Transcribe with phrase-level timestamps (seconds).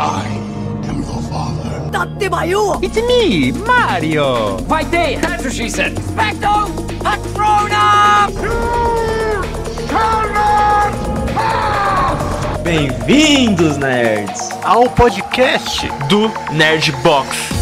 [0.00, 0.24] I
[0.88, 1.90] am your father.
[1.92, 2.82] Tatemayu!
[2.82, 4.56] It's me, Mario!
[4.64, 5.20] Vai ter!
[5.20, 5.92] That's what she said!
[5.96, 6.72] Specto!
[7.04, 8.30] Patrona!
[12.64, 17.59] Bem-vindos, nerds, ao podcast do Nerd Box.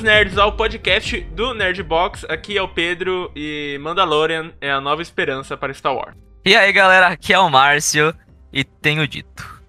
[0.00, 2.24] Bem-vindos, nerds, ao podcast do Nerd Box.
[2.28, 6.16] Aqui é o Pedro e Mandalorian é a nova esperança para Star Wars.
[6.44, 8.14] E aí galera, aqui é o Márcio
[8.52, 9.62] e tenho dito.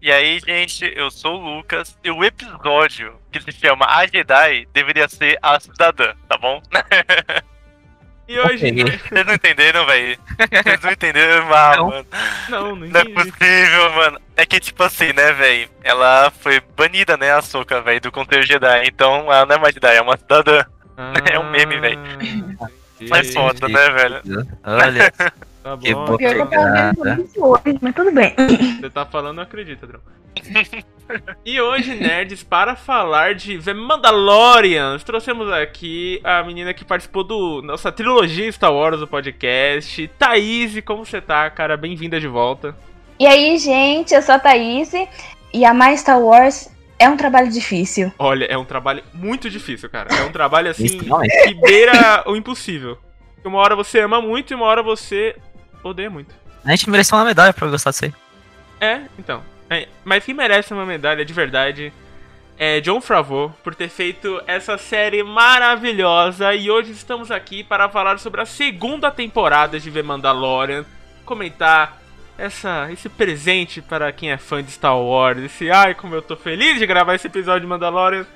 [0.00, 4.66] E aí, gente, eu sou o Lucas e o episódio que se chama A Jedi
[4.72, 6.60] deveria ser A Cidadã, tá bom?
[8.28, 8.72] E hoje.
[8.72, 10.18] Vocês não entenderam, velho?
[10.62, 11.88] Vocês não entenderam, ah, Não.
[11.88, 12.06] mano.
[12.48, 13.12] Não, não Não é entendi.
[13.32, 14.20] possível, mano.
[14.36, 15.68] É que, tipo assim, né, velho?
[15.82, 18.84] Ela foi banida, né, a Soca, velho, do conteúdo Jedi.
[18.86, 20.64] Então, ela não é mais Jedi, é uma cidadã.
[21.32, 21.98] É um meme, velho.
[22.60, 22.68] Ah,
[23.08, 23.32] Mas entendi.
[23.32, 24.22] foda, né, velho?
[24.62, 25.12] Olha,
[25.62, 25.78] Tá bom.
[25.82, 26.92] que eu Obrigada.
[26.94, 28.34] tudo isso hoje, mas tudo bem.
[28.80, 30.00] Você tá falando, eu acredito, Adrão.
[31.44, 37.62] E hoje, nerds, para falar de The Mandalorian, trouxemos aqui a menina que participou do
[37.62, 40.80] nossa trilogia Star Wars do podcast, Thaís.
[40.84, 41.76] Como você tá, cara?
[41.76, 42.76] Bem-vinda de volta.
[43.18, 44.92] E aí, gente, eu sou a Thaís
[45.52, 48.12] e amar Star Wars é um trabalho difícil.
[48.18, 50.14] Olha, é um trabalho muito difícil, cara.
[50.14, 51.48] É um trabalho assim Extremamente.
[51.48, 52.96] que beira o impossível.
[53.44, 55.34] Uma hora você ama muito e uma hora você
[55.82, 56.32] odeia muito.
[56.64, 58.14] a gente mereceu uma medalha pra gostar disso aí.
[58.80, 59.42] É, então.
[59.72, 61.90] É, mas quem merece uma medalha de verdade
[62.58, 66.54] é John Favreau por ter feito essa série maravilhosa.
[66.54, 70.84] E hoje estamos aqui para falar sobre a segunda temporada de The Mandalorian.
[71.24, 72.02] Comentar
[72.36, 75.38] essa, esse presente para quem é fã de Star Wars.
[75.38, 78.26] Esse ai, como eu tô feliz de gravar esse episódio de Mandalorian.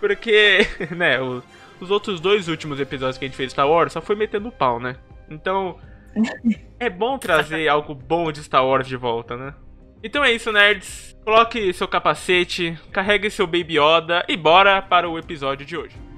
[0.00, 1.44] Porque, né, os,
[1.80, 4.50] os outros dois últimos episódios que a gente fez de Star Wars só foi metendo
[4.50, 4.96] pau, né?
[5.30, 5.78] Então,
[6.80, 9.54] é bom trazer algo bom de Star Wars de volta, né?
[10.02, 11.16] Então é isso, nerds.
[11.24, 16.09] Coloque seu capacete, carregue seu Baby Yoda e bora para o episódio de hoje.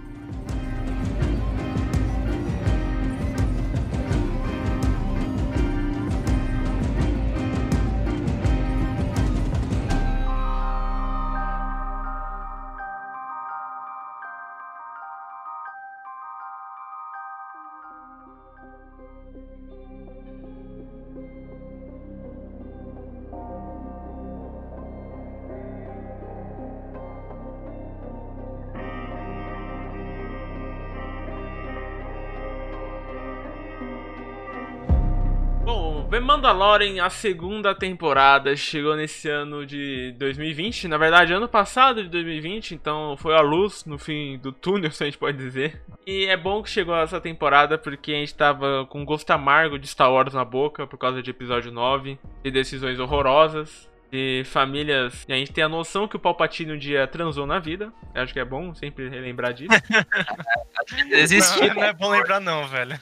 [36.42, 40.88] Mandalorian, a segunda temporada, chegou nesse ano de 2020.
[40.88, 45.04] Na verdade, ano passado de 2020, então foi a luz no fim do túnel, se
[45.04, 45.80] a gente pode dizer.
[46.04, 49.86] E é bom que chegou essa temporada porque a gente tava com gosto amargo de
[49.86, 53.88] Star Wars na boca por causa de episódio 9, de decisões horrorosas.
[54.10, 55.24] De famílias.
[55.26, 57.91] E a gente tem a noção que o Palpatine um dia transou na vida.
[58.14, 59.70] Eu acho que é bom sempre relembrar disso.
[61.10, 61.66] Existe.
[61.69, 63.00] Não, não é bom lembrar, não, velho.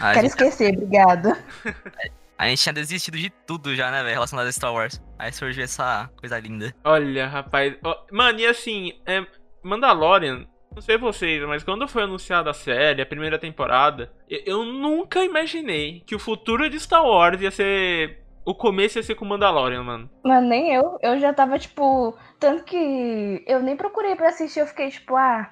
[0.00, 1.36] A Quero gente, esquecer, obrigado.
[2.38, 5.02] a gente tinha desistido de tudo já, né, velho, relacionado a Star Wars.
[5.18, 6.74] Aí surgiu essa coisa linda.
[6.84, 7.74] Olha, rapaz.
[8.12, 9.26] mano, e assim, é,
[9.62, 14.64] Mandalorian, não sei vocês, mas quando foi anunciada a série, a primeira temporada, eu, eu
[14.64, 18.22] nunca imaginei que o futuro de Star Wars ia ser.
[18.44, 20.10] O começo ia ser com Mandalorian, mano.
[20.22, 20.98] Mano, nem eu.
[21.02, 22.16] Eu já tava, tipo.
[22.38, 25.50] Tanto que eu nem procurei pra assistir, eu fiquei, tipo, ah,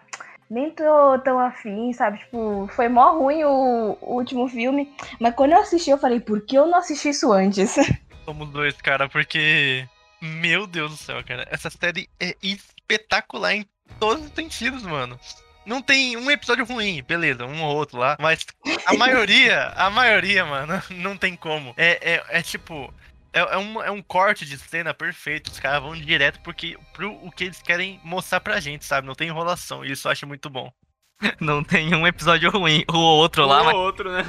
[0.50, 2.18] nem tô tão afim, sabe?
[2.18, 4.94] Tipo, foi mó ruim o, o último filme.
[5.20, 7.74] Mas quando eu assisti, eu falei, por que eu não assisti isso antes?
[8.24, 9.86] Somos dois, cara, porque.
[10.20, 11.46] Meu Deus do céu, cara.
[11.50, 13.66] Essa série é espetacular em
[14.00, 15.18] todos os sentidos, mano.
[15.66, 18.44] Não tem um episódio ruim, beleza, um ou outro lá, mas
[18.84, 21.74] a maioria, a maioria, mano, não tem como.
[21.76, 22.92] É, é, é tipo.
[23.34, 25.48] É, é, um, é um corte de cena perfeito.
[25.50, 29.08] Os caras vão direto porque, pro o que eles querem mostrar pra gente, sabe?
[29.08, 29.84] Não tem enrolação.
[29.84, 30.72] E isso eu acho muito bom.
[31.40, 34.24] Não tem um episódio ruim, o outro lá, um mas ou outro, né?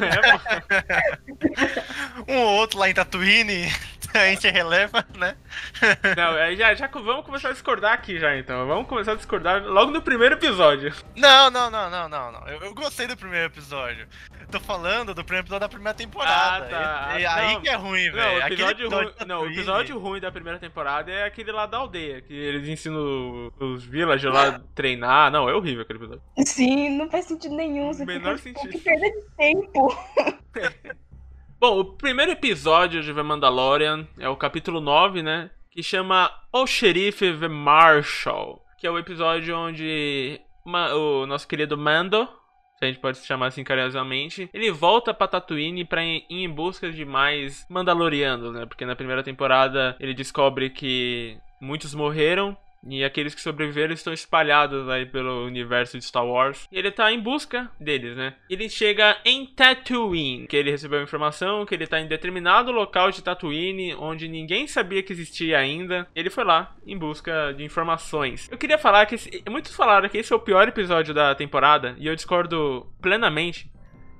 [0.87, 1.25] É.
[2.31, 3.67] Um ou outro lá em Tatooine.
[4.21, 5.35] a gente releva, né?
[6.17, 8.65] Não, aí já, já vamos começar a discordar aqui já, então.
[8.67, 10.93] Vamos começar a discordar logo no primeiro episódio.
[11.15, 12.47] Não, não, não, não, não, não.
[12.47, 14.07] Eu, eu gostei do primeiro episódio.
[14.51, 16.65] Tô falando do primeiro episódio da primeira temporada.
[16.65, 16.69] Ah,
[17.09, 17.19] tá.
[17.19, 18.39] E- e aí Não, que é ruim, Não, velho.
[18.39, 21.65] o Aquele episódio, ruim, da não, o episódio ruim da primeira temporada é aquele lá
[21.65, 25.31] da aldeia, que eles ensinam os villagers lá a treinar.
[25.31, 26.21] Não, é horrível aquele episódio.
[26.45, 27.91] Sim, não faz sentido nenhum.
[27.93, 28.71] Você Menor fica, sentido.
[28.77, 29.97] que perda de tempo.
[31.67, 35.49] Bom, o primeiro episódio de The Mandalorian é o capítulo 9, né?
[35.71, 38.63] Que chama O Xerife The Marshal.
[38.77, 42.29] Que é o episódio onde o nosso querido Mando,
[42.77, 46.47] se a gente pode se chamar assim carinhosamente, ele volta pra Tatooine pra ir em
[46.47, 48.67] busca de mais Mandalorianos, né?
[48.67, 52.55] Porque na primeira temporada ele descobre que muitos morreram.
[52.87, 56.67] E aqueles que sobreviveram estão espalhados aí pelo universo de Star Wars.
[56.71, 58.35] E ele tá em busca deles, né?
[58.49, 63.11] Ele chega em Tatooine, que ele recebeu a informação que ele tá em determinado local
[63.11, 66.07] de Tatooine, onde ninguém sabia que existia ainda.
[66.15, 68.47] Ele foi lá em busca de informações.
[68.51, 71.95] Eu queria falar que esse- muitos falaram que esse é o pior episódio da temporada,
[71.97, 73.69] e eu discordo plenamente.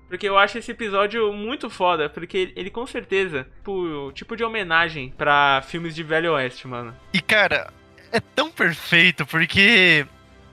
[0.07, 5.11] Porque eu acho esse episódio muito foda, porque ele, com certeza, tipo, tipo de homenagem
[5.17, 6.95] pra filmes de Velho Oeste, mano.
[7.11, 7.73] E cara,
[8.11, 10.05] é tão perfeito porque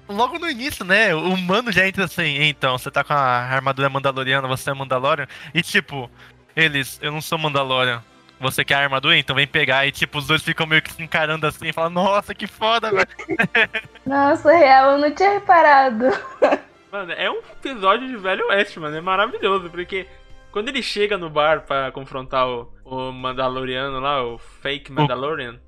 [0.08, 3.88] logo no início, né, o mano já entra assim, então, você tá com a armadura
[3.88, 6.10] mandaloriana, você é Mandalorian, e tipo,
[6.54, 8.02] eles, eu não sou Mandalorian.
[8.38, 9.16] Você quer a armadura?
[9.16, 9.86] Então vem pegar.
[9.86, 12.90] E tipo, os dois ficam meio que se encarando assim e falam, nossa, que foda,
[12.90, 13.06] velho.
[14.04, 16.06] Nossa, real, eu não tinha reparado.
[16.90, 18.94] Mano, é um episódio de Velho Oeste, mano.
[18.94, 20.06] É maravilhoso, porque
[20.50, 25.58] quando ele chega no bar pra confrontar o, o Mandaloriano lá, o fake Mandalorian.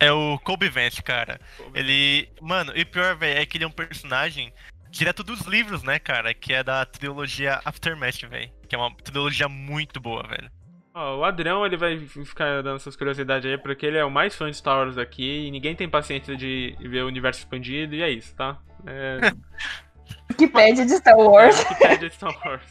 [0.00, 1.38] É o Kobe Vance, cara.
[1.74, 2.28] Ele.
[2.40, 4.52] Mano, e pior, velho, é que ele é um personagem
[4.90, 6.32] direto dos livros, né, cara?
[6.32, 8.50] Que é da trilogia Aftermath, velho.
[8.66, 10.50] Que é uma trilogia muito boa, velho.
[10.94, 14.34] Ó, o Adrião, ele vai ficar dando essas curiosidades aí, porque ele é o mais
[14.34, 18.02] fã de Star Wars aqui e ninguém tem paciência de ver o universo expandido, e
[18.02, 18.58] é isso, tá?
[18.86, 19.32] É,
[20.36, 21.60] Que pede de Star Wars.
[21.60, 22.62] é que pede Star Wars.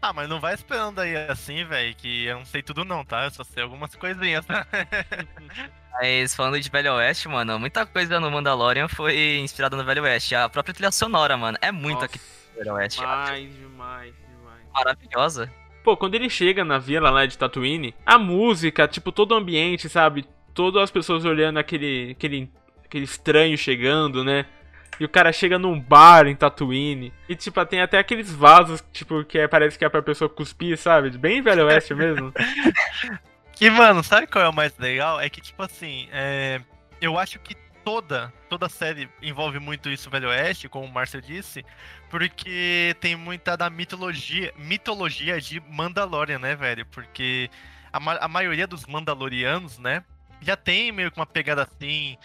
[0.00, 3.24] Ah, mas não vai esperando aí assim, velho, que eu não sei tudo não, tá?
[3.24, 4.44] Eu só sei algumas coisinhas.
[4.44, 4.66] tá?
[5.92, 10.34] Mas falando de Velho Oeste, mano, muita coisa no Mandalorian foi inspirada no Velho Oeste.
[10.34, 12.98] A própria trilha sonora, mano, é muito Nossa, aqui no Velho Oeste.
[12.98, 14.60] é demais, demais, demais.
[14.72, 15.52] Maravilhosa.
[15.84, 19.88] Pô, quando ele chega na vila lá de Tatooine, a música, tipo, todo o ambiente,
[19.88, 20.26] sabe?
[20.52, 22.50] Todas as pessoas olhando aquele, aquele,
[22.84, 24.46] aquele estranho chegando, né?
[25.00, 27.12] E o cara chega num bar em Tatooine.
[27.28, 30.76] E, tipo, tem até aqueles vasos, tipo, que é- parece que é pra pessoa cuspir,
[30.78, 31.10] sabe?
[31.10, 32.32] Bem velho oeste mesmo.
[33.60, 35.20] E, mano, sabe qual é o mais legal?
[35.20, 36.60] É que, tipo assim, é,
[37.00, 37.54] eu acho que
[37.84, 41.64] toda, toda série envolve muito isso, Velho Oeste, como o Márcio disse,
[42.10, 46.84] porque tem muita da mitologia, mitologia de Mandalorian, né, velho?
[46.86, 47.48] Porque
[47.92, 50.02] a, ma- a maioria dos Mandalorianos, né,
[50.40, 52.16] já tem meio que uma pegada assim,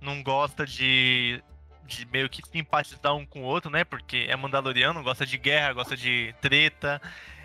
[0.00, 1.42] não gosta de,
[1.88, 3.82] de meio que simpatizar um com o outro, né?
[3.82, 7.00] Porque é Mandaloriano, gosta de guerra, gosta de treta.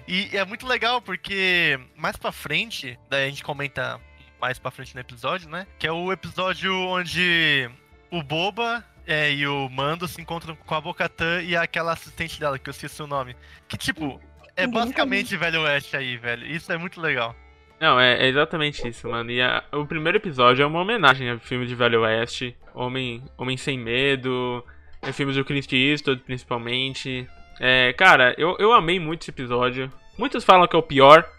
[0.08, 4.00] E é muito legal porque mais pra frente, daí a gente comenta
[4.40, 5.66] mais pra frente no episódio, né?
[5.80, 7.70] Que é o episódio onde
[8.12, 12.60] o Boba é, e o Mando se encontram com a Bocatã e aquela assistente dela,
[12.60, 13.36] que eu esqueci o nome.
[13.68, 14.20] Que tipo,
[14.56, 16.46] é basicamente Velho Oeste aí, velho.
[16.46, 17.36] Isso é muito legal.
[17.84, 19.30] Não, é, é exatamente isso, mano.
[19.30, 22.56] E a- o primeiro episódio é uma homenagem ao filme de Velho Oeste.
[22.74, 24.64] Homem, Homem Sem Medo.
[25.02, 27.28] É filmes do Clint Eastwood, principalmente.
[27.60, 29.92] É, cara, eu, eu amei muito esse episódio.
[30.18, 31.30] Muitos falam que é o pior.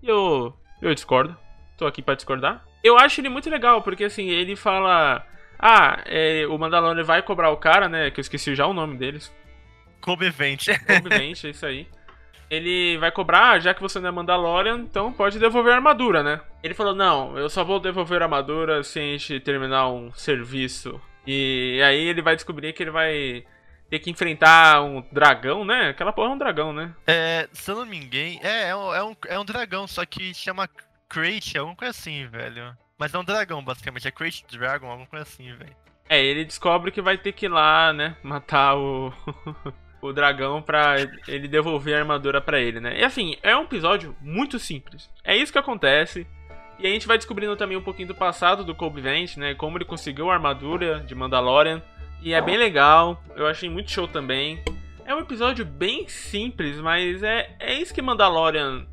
[0.00, 1.36] E eu, eu discordo.
[1.76, 2.64] Tô aqui pra discordar.
[2.84, 5.26] Eu acho ele muito legal, porque assim, ele fala...
[5.58, 8.12] Ah, é, o Mandalorian vai cobrar o cara, né?
[8.12, 9.34] Que eu esqueci já o nome deles.
[10.00, 10.70] Kobe Vente.
[10.70, 11.88] Obviamente, é isso aí.
[12.54, 16.22] Ele vai cobrar, "Ah, já que você não é Mandalorian, então pode devolver a armadura,
[16.22, 16.40] né?
[16.62, 21.00] Ele falou: Não, eu só vou devolver a armadura se a gente terminar um serviço.
[21.26, 23.44] E aí ele vai descobrir que ele vai
[23.90, 25.90] ter que enfrentar um dragão, né?
[25.90, 26.94] Aquela porra é um dragão, né?
[27.06, 30.04] É, se eu não me engano, é, é, um, é, um, é um dragão, só
[30.04, 30.68] que chama
[31.08, 32.76] Crate, alguma coisa assim, velho.
[32.98, 34.08] Mas é um dragão, basicamente.
[34.08, 35.76] É Crate Dragon, alguma coisa assim, velho.
[36.08, 38.16] É, ele descobre que vai ter que ir lá, né?
[38.22, 39.12] Matar o.
[40.08, 40.96] o dragão pra
[41.26, 43.00] ele devolver a armadura pra ele, né?
[43.00, 45.08] E assim, é um episódio muito simples.
[45.22, 46.26] É isso que acontece.
[46.78, 49.54] E a gente vai descobrindo também um pouquinho do passado do Kobe Vance, né?
[49.54, 51.80] Como ele conseguiu a armadura de Mandalorian.
[52.20, 53.22] E é bem legal.
[53.36, 54.62] Eu achei muito show também.
[55.06, 58.86] É um episódio bem simples, mas é, é isso que Mandalorian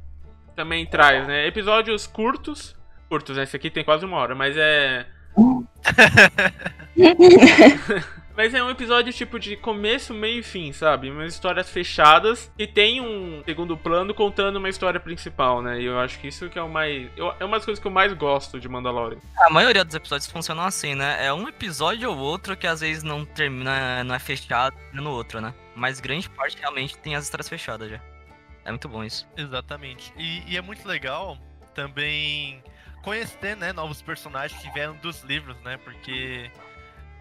[0.55, 1.47] também traz, né?
[1.47, 2.75] Episódios curtos.
[3.09, 3.43] Curtos, né?
[3.43, 5.05] Esse aqui tem quase uma hora, mas é.
[8.35, 11.09] Mas é um episódio tipo de começo, meio e fim, sabe?
[11.11, 15.79] Umas histórias fechadas que tem um segundo plano contando uma história principal, né?
[15.81, 17.09] E eu acho que isso que é o mais.
[17.17, 19.19] eu- é uma das coisas que eu mais gosto de Mandalorian.
[19.37, 21.25] A maioria dos episódios funcionam assim, né?
[21.25, 25.41] É um episódio ou outro que às vezes não termina, não é fechado no outro,
[25.41, 25.53] né?
[25.75, 27.99] Mas grande parte realmente tem as histórias fechadas já.
[28.63, 29.27] É muito bom isso.
[29.35, 30.13] Exatamente.
[30.17, 31.37] E, e é muito legal
[31.73, 32.61] também
[33.01, 35.77] conhecer, né, novos personagens que vieram dos livros, né?
[35.83, 36.51] Porque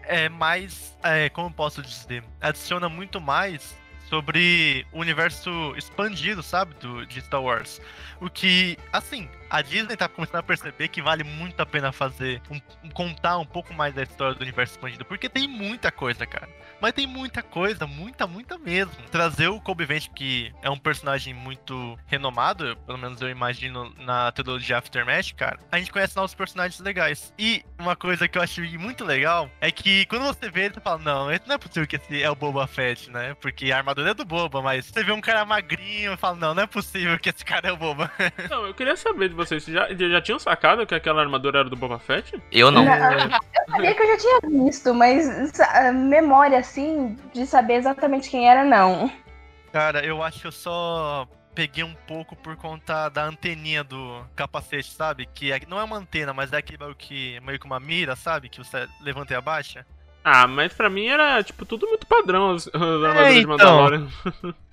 [0.03, 3.75] é mais, é, como posso dizer, adiciona muito mais
[4.09, 7.81] sobre o universo expandido, sabe, do de Star Wars.
[8.19, 12.41] O que, assim, a Disney tá começando a perceber que vale muito a pena fazer,
[12.49, 16.47] um- contar um pouco mais da história do universo expandido, porque tem muita coisa, cara.
[16.79, 18.91] Mas tem muita coisa, muita, muita mesmo.
[19.11, 24.31] Trazer o Kobe Vance, que é um personagem muito renomado, pelo menos eu imagino na
[24.31, 27.33] trilogia Aftermath, cara, a gente conhece novos personagens legais.
[27.37, 30.81] E uma coisa que eu achei muito legal é que quando você vê ele, você
[30.81, 33.35] fala, não, não é possível que esse é o Boba Fett, né?
[33.35, 36.53] Porque a armadura é do Boba, mas você vê um cara magrinho e fala, não,
[36.55, 38.11] não é possível que esse cara é o Boba.
[38.43, 41.75] Então, eu queria saber de vocês, já, já tinham sacado que aquela armadura era do
[41.75, 42.41] Boba Fett?
[42.51, 42.83] Eu não.
[42.83, 43.29] Eu
[43.69, 48.63] sabia que eu já tinha visto, mas sa- memória assim de saber exatamente quem era,
[48.63, 49.11] não.
[49.71, 54.91] Cara, eu acho que eu só peguei um pouco por conta da anteninha do capacete,
[54.91, 55.27] sabe?
[55.33, 58.49] Que é- não é uma antena, mas é aquele que meio que uma mira, sabe?
[58.49, 59.85] Que você levanta e abaixa.
[60.23, 63.47] Ah, mas pra mim era, tipo, tudo muito padrão as, as armaduras de então.
[63.57, 64.07] Mandalorian.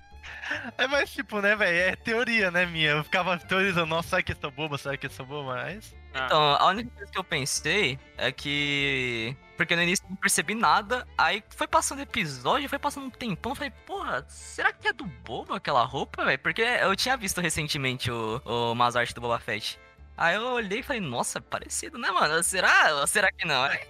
[0.77, 1.77] É mais tipo, né, velho?
[1.91, 2.91] É teoria, né, minha?
[2.91, 4.77] Eu ficava teorizando, nossa, será que eu sou boba?
[4.77, 5.55] Será que eu sou boba?
[5.55, 5.95] Mas.
[6.13, 9.35] Ah, Então, a única coisa que eu pensei é que.
[9.57, 13.53] Porque no início eu não percebi nada, aí foi passando episódio, foi passando um tempão,
[13.53, 16.39] falei, porra, será que é do Boba aquela roupa, velho?
[16.39, 19.77] Porque eu tinha visto recentemente o, o umas artes do Boba Fett.
[20.15, 22.41] Aí eu olhei e falei, nossa, parecido, né, mano?
[22.41, 22.95] Será?
[23.01, 23.65] Ou será que não?
[23.65, 23.81] É.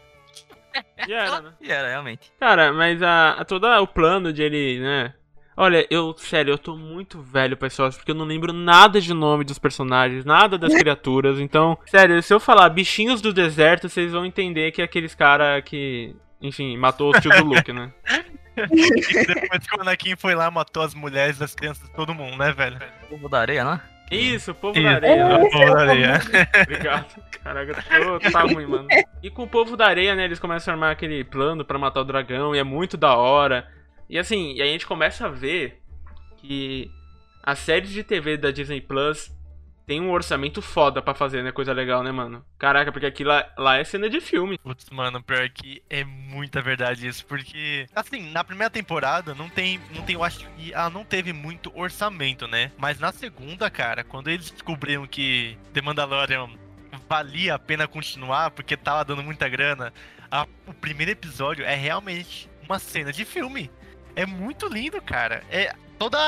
[1.08, 1.54] e era, né?
[1.62, 2.32] E era, realmente.
[2.40, 5.14] Cara, mas a, a- todo o plano de ele, né?
[5.62, 9.14] Olha, eu, sério, eu tô muito velho pra isso, porque eu não lembro nada de
[9.14, 11.38] nome dos personagens, nada das criaturas.
[11.38, 15.62] Então, sério, se eu falar bichinhos do deserto, vocês vão entender que é aqueles cara
[15.62, 17.92] que, enfim, matou o tio do Luke, né?
[18.56, 22.80] Depois que o Anakin foi lá, matou as mulheres, as crianças, todo mundo, né, velho?
[23.10, 23.82] Povo da areia, né?
[24.10, 24.88] Isso, povo Isso.
[24.88, 25.20] da areia.
[25.20, 26.22] É o povo da areia.
[26.64, 27.06] Obrigado.
[27.44, 28.88] Caraca, tô, tá ruim, mano.
[29.22, 32.00] E com o povo da areia, né, eles começam a armar aquele plano pra matar
[32.00, 33.68] o dragão, e é muito da hora.
[34.10, 35.82] E assim, e a gente começa a ver
[36.38, 36.90] que
[37.44, 39.32] as séries de TV da Disney Plus
[39.86, 41.52] tem um orçamento foda pra fazer, né?
[41.52, 42.46] Coisa legal, né, mano?
[42.60, 44.58] Caraca, porque aqui lá, lá é cena de filme.
[44.60, 49.80] Putz, mano, pior que é muita verdade isso, porque, assim, na primeira temporada não tem,
[49.96, 52.72] não tem, eu acho que ela não teve muito orçamento, né?
[52.78, 56.50] Mas na segunda, cara, quando eles descobriram que The Mandalorian
[57.08, 59.92] valia a pena continuar, porque tava dando muita grana,
[60.30, 63.72] a- o primeiro episódio é realmente uma cena de filme.
[64.20, 65.46] É muito lindo, cara.
[65.50, 66.20] É toda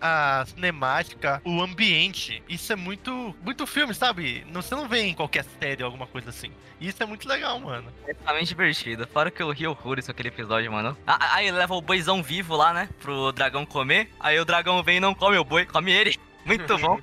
[0.00, 4.44] a, cinemática, o ambiente, isso é muito, muito filme, sabe?
[4.50, 6.50] Não, você não vê em qualquer série ou alguma coisa assim.
[6.80, 7.86] E isso é muito legal, mano.
[8.04, 9.06] Extremamente divertido.
[9.06, 10.98] Fora que eu ri horrores com aquele episódio, mano.
[11.06, 12.88] Ah, Aí leva o boizão vivo lá, né?
[13.00, 14.10] Pro dragão comer.
[14.18, 16.18] Aí o dragão vem e não come o boi, come ele.
[16.44, 16.98] Muito bom.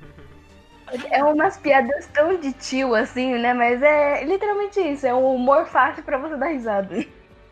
[1.09, 3.53] É umas piadas tão de tio assim, né?
[3.53, 7.05] Mas é literalmente isso, é um humor fácil pra você dar risada.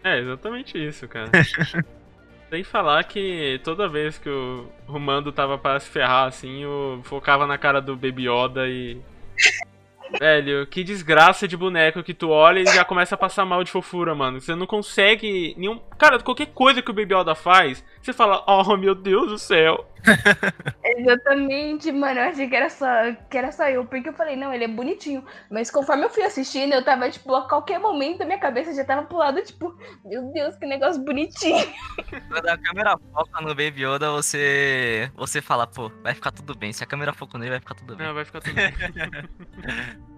[0.04, 1.32] É, exatamente isso, cara.
[2.50, 7.02] Sem falar que toda vez que o, o Mando tava pra se ferrar, assim, eu
[7.04, 9.00] focava na cara do Baby Yoda e.
[10.20, 13.72] Velho, que desgraça de boneco que tu olha e já começa a passar mal de
[13.72, 14.40] fofura, mano.
[14.40, 15.80] Você não consegue nenhum.
[15.98, 19.88] Cara, qualquer coisa que o Baby Yoda faz, você fala, oh meu Deus do céu.
[20.84, 22.20] Exatamente, mano.
[22.20, 22.86] Eu achei que era, só,
[23.30, 25.24] que era só eu, porque eu falei, não, ele é bonitinho.
[25.50, 28.84] Mas conforme eu fui assistindo, eu tava, tipo, a qualquer momento a minha cabeça já
[28.84, 31.66] tava pro lado, tipo, meu Deus, que negócio bonitinho.
[32.30, 35.10] Quando a câmera foca no Baby Yoda, você.
[35.16, 36.74] Você fala, pô, vai ficar tudo bem.
[36.74, 38.06] Se a câmera foca nele, vai ficar tudo bem.
[38.06, 38.74] Não, vai ficar tudo bem.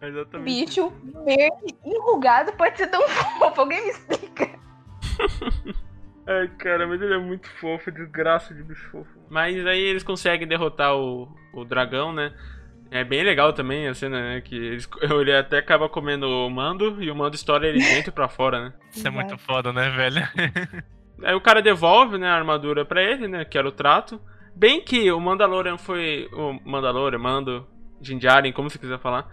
[0.00, 0.44] Exatamente.
[0.44, 0.92] Bicho
[1.24, 3.60] verde, enrugado, pode ser tão fofo.
[3.60, 4.50] Alguém me explica.
[6.26, 9.10] Ai, cara, mas ele é muito fofo, desgraça de bicho fofo.
[9.30, 12.34] Mas aí eles conseguem derrotar o, o dragão, né?
[12.90, 14.40] É bem legal também a cena, né?
[14.40, 18.28] Que eles, ele até acaba comendo o mando e o mando estoura ele dentro pra
[18.28, 18.72] fora, né?
[18.90, 20.22] Isso é muito foda, né, velho?
[21.22, 23.44] Aí o cara devolve, né, a armadura pra ele, né?
[23.44, 24.20] Que era o trato.
[24.54, 26.28] Bem que o Mandalorian foi.
[26.32, 27.66] O Mandalorian, Mando,
[28.00, 29.28] Jinjarin, como você quiser falar.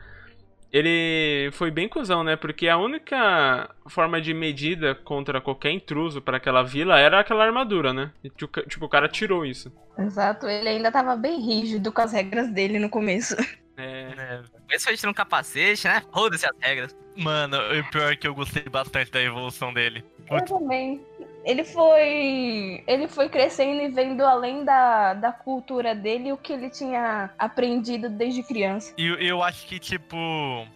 [0.74, 2.36] Ele foi bem cuzão, né?
[2.36, 7.94] Porque a única forma de medida contra qualquer intruso pra aquela vila era aquela armadura,
[7.94, 8.12] né?
[8.24, 9.72] E, tipo, o cara tirou isso.
[10.00, 13.36] Exato, ele ainda tava bem rígido com as regras dele no começo.
[13.76, 14.14] É.
[14.16, 16.04] É, Esse foi um capacete, né?
[16.14, 16.96] Foda-se as regras.
[17.18, 20.06] Mano, o pior é que eu gostei bastante da evolução dele.
[20.30, 21.02] Eu também.
[21.44, 22.84] Ele foi.
[22.88, 28.10] Ele foi crescendo e vendo além da, da cultura dele o que ele tinha aprendido
[28.10, 28.94] desde criança.
[28.98, 30.18] E eu, eu acho que, tipo,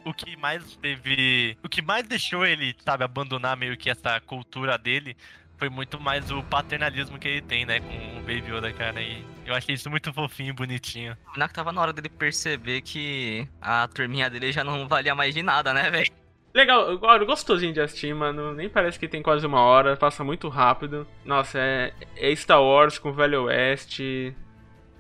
[0.06, 1.58] o que mais teve.
[1.64, 5.16] O que mais deixou ele, sabe, abandonar meio que essa cultura dele
[5.58, 9.02] foi muito mais o paternalismo que ele tem, né, com o Baby Yoda, cara.
[9.02, 11.18] E eu achei isso muito fofinho e bonitinho.
[11.36, 15.34] Na que tava na hora dele perceber que a turminha dele já não valia mais
[15.34, 16.12] de nada, né, velho?
[16.54, 18.54] Legal, agora gostosinho de assistir, mano.
[18.54, 21.08] Nem parece que tem quase uma hora, passa muito rápido.
[21.24, 24.36] Nossa, é, é Star Wars com Velho Oeste.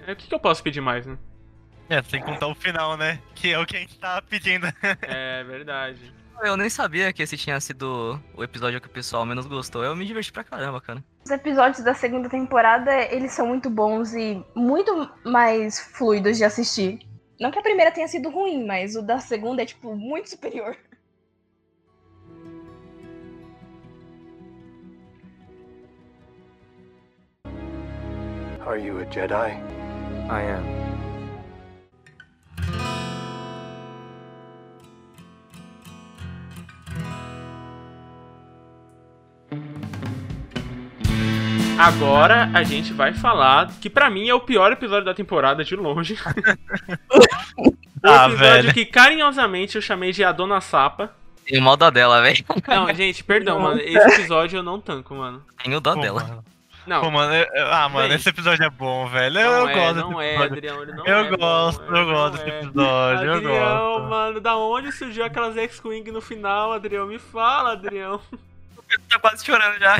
[0.05, 1.17] É, o que, que eu posso pedir mais, né?
[1.89, 3.19] É, sem contar o final, né?
[3.33, 4.67] Que é o que a gente tava pedindo.
[5.01, 6.13] É verdade.
[6.43, 9.83] Eu nem sabia que esse tinha sido o episódio que o pessoal menos gostou.
[9.83, 11.03] Eu me diverti pra caramba, cara.
[11.25, 16.99] Os episódios da segunda temporada, eles são muito bons e muito mais fluidos de assistir.
[17.39, 20.77] Não que a primeira tenha sido ruim, mas o da segunda é, tipo, muito superior.
[28.67, 29.49] Are you a Jedi?
[30.29, 30.65] I am.
[41.79, 45.75] Agora a gente vai falar que pra mim é o pior episódio da temporada de
[45.75, 46.15] longe.
[47.57, 47.71] o
[48.03, 48.73] Ah, episódio velho.
[48.73, 51.11] que carinhosamente eu chamei de A Dona Sapa.
[51.45, 52.43] Tem o mal dó dela, velho.
[52.67, 53.79] Não, gente, perdão, mano.
[53.79, 55.41] Esse episódio eu não tanco, mano.
[55.63, 56.23] Tem o dó Pô, dela.
[56.23, 56.43] mano.
[56.87, 59.37] Não, Pô, mano, eu- eu- ah, mano, Bem, esse episódio é bom, velho.
[59.39, 62.37] Eu, não eu é, gosto não é, não Eu é gosto, ele eu não gosto
[62.37, 62.59] desse é.
[62.61, 64.09] episódio, eu Adrião, gosto.
[64.09, 67.05] mano, da onde surgiu aquelas X-Wing no final, Adrião?
[67.05, 68.21] Me fala, Adrião.
[69.09, 69.97] Tá quase chorando já.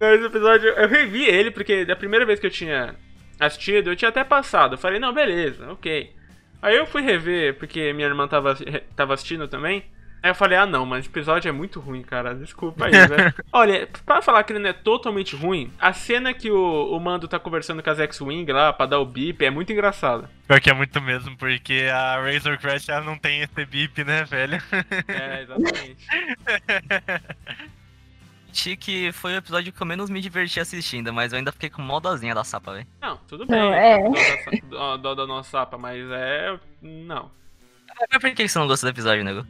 [0.00, 2.94] Esse episódio, eu revi ele, porque da primeira vez que eu tinha
[3.40, 4.74] assistido, eu tinha até passado.
[4.74, 6.12] Eu falei, não, beleza, ok.
[6.60, 8.56] Aí eu fui rever, porque minha irmã tava,
[8.96, 9.84] tava assistindo também.
[10.22, 12.34] Aí eu falei, ah não, mas esse episódio é muito ruim, cara.
[12.34, 13.34] Desculpa aí, velho.
[13.52, 17.28] Olha, pra falar que ele não é totalmente ruim, a cena que o, o Mando
[17.28, 20.28] tá conversando com as X-Wing lá pra dar o bip é muito engraçada.
[20.48, 24.24] Pior que é muito mesmo, porque a Razor Crash ela não tem esse bip, né,
[24.24, 24.60] velho?
[25.08, 25.96] É, exatamente.
[28.80, 31.82] Que foi o episódio que eu menos me diverti assistindo, mas eu ainda fiquei com
[31.82, 32.86] modazinha da sapa, velho.
[33.02, 33.58] Não, tudo bem.
[33.60, 33.98] Não, é.
[34.02, 36.58] Dó da, dó- dó da nossa sapa, mas é.
[36.80, 37.30] Não.
[38.10, 39.46] Mas por que você não gostou do episódio, nego?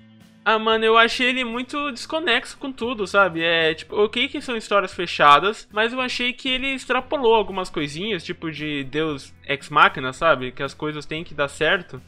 [0.49, 3.43] Ah, mano, eu achei ele muito desconexo com tudo, sabe?
[3.43, 8.23] É, tipo, ok que são histórias fechadas, mas eu achei que ele extrapolou algumas coisinhas,
[8.23, 10.53] tipo de Deus Ex Machina, sabe?
[10.53, 12.01] Que as coisas têm que dar certo.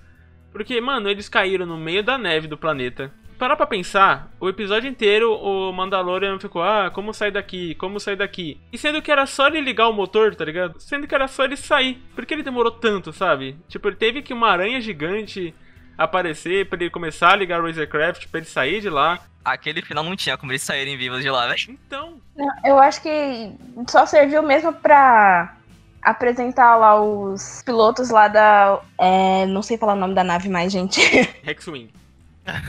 [0.52, 3.12] Porque, mano, eles caíram no meio da neve do planeta.
[3.36, 8.14] Parar pra pensar, o episódio inteiro o Mandalorian ficou, ah, como sair daqui, como sair
[8.14, 8.60] daqui.
[8.72, 10.78] E sendo que era só ele ligar o motor, tá ligado?
[10.78, 12.00] Sendo que era só ele sair.
[12.14, 13.56] Por que ele demorou tanto, sabe?
[13.66, 15.52] Tipo, ele teve que uma aranha gigante
[15.98, 19.18] aparecer pra ele começar a ligar o Razorcraft, pra ele sair de lá.
[19.44, 21.70] Aquele final não tinha como eles saírem vivos de lá, velho.
[21.86, 23.52] Então, Não, Eu acho que
[23.88, 25.56] só serviu mesmo pra
[26.02, 28.80] apresentar lá os pilotos lá da.
[28.98, 31.00] é, não sei falar o nome da nave mais, gente.
[31.44, 31.90] Hexwing.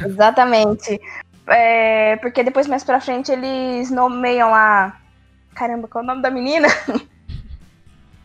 [0.05, 0.99] Exatamente.
[1.47, 4.99] É, porque depois mais pra frente eles nomeiam lá.
[5.53, 6.67] Caramba, qual é o nome da menina?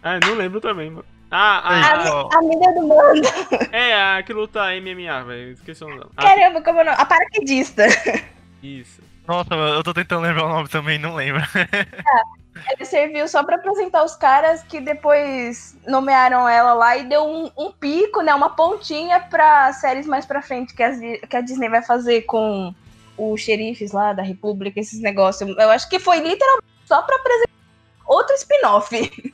[0.06, 1.06] Ah, não lembro também, mano.
[1.36, 2.28] Ah, A, ah, Ei, ó.
[2.32, 3.28] a menina do mando.
[3.72, 5.52] é a que luta MMA, velho.
[5.52, 6.12] Esqueci o nome dela.
[6.16, 6.96] Ah, Caramba, como é o nome?
[7.00, 7.86] A paraquedista.
[8.62, 9.02] isso.
[9.26, 11.42] Nossa, eu tô tentando lembrar o nome também, não lembro.
[12.70, 17.50] Ele serviu só pra apresentar os caras que depois nomearam ela lá e deu um,
[17.58, 18.32] um pico, né?
[18.34, 22.72] Uma pontinha pra séries mais pra frente que, as- que a Disney vai fazer com
[23.18, 25.50] os xerifes lá da República, esses negócios.
[25.58, 27.50] Eu acho que foi literalmente só pra apresentar
[28.06, 29.33] outro spin-off.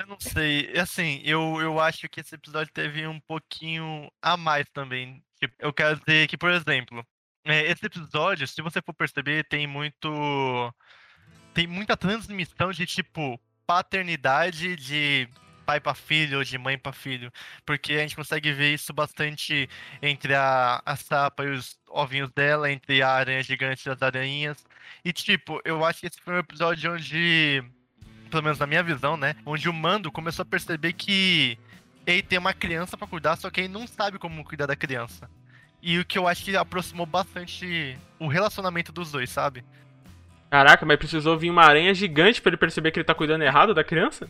[0.00, 4.66] Eu não sei, assim, eu, eu acho que esse episódio teve um pouquinho a mais
[4.70, 5.22] também.
[5.38, 7.06] Tipo, eu quero dizer que, por exemplo,
[7.44, 10.08] é, esse episódio, se você for perceber, tem muito.
[11.52, 15.28] Tem muita transmissão de, tipo, paternidade de
[15.66, 17.30] pai pra filho ou de mãe pra filho.
[17.66, 19.68] Porque a gente consegue ver isso bastante
[20.00, 24.64] entre a, a sapa e os ovinhos dela, entre a aranha gigante e as aranhas.
[25.04, 27.62] E, tipo, eu acho que esse foi um episódio onde
[28.30, 29.36] pelo menos na minha visão, né?
[29.44, 31.58] Onde o Mando começou a perceber que
[32.06, 35.28] ele tem uma criança pra cuidar, só que ele não sabe como cuidar da criança.
[35.82, 39.64] E o que eu acho que aproximou bastante o relacionamento dos dois, sabe?
[40.50, 43.72] Caraca, mas precisou vir uma aranha gigante pra ele perceber que ele tá cuidando errado
[43.72, 44.28] da criança?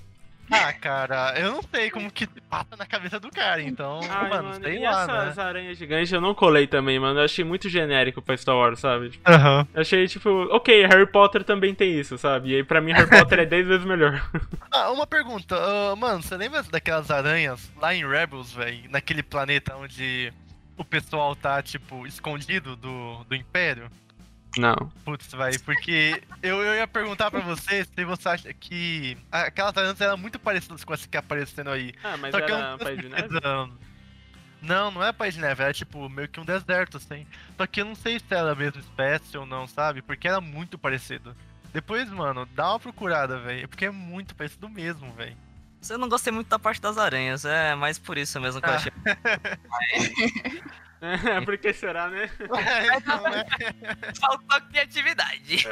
[0.50, 4.48] Ah, cara, eu não sei como que passa na cabeça do cara, então, Ai, mano,
[4.48, 5.42] mano, sei e lá, essas né?
[5.42, 7.20] aranhas gigantes eu não colei também, mano.
[7.20, 9.10] Eu achei muito genérico pra Star Wars, sabe?
[9.10, 9.66] Tipo, Aham.
[9.72, 12.50] eu achei, tipo, ok, Harry Potter também tem isso, sabe?
[12.50, 14.20] E aí pra mim Harry Potter é 10 vezes melhor.
[14.72, 18.88] Ah, uma pergunta, ah, mano, você lembra daquelas aranhas lá em Rebels, velho?
[18.88, 20.32] Naquele planeta onde
[20.76, 23.90] o pessoal tá, tipo, escondido do, do Império?
[24.58, 24.74] Não.
[25.04, 30.00] Putz, vai, porque eu, eu ia perguntar pra você se você acha que aquelas aranhas
[30.00, 31.92] eram muito parecidas com essa que aparecendo aí.
[32.02, 33.28] Ah, mas Só que eu era não de Neve?
[34.62, 37.26] Não, não é país de neve, era tipo meio que um deserto, assim.
[37.56, 40.02] Só que eu não sei se era a mesma espécie ou não, sabe?
[40.02, 41.34] Porque era muito parecido.
[41.72, 43.66] Depois, mano, dá uma procurada, velho.
[43.66, 45.34] Porque é muito parecido mesmo, velho.
[45.88, 48.72] Eu não gostei muito da parte das aranhas, é mais por isso mesmo que eu
[48.72, 48.76] Ah.
[48.76, 48.92] achei.
[51.02, 52.30] É, por que será, né?
[52.96, 53.44] Então, né?
[54.20, 55.66] Faltou criatividade.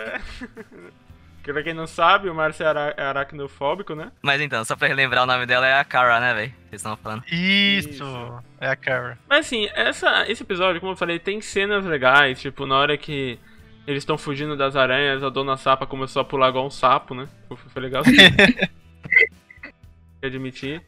[1.42, 4.10] Que pra quem não sabe, o Márcio é ara- é aracnofóbico, né?
[4.22, 6.52] Mas então, só pra relembrar, o nome dela é a Kara, né, velho?
[6.68, 7.22] Vocês estão falando.
[7.30, 8.42] Isso, Isso.
[8.60, 9.18] é a Kara.
[9.28, 12.40] Mas assim, essa, esse episódio, como eu falei, tem cenas legais.
[12.40, 13.38] Tipo, na hora que
[13.86, 17.26] eles estão fugindo das aranhas, a dona Sapa começou a pular igual um sapo, né?
[17.72, 18.02] Foi, legal.
[20.22, 20.82] admitir.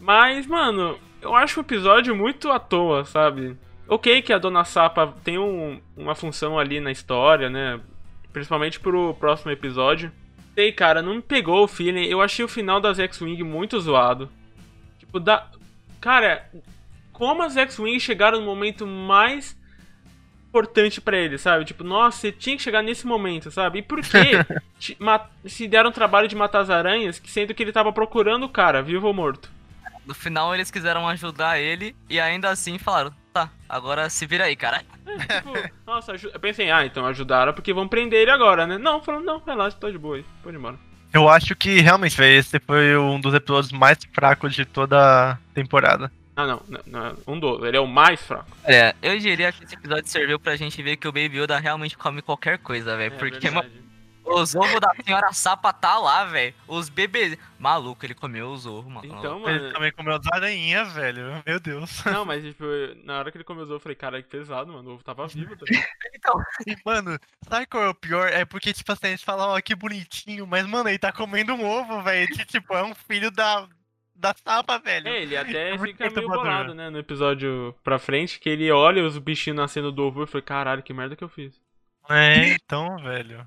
[0.00, 3.56] Mas, mano, eu acho o episódio muito à toa, sabe?
[3.88, 7.80] Ok que a Dona Sapa tem um- uma função ali na história, né?
[8.32, 10.10] Principalmente pro próximo episódio.
[10.54, 12.04] Sei, cara, não me pegou o feeling.
[12.06, 14.30] Eu achei o final das X-Wing muito zoado.
[14.98, 15.46] Tipo, da...
[16.00, 16.48] Cara,
[17.12, 19.56] como as X-Wing chegaram no momento mais
[20.48, 21.64] importante pra eles, sabe?
[21.64, 23.78] Tipo, nossa, você tinha que chegar nesse momento, sabe?
[23.78, 24.32] E por que
[25.48, 28.82] se deram o trabalho de matar as aranhas, sendo que ele tava procurando o cara,
[28.82, 29.50] vivo ou morto?
[30.06, 34.54] No final eles quiseram ajudar ele e ainda assim falaram, tá, agora se vira aí,
[34.54, 34.82] cara.
[35.06, 35.52] É, tipo,
[35.86, 38.78] nossa, eu pensei, ah, então ajudaram porque vão prender ele agora, né?
[38.78, 40.78] Não, falando, não, relaxa, tô de boa aí, pode ir embora.
[41.12, 45.38] Eu acho que realmente, velho, esse foi um dos episódios mais fracos de toda a
[45.52, 46.10] temporada.
[46.34, 48.56] Ah, não, não, não, um do, ele é o mais fraco.
[48.64, 51.98] É, eu diria que esse episódio serviu pra gente ver que o Baby Yoda realmente
[51.98, 53.14] come qualquer coisa, velho.
[53.14, 53.81] É porque, mano, verdade.
[54.34, 56.54] Os ovos da senhora Sapa tá lá, velho.
[56.66, 57.36] Os bebês.
[57.58, 59.06] Maluco, ele comeu os ovos, mano.
[59.06, 59.72] Então, Ele mano.
[59.72, 61.42] também comeu as aranhas, velho.
[61.46, 62.04] Meu Deus.
[62.04, 62.64] Não, mas tipo,
[63.04, 64.90] na hora que ele começou, eu falei, cara, que pesado, mano.
[64.90, 65.56] O ovo tava vivo.
[65.56, 65.64] Tá?
[66.66, 67.18] E, mano,
[67.48, 68.28] sabe qual é o pior?
[68.28, 71.52] É porque, tipo assim, a gente fala, ó, que bonitinho, mas, mano, ele tá comendo
[71.54, 72.28] um ovo, velho.
[72.28, 73.66] que, Tipo, é um filho da,
[74.14, 75.08] da sapa, velho.
[75.08, 76.90] É, ele até É fica meio bolado, né?
[76.90, 80.82] No episódio pra frente, que ele olha os bichinhos nascendo do ovo e fala, caralho,
[80.82, 81.60] que merda que eu fiz.
[82.08, 83.46] É, então, velho.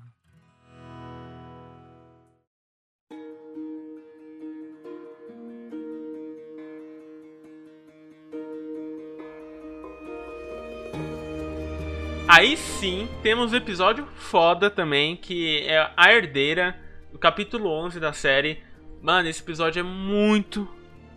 [12.28, 16.76] Aí sim, temos o episódio foda também, que é a herdeira,
[17.12, 18.62] o capítulo 11 da série.
[19.00, 20.68] Mano, esse episódio é muito,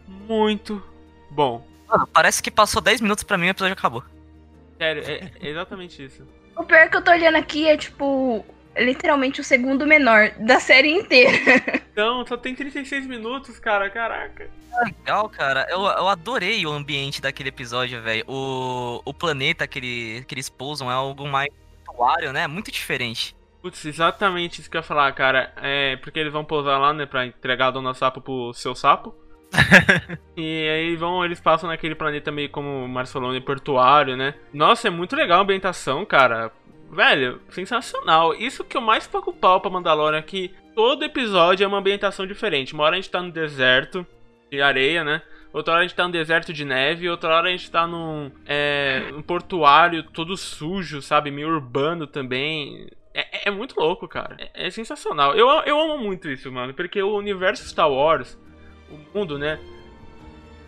[0.07, 0.83] muito
[1.31, 1.65] bom.
[1.87, 4.03] Mano, parece que passou 10 minutos pra mim e o episódio acabou.
[4.77, 6.27] Sério, é, é exatamente isso.
[6.55, 8.45] O pior que eu tô olhando aqui é, tipo,
[8.77, 11.39] literalmente o segundo menor da série inteira.
[11.91, 14.49] Então, só tem 36 minutos, cara, caraca.
[14.85, 15.67] Legal, cara.
[15.69, 18.23] Eu, eu adorei o ambiente daquele episódio, velho.
[18.27, 21.49] O, o planeta que, ele, que eles pousam é algo mais
[21.85, 22.47] atuário, né?
[22.47, 23.35] Muito diferente.
[23.61, 25.51] Putz, exatamente isso que eu ia falar, cara.
[25.57, 29.13] É porque eles vão pousar lá, né, pra entregar a Dona Sapo pro seu sapo.
[30.37, 34.35] e aí vão, eles passam naquele planeta meio como meio portuário, né?
[34.53, 36.51] Nossa, é muito legal a ambientação, cara.
[36.91, 38.33] Velho, sensacional.
[38.33, 42.25] Isso que eu mais pago pau pra Mandalorian é que todo episódio é uma ambientação
[42.25, 42.73] diferente.
[42.73, 44.05] Uma hora a gente tá no deserto
[44.51, 45.21] de areia, né?
[45.51, 48.31] Outra hora a gente tá no deserto de neve, outra hora a gente tá num,
[48.45, 51.31] é, um portuário todo sujo, sabe?
[51.31, 52.87] Meio urbano também.
[53.13, 54.37] É, é muito louco, cara.
[54.39, 55.35] É, é sensacional.
[55.35, 56.73] Eu, eu amo muito isso, mano.
[56.73, 58.37] Porque o universo Star Wars,
[58.91, 59.59] o mundo, né?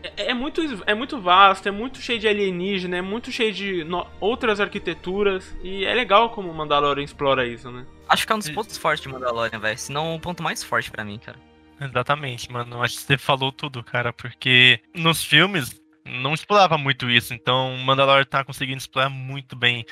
[0.04, 3.84] É, é muito, é muito vasto, é muito cheio de alienígena, é muito cheio de
[3.84, 5.56] no- outras arquiteturas.
[5.64, 7.86] E é legal como o Mandalorian explora isso, né?
[8.10, 8.56] Acho que é um dos Isso.
[8.56, 9.78] pontos fortes de Mandalorian, velho.
[9.78, 11.38] Se não o ponto mais forte pra mim, cara.
[11.80, 12.82] Exatamente, mano.
[12.84, 17.78] Acho que você falou tudo, cara, porque nos filmes não explorava muito isso, então o
[17.78, 19.86] Mandalorian tá conseguindo explorar muito bem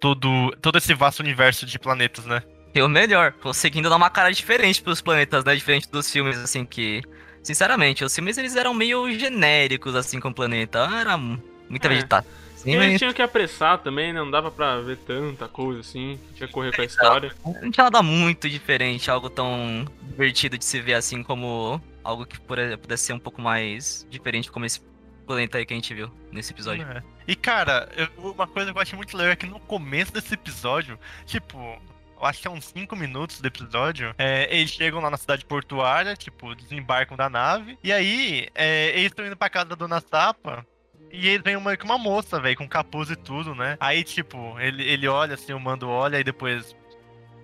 [0.00, 2.42] todo, todo esse vasto universo de planetas, né?
[2.74, 5.54] E o melhor, conseguindo dar uma cara diferente pros planetas, né?
[5.54, 7.02] Diferente dos filmes, assim, que.
[7.42, 10.80] Sinceramente, os filmes eles eram meio genéricos, assim, com o planeta.
[10.80, 11.90] Era muita É.
[11.90, 12.30] vegetação.
[12.66, 14.18] E eles tinham que apressar também, né?
[14.20, 16.18] Não dava pra ver tanta coisa assim.
[16.34, 17.32] Tinha que correr com a história.
[17.62, 22.38] Não tinha nada muito diferente, algo tão divertido de se ver assim como algo que
[22.40, 24.80] pudesse ser um pouco mais diferente como esse
[25.26, 26.84] planeta aí que a gente viu nesse episódio.
[26.84, 27.02] É.
[27.28, 30.34] E cara, eu- uma coisa que eu acho muito legal é que no começo desse
[30.34, 31.80] episódio, tipo,
[32.22, 36.16] acho que é uns 5 minutos do episódio, é, eles chegam lá na cidade portuária,
[36.16, 40.66] tipo, desembarcam da nave, e aí é, eles estão indo pra casa da Dona Sapa.
[41.10, 43.78] E eles vêm uma, com uma moça, velho, com capuz e tudo, né?
[43.80, 46.76] Aí, tipo, ele, ele olha assim, o mando olha, e depois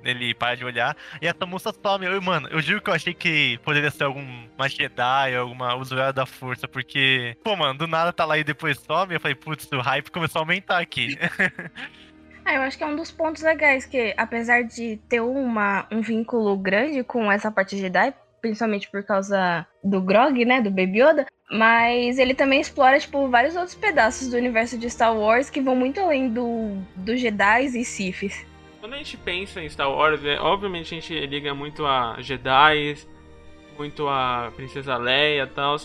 [0.04, 0.96] ele para de olhar.
[1.20, 2.06] E essa moça some.
[2.06, 6.26] Eu, mano, eu juro que eu achei que poderia ser alguma Jedi, alguma usuária da
[6.26, 9.14] força, porque, pô, mano, do nada tá lá e depois some.
[9.14, 11.18] Eu falei, putz, o hype começou a aumentar aqui.
[12.44, 16.02] Ah, eu acho que é um dos pontos legais, que apesar de ter uma, um
[16.02, 21.00] vínculo grande com essa parte de Jedi, principalmente por causa do Grog, né, do Baby
[21.02, 25.60] Yoda, mas ele também explora, tipo, vários outros pedaços do universo de Star Wars que
[25.60, 28.44] vão muito além do, do Jedi e Siths.
[28.80, 32.98] Quando a gente pensa em Star Wars, é, obviamente a gente liga muito a Jedi,
[33.78, 35.76] muito a Princesa Leia e tal,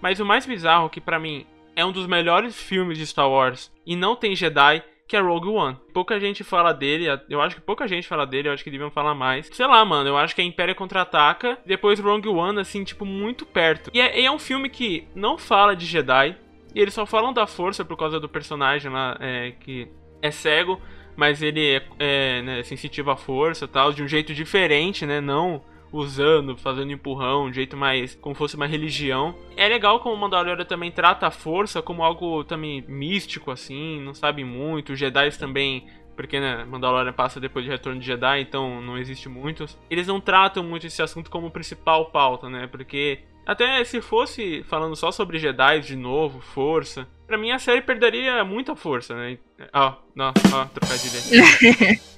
[0.00, 3.70] mas o mais bizarro que para mim é um dos melhores filmes de Star Wars
[3.86, 5.76] e não tem Jedi que é Rogue One.
[5.94, 8.90] Pouca gente fala dele, eu acho que pouca gente fala dele, eu acho que deviam
[8.90, 9.48] falar mais.
[9.50, 13.46] Sei lá, mano, eu acho que é Império Contra-Ataca, depois Rogue One, assim, tipo, muito
[13.46, 13.90] perto.
[13.94, 16.36] E é, é, um filme que não fala de Jedi,
[16.74, 19.88] e eles só falam da força por causa do personagem lá, é, que
[20.20, 20.78] é cego,
[21.16, 25.22] mas ele é, é né, sensitivo à força e tal, de um jeito diferente, né,
[25.22, 29.34] não usando, fazendo empurrão, de jeito mais como fosse uma religião.
[29.56, 34.14] É legal como o Mandalorian também trata a força como algo também místico, assim, não
[34.14, 34.92] sabe muito.
[34.92, 35.86] Os Jedi também
[36.18, 39.78] porque né, Mandalorian passa depois de Retorno de Jedi, então não existe muitos.
[39.88, 42.66] Eles não tratam muito esse assunto como principal pauta, né?
[42.66, 47.82] Porque até se fosse falando só sobre Jedi de novo, força, para mim a série
[47.82, 49.38] perderia muita força, né?
[49.72, 52.00] Ó, não, ó, trocadilho.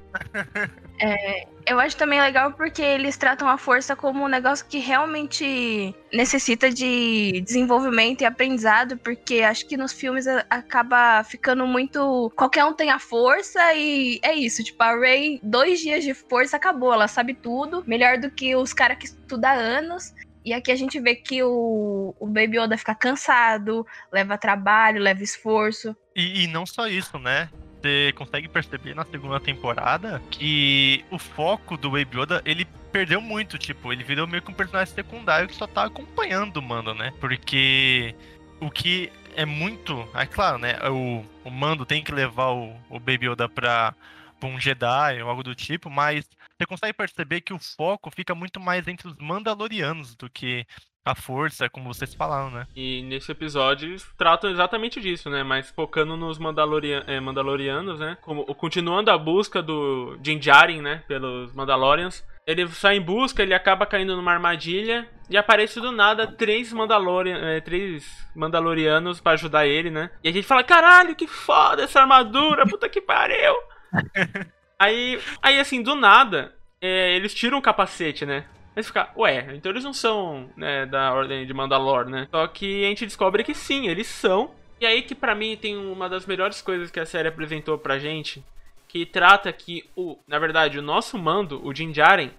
[1.02, 5.94] É, eu acho também legal porque eles tratam a força como um negócio que realmente
[6.12, 12.30] necessita de desenvolvimento e aprendizado, porque acho que nos filmes acaba ficando muito.
[12.36, 14.62] Qualquer um tem a força e é isso.
[14.62, 16.92] Tipo, a Ray, dois dias de força, acabou.
[16.92, 20.12] Ela sabe tudo, melhor do que os caras que estudam anos.
[20.44, 25.22] E aqui a gente vê que o, o Baby Yoda fica cansado, leva trabalho, leva
[25.22, 25.94] esforço.
[26.16, 27.48] E, e não só isso, né?
[27.80, 33.58] Você consegue perceber na segunda temporada que o foco do Baby Yoda, ele perdeu muito,
[33.58, 37.12] tipo, ele virou meio que um personagem secundário que só tá acompanhando o Mando, né?
[37.20, 38.14] Porque
[38.60, 40.06] o que é muito.
[40.14, 40.76] É claro, né?
[40.90, 43.94] O, o Mando tem que levar o, o Baby Yoda pra,
[44.38, 48.34] pra um Jedi ou algo do tipo, mas você consegue perceber que o foco fica
[48.34, 50.66] muito mais entre os Mandalorianos do que
[51.04, 52.66] a força, como vocês falaram, né?
[52.76, 55.42] E nesse episódio eles tratam exatamente disso, né?
[55.42, 58.18] Mas focando nos Mandalorian é, Mandalorianos, né?
[58.20, 61.02] Como, continuando a busca do Din Djarin, né?
[61.08, 62.24] Pelos Mandalorians.
[62.46, 67.38] Ele sai em busca, ele acaba caindo numa armadilha e aparece do nada três, Mandalorian,
[67.38, 70.10] é, três Mandalorianos para ajudar ele, né?
[70.22, 73.54] E a gente fala, caralho, que foda essa armadura, puta que pariu!
[74.78, 78.44] aí, aí, assim, do nada, é, eles tiram o capacete, né?
[78.74, 82.28] Aí você fica, ué, então eles não são né, da ordem de Mandalor, né?
[82.30, 84.50] Só que a gente descobre que sim, eles são.
[84.80, 87.98] E aí que para mim tem uma das melhores coisas que a série apresentou pra
[87.98, 88.42] gente,
[88.88, 92.30] que trata que o, na verdade, o nosso mando, o Din Djarin,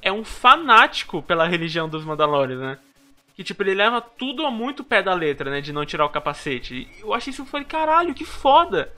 [0.00, 2.78] é um fanático pela religião dos Mandalores, né?
[3.34, 6.10] Que tipo, ele leva tudo a muito pé da letra, né, de não tirar o
[6.10, 6.74] capacete.
[6.74, 8.92] E eu achei isso foi caralho, que foda.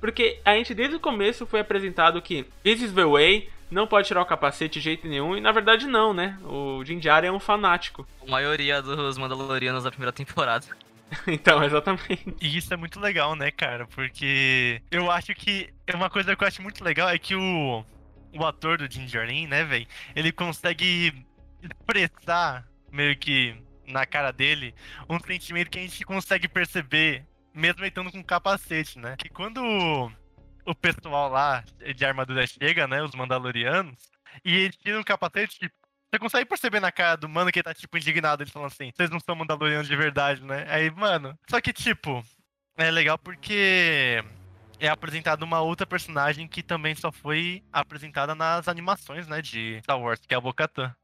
[0.00, 4.06] Porque a gente desde o começo foi apresentado que this is the way, não pode
[4.06, 6.38] tirar o capacete de jeito nenhum, e na verdade não, né?
[6.44, 8.06] O Din Djarin é um fanático.
[8.26, 10.66] A maioria dos Mandalorianos da primeira temporada.
[11.26, 12.34] então, exatamente.
[12.40, 13.86] E isso é muito legal, né, cara?
[13.86, 17.84] Porque eu acho que é uma coisa que eu acho muito legal é que o,
[18.34, 21.12] o ator do Din Djarin, né, velho, ele consegue
[21.62, 23.54] expressar meio que
[23.86, 24.74] na cara dele
[25.08, 27.24] um sentimento que a gente consegue perceber
[27.56, 29.16] mesmo ele estando com capacete, né?
[29.16, 30.12] Que quando
[30.66, 33.02] o pessoal lá de armadura chega, né?
[33.02, 34.10] Os Mandalorianos,
[34.44, 35.74] e eles tiram o capacete, tipo,
[36.10, 38.92] você consegue perceber na cara do mano que ele tá, tipo, indignado, ele falando assim,
[38.94, 40.66] vocês não são Mandalorianos de verdade, né?
[40.68, 41.36] Aí, mano.
[41.48, 42.24] Só que, tipo,
[42.76, 44.22] é legal porque
[44.78, 50.00] é apresentada uma outra personagem que também só foi apresentada nas animações, né, de Star
[50.00, 50.94] Wars, que é a Bo-Katan.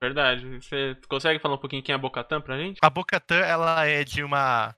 [0.00, 0.60] Verdade.
[0.60, 2.78] Você consegue falar um pouquinho quem é a Bo-Katan pra gente?
[2.82, 4.74] A Bo-Katan, ela é de uma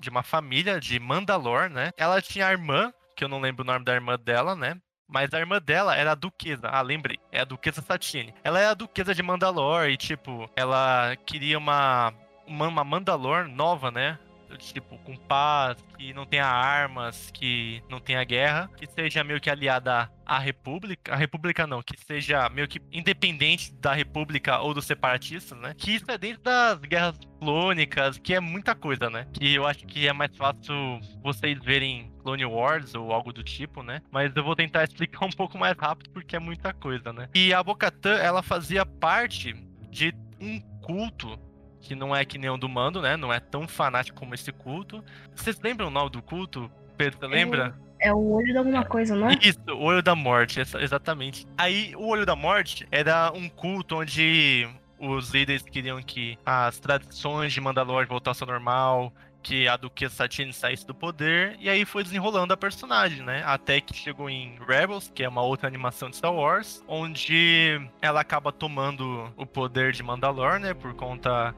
[0.00, 1.90] de uma família de Mandalor, né?
[1.96, 4.76] Ela tinha a irmã que eu não lembro o nome da irmã dela, né?
[5.08, 6.68] Mas a irmã dela era a duquesa.
[6.68, 7.18] Ah, lembrei.
[7.32, 8.32] É a duquesa Satine.
[8.44, 12.14] Ela é a duquesa de Mandalor e, tipo, ela queria uma,
[12.46, 14.18] uma, uma Mandalor nova, né?
[14.56, 19.50] Tipo, com paz, que não tenha armas, que não tenha guerra, que seja meio que
[19.50, 24.86] aliada à República, a República não, que seja meio que independente da República ou dos
[24.86, 25.74] separatistas, né?
[25.76, 29.26] Que isso é dentro das guerras clônicas, que é muita coisa, né?
[29.32, 33.82] Que eu acho que é mais fácil vocês verem Clone Wars ou algo do tipo,
[33.82, 34.00] né?
[34.10, 37.28] Mas eu vou tentar explicar um pouco mais rápido porque é muita coisa, né?
[37.34, 39.54] E a Bocatã, ela fazia parte
[39.90, 41.38] de um culto
[41.80, 43.16] que não é que nem o do Mando, né?
[43.16, 45.02] Não é tão fanático como esse culto.
[45.34, 46.70] Vocês lembram o nome do culto?
[46.96, 47.74] Pedro, você lembra?
[47.98, 49.38] É o olho de alguma coisa, não é?
[49.42, 51.46] Isso, o olho da morte, exatamente.
[51.56, 57.52] Aí, o olho da morte era um culto onde os líderes queriam que as tradições
[57.52, 59.12] de Mandalore voltassem ao normal,
[59.42, 63.42] que a Duquesa Satine saísse do poder, e aí foi desenrolando a personagem, né?
[63.46, 68.20] Até que chegou em Rebels, que é uma outra animação de Star Wars, onde ela
[68.20, 70.74] acaba tomando o poder de Mandalore, né?
[70.74, 71.54] Por conta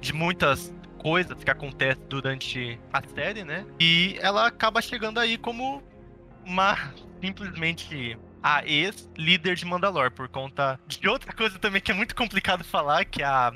[0.00, 3.66] de muitas coisas que acontecem durante a série, né?
[3.80, 5.82] E ela acaba chegando aí como
[6.44, 6.76] uma
[7.20, 12.64] simplesmente a ex-líder de Mandalore, por conta de outra coisa também que é muito complicado
[12.64, 13.52] falar, que é a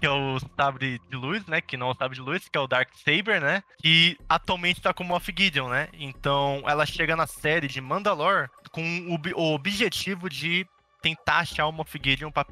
[0.00, 1.60] que é o sabre de luz, né?
[1.60, 3.64] Que não é o sabre de luz, que é o Dark Saber, né?
[3.82, 5.88] Que atualmente tá como Moff Gideon, né?
[5.92, 10.64] Então ela chega na série de Mandalore com o, o objetivo de
[11.02, 12.46] tentar achar o Moff Gideon pra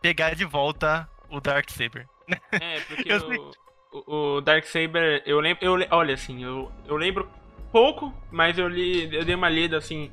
[0.00, 2.06] pegar de volta o Dark Saber.
[2.52, 3.52] É, porque Eu o,
[3.92, 7.28] o, o Dark Saber, eu lembro, eu, olha assim, eu, eu lembro
[7.72, 10.10] pouco, mas eu li, eu dei uma lida assim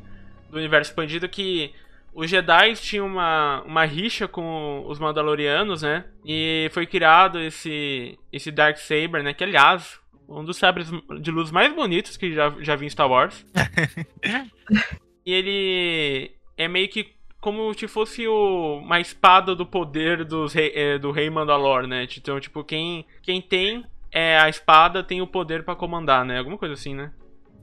[0.50, 1.74] do universo expandido que
[2.14, 6.06] os Jedi tinham uma, uma rixa com os Mandalorianos, né?
[6.24, 9.34] E foi criado esse esse Dark Saber, né?
[9.34, 13.10] Que aliás, um dos sabres de luz mais bonitos que já já vi em Star
[13.10, 13.46] Wars.
[15.26, 17.15] e ele é meio que
[17.46, 22.08] como se fosse o, uma espada do poder dos rei- eh, do rei Mandalor, né?
[22.18, 26.40] Então, tipo, quem, quem tem é, a espada tem o poder pra comandar, né?
[26.40, 27.12] Alguma coisa assim, né?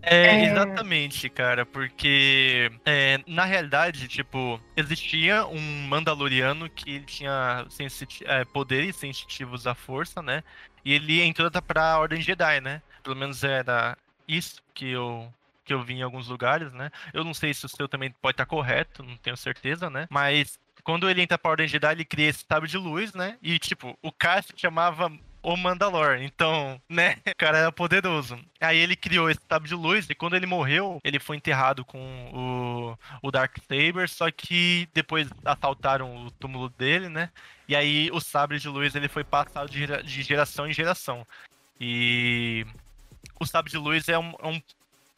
[0.01, 0.45] É, É.
[0.45, 7.66] exatamente, cara, porque é, na realidade, tipo, existia um Mandaloriano que ele tinha
[8.27, 10.45] é, poderes sensitivos à força, né?
[10.85, 12.83] E ele entrou pra Ordem Jedi, né?
[13.03, 13.97] Pelo menos era
[14.29, 15.29] isso que eu,
[15.64, 16.90] que eu vi em alguns lugares, né?
[17.12, 20.07] Eu não sei se o seu também pode estar correto, não tenho certeza, né?
[20.11, 23.38] Mas quando ele entra pra Ordem Jedi, ele cria esse sábio de luz, né?
[23.42, 24.11] E, tipo, o
[24.42, 25.11] se chamava
[25.42, 26.18] o Mandalor.
[26.20, 27.16] Então, né?
[27.33, 28.38] O cara era poderoso.
[28.61, 31.98] Aí ele criou esse sábio de luz e quando ele morreu, ele foi enterrado com
[32.33, 37.31] o, o Dark Saber, só que depois assaltaram o túmulo dele, né?
[37.66, 41.27] E aí o sabre de luz ele foi passado de, de geração em geração.
[41.81, 42.64] E
[43.40, 44.62] o sabre de luz é um, é um,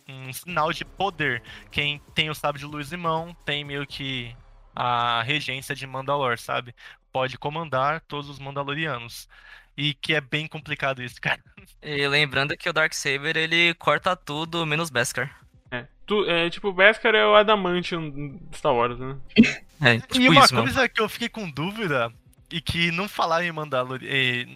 [0.09, 1.43] um sinal de poder.
[1.71, 4.35] Quem tem o sabre de luz em mão tem meio que
[4.75, 6.75] a regência de Mandalor, sabe?
[7.13, 9.29] Pode comandar todos os Mandalorianos.
[9.77, 11.43] E que é bem complicado isso, cara.
[11.83, 15.41] E lembrando que o Darksaber, ele corta tudo, menos Beskar.
[15.71, 19.17] É, tu, é tipo, Beskar é o Adamantium Star Wars, né?
[19.81, 20.67] É, tipo e uma isso, mano.
[20.67, 22.11] coisa que eu fiquei com dúvida,
[22.51, 24.01] e que não falaram em Mandalor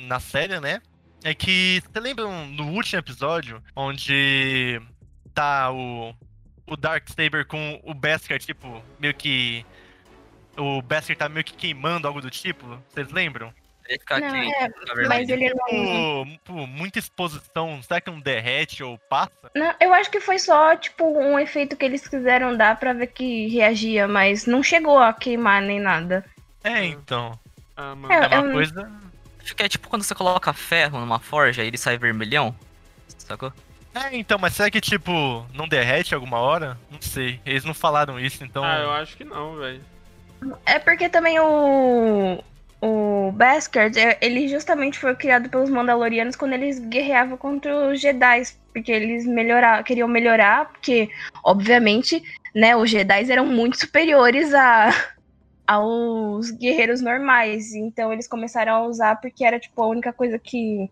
[0.07, 0.81] na série, né?
[1.25, 4.81] É que, você lembram no último episódio, onde
[5.39, 6.15] tá o,
[6.67, 9.65] o Dark Saber com o Beskar, tipo, meio que.
[10.57, 12.67] O Beskar tá meio que queimando algo do tipo?
[12.89, 13.53] Vocês lembram?
[13.89, 15.09] Ele fica Não, aqui, é, na verdade.
[15.09, 16.27] mas ele não.
[16.45, 19.51] Pô, pô, muita exposição, será que não derrete ou passa?
[19.55, 23.07] Não, eu acho que foi só, tipo, um efeito que eles quiseram dar pra ver
[23.07, 26.23] que reagia, mas não chegou a queimar nem nada.
[26.63, 27.39] É, então.
[27.77, 28.13] Ah, mano.
[28.13, 28.93] É, É uma eu- coisa.
[29.39, 32.55] Fica é tipo quando você coloca ferro numa forja e ele sai vermelhão.
[33.17, 33.51] Sacou?
[33.95, 36.79] É, então, mas será que, tipo, não derrete alguma hora?
[36.91, 37.41] Não sei.
[37.45, 38.63] Eles não falaram isso, então.
[38.63, 39.81] Ah, eu acho que não, velho.
[40.65, 42.43] É porque também o.
[42.81, 48.43] O Beskar, é- ele justamente foi criado pelos Mandalorianos quando eles guerreavam contra os Jedi.
[48.73, 51.11] Porque eles melhorar, queriam melhorar, porque,
[51.43, 52.23] obviamente,
[52.55, 54.91] né, os Jedi eram muito superiores a,
[55.67, 57.75] aos guerreiros normais.
[57.75, 60.89] Então eles começaram a usar porque era tipo a única coisa que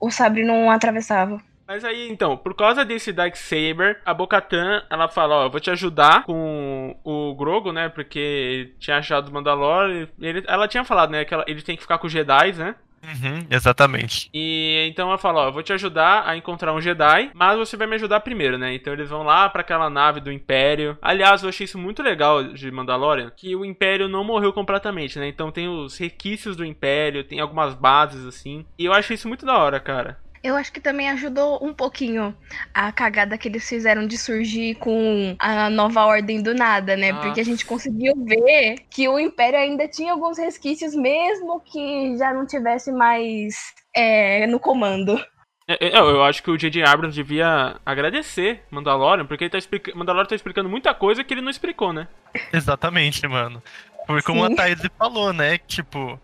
[0.00, 1.40] o sabre não atravessava.
[1.70, 5.60] Mas aí, então, por causa desse Dark Saber, a Bo-Katan, ela fala, ó, eu vou
[5.60, 7.88] te ajudar com o Grogo, né?
[7.88, 10.08] Porque ele tinha achado o Mandalore.
[10.20, 11.24] Ele, ela tinha falado, né?
[11.24, 12.74] Que ela- ele tem que ficar com os Jedi, né?
[13.04, 14.28] Uhum, exatamente.
[14.34, 17.76] E então ela fala, ó, eu vou te ajudar a encontrar um Jedi, mas você
[17.76, 18.74] vai me ajudar primeiro, né?
[18.74, 20.98] Então eles vão lá pra aquela nave do Império.
[21.00, 25.28] Aliás, eu achei isso muito legal de Mandalorian, que o Império não morreu completamente, né?
[25.28, 28.66] Então tem os requisitos do Império, tem algumas bases assim.
[28.76, 30.18] E eu achei isso muito da hora, cara.
[30.42, 32.34] Eu acho que também ajudou um pouquinho
[32.72, 37.12] a cagada que eles fizeram de surgir com a nova ordem do nada, né?
[37.12, 37.26] Nossa.
[37.26, 42.32] Porque a gente conseguiu ver que o Império ainda tinha alguns resquícios, mesmo que já
[42.32, 43.54] não tivesse mais
[43.94, 45.22] é, no comando.
[45.68, 46.82] É, é, Eu, eu acho que o J.J.
[46.84, 51.42] Abrams devia agradecer Mandalorian, porque ele tá explicando, Mandalorian tá explicando muita coisa que ele
[51.42, 52.08] não explicou, né?
[52.52, 53.62] Exatamente, mano.
[54.06, 54.52] Porque como Sim.
[54.52, 55.58] a Thaís falou, né?
[55.58, 56.18] Tipo,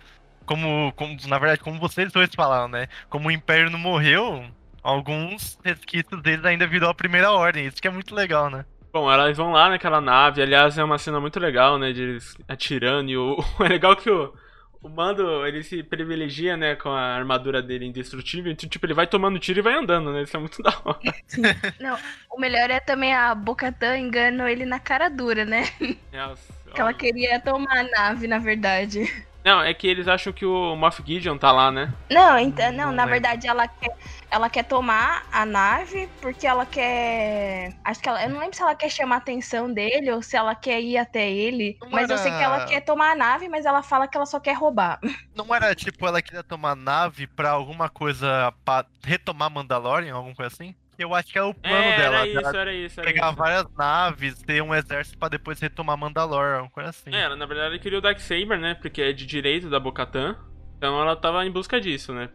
[0.47, 1.17] como, como.
[1.27, 2.89] Na verdade, como vocês dois falaram, né?
[3.11, 4.45] Como o Império não morreu,
[4.83, 7.67] alguns resquícios deles ainda virou a primeira ordem.
[7.67, 8.65] Isso que é muito legal, né?
[8.93, 12.35] Bom, elas vão lá naquela nave, aliás, é uma cena muito legal, né, de eles
[12.49, 14.33] atirando, e o, é legal que o,
[14.81, 19.07] o Mando, ele se privilegia, né, com a armadura dele indestrutível, então, tipo, ele vai
[19.07, 20.99] tomando tiro e vai andando, né, isso é muito da hora.
[21.79, 21.99] Não,
[22.31, 25.65] o melhor é também a Bocatã engano ele na cara dura, né?
[26.11, 29.13] Nossa, Que ela queria tomar a nave, na verdade.
[29.47, 31.95] Não, é que eles acham que o Moff Gideon tá lá, né?
[32.11, 33.13] Não, então, não, Não na lembro.
[33.13, 33.97] verdade ela quer,
[34.29, 37.73] ela quer tomar a nave porque ela quer.
[37.85, 38.25] Acho que ela.
[38.25, 40.99] Eu não lembro se ela quer chamar a atenção dele ou se ela quer ir
[40.99, 41.79] até ele.
[41.81, 44.17] Não mas eu sei que era- ela quer tomar a nave, mas ela fala que
[44.17, 44.99] ela só quer roubar.
[45.37, 50.53] Não era tipo ela queria tomar nave pra alguma coisa pra retomar Mandalorian, alguma coisa
[50.53, 50.75] assim?
[50.99, 52.17] Eu acho que é o plano É, dela.
[52.17, 53.37] era isso, dela era isso, era pegar isso.
[53.37, 57.15] várias naves, ter um exército pra depois retomar Mandalorian, alguma coisa assim.
[57.15, 58.75] É, ela na verdade queria o Darksaber, né?
[58.75, 60.37] Porque é de direito da Bocatan.
[60.79, 62.29] Então ela tava em busca disso, né?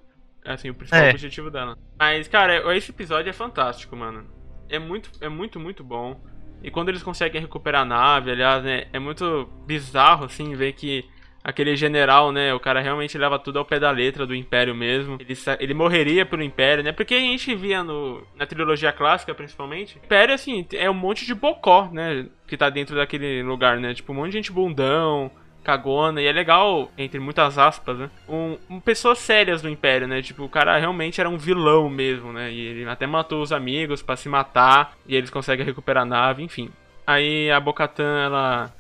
[0.43, 1.09] Assim, o principal É.
[1.11, 1.77] objetivo dela.
[1.99, 4.25] Mas, cara, esse episódio é fantástico, mano.
[4.69, 6.19] É muito, é muito, muito bom.
[6.63, 8.85] E quando eles conseguem recuperar a nave, aliás, né?
[8.93, 11.05] É muito bizarro, assim, ver que
[11.43, 12.53] aquele general, né?
[12.53, 15.17] O cara realmente leva tudo ao pé da letra do Império mesmo.
[15.19, 16.91] Ele, ele morreria pelo Império, né?
[16.91, 19.97] Porque a gente via no, na trilogia clássica, principalmente.
[20.03, 22.27] Império, assim, é um monte de bocó, né?
[22.47, 23.93] Que tá dentro daquele lugar, né?
[23.93, 25.31] Tipo, um monte de gente bundão,
[25.63, 26.21] cagona.
[26.21, 28.09] E é legal, entre muitas aspas, né?
[28.27, 30.21] Um, um- pessoas sérias do Império, né?
[30.21, 32.51] Tipo, o cara realmente era um vilão mesmo, né?
[32.51, 34.93] E ele até matou os amigos pra se matar.
[35.07, 36.69] E eles conseguem recuperar a nave, enfim.
[37.05, 38.73] Aí a Bocatan, ela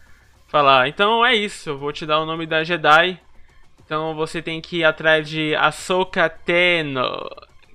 [0.51, 3.19] fala: Então é isso, eu vou te dar o nome da Jedi.
[3.85, 7.29] Então você tem que ir atrás de Ahsoka Teno.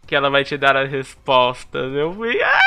[0.06, 1.92] Que ela vai te dar as respostas.
[1.92, 2.40] Eu fui.
[2.42, 2.60] "Ah!"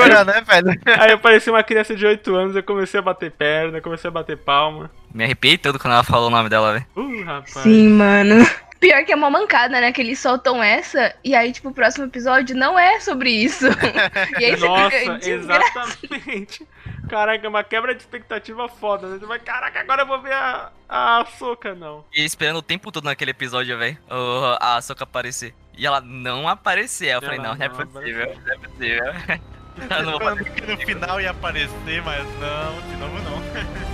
[0.00, 0.80] Olha, né, velho?
[0.98, 4.12] Aí eu parecia uma criança de 8 anos, eu comecei a bater perna, comecei a
[4.12, 4.90] bater palma.
[5.12, 6.86] Me arrepiei todo quando ela falou o nome dela, velho.
[6.96, 7.50] Uh, rapaz.
[7.50, 8.44] Sim, mano.
[8.78, 9.92] Pior que é uma mancada, né?
[9.92, 13.66] Que eles soltam essa e aí, tipo, o próximo episódio não é sobre isso.
[14.40, 16.66] e aí você Nossa, fica desgra- exatamente.
[17.10, 19.18] Caraca, é uma quebra de expectativa foda, né?
[19.26, 22.04] Vai, caraca, agora eu vou ver a, a Soca, não.
[22.14, 23.98] E esperando o tempo todo naquele episódio, velho.
[24.60, 25.52] A Soca aparecer.
[25.76, 27.08] E ela não aparecer.
[27.08, 29.04] Eu falei, Ela não, não é não possível, não é possível.
[29.98, 33.80] Eu não vou Falando que no final ia aparecer, mas não, de novo não.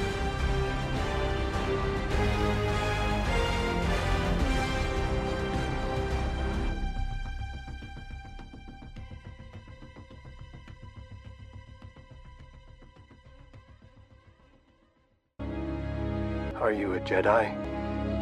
[16.61, 17.55] Are you a Jedi?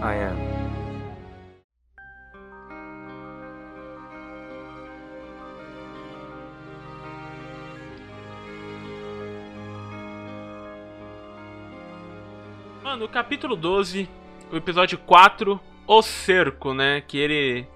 [0.03, 0.37] I am.
[12.83, 14.09] Mano, o capítulo 12,
[14.53, 17.01] o episódio 4, O Cerco, né?
[17.03, 17.69] Que ele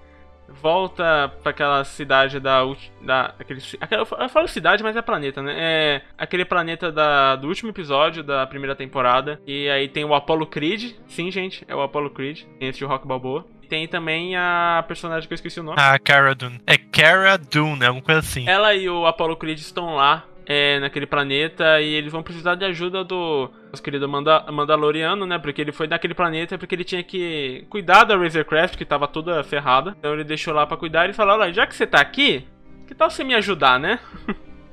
[0.61, 2.61] volta pra aquela cidade da.
[3.01, 5.55] da aquele, aquela, eu falo cidade, mas é planeta, né?
[5.57, 9.39] É aquele planeta da, do último episódio da primeira temporada.
[9.45, 10.93] E aí tem o Apollo Creed.
[11.07, 12.43] Sim, gente, é o Apollo Creed.
[12.59, 13.45] Tem esse Rock Balboa.
[13.61, 15.77] E tem também a personagem que eu esqueci o nome.
[15.79, 16.61] Ah, Cara Dune.
[16.65, 18.47] É Cara Dune, alguma coisa assim.
[18.47, 22.65] Ela e o Apollo Creed estão lá é, naquele planeta e eles vão precisar de
[22.65, 25.37] ajuda do nosso querido Manda Mandaloriano, né?
[25.37, 29.43] Porque ele foi naquele planeta porque ele tinha que cuidar da Razorcraft, que tava toda
[29.43, 29.95] ferrada.
[29.99, 32.47] Então ele deixou lá pra cuidar e falou: Olha, já que você tá aqui,
[32.87, 33.99] que tal você me ajudar, né?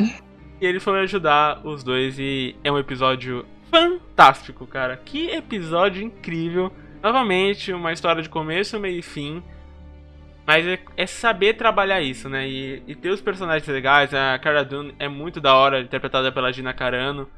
[0.60, 4.98] e ele foi ajudar os dois e é um episódio fantástico, cara.
[4.98, 6.70] Que episódio incrível.
[7.02, 9.42] Novamente, uma história de começo, meio e fim.
[10.46, 12.48] Mas é, é saber trabalhar isso, né?
[12.48, 14.12] E, e ter os personagens legais.
[14.12, 17.30] A Cara Dune é muito da hora, interpretada pela Gina Carano.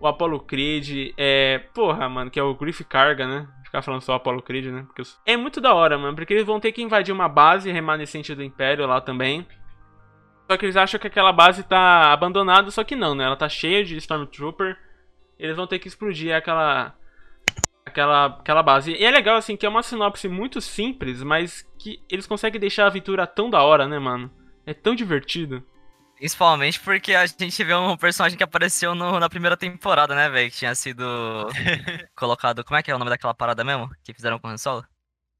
[0.00, 1.58] O Apollo Creed é.
[1.74, 3.46] Porra, mano, que é o Griff Carga, né?
[3.64, 4.84] Ficar falando só Apollo Creed, né?
[4.86, 6.14] Porque É muito da hora, mano.
[6.14, 9.46] Porque eles vão ter que invadir uma base remanescente do Império lá também.
[10.50, 13.24] Só que eles acham que aquela base tá abandonada, só que não, né?
[13.24, 14.78] Ela tá cheia de Stormtrooper.
[15.38, 16.94] Eles vão ter que explodir aquela
[18.00, 18.92] aquela, aquela base.
[18.92, 22.84] E é legal, assim, que é uma sinopse muito simples, mas que eles conseguem deixar
[22.84, 24.30] a aventura tão da hora, né, mano?
[24.66, 25.64] É tão divertido.
[26.16, 30.50] Principalmente porque a gente vê um personagem que apareceu no- na primeira temporada, né, velho?
[30.50, 31.04] Que tinha sido
[32.16, 32.64] colocado.
[32.64, 33.90] Como é que é o nome daquela parada mesmo?
[34.02, 34.84] Que fizeram com o Han Solo?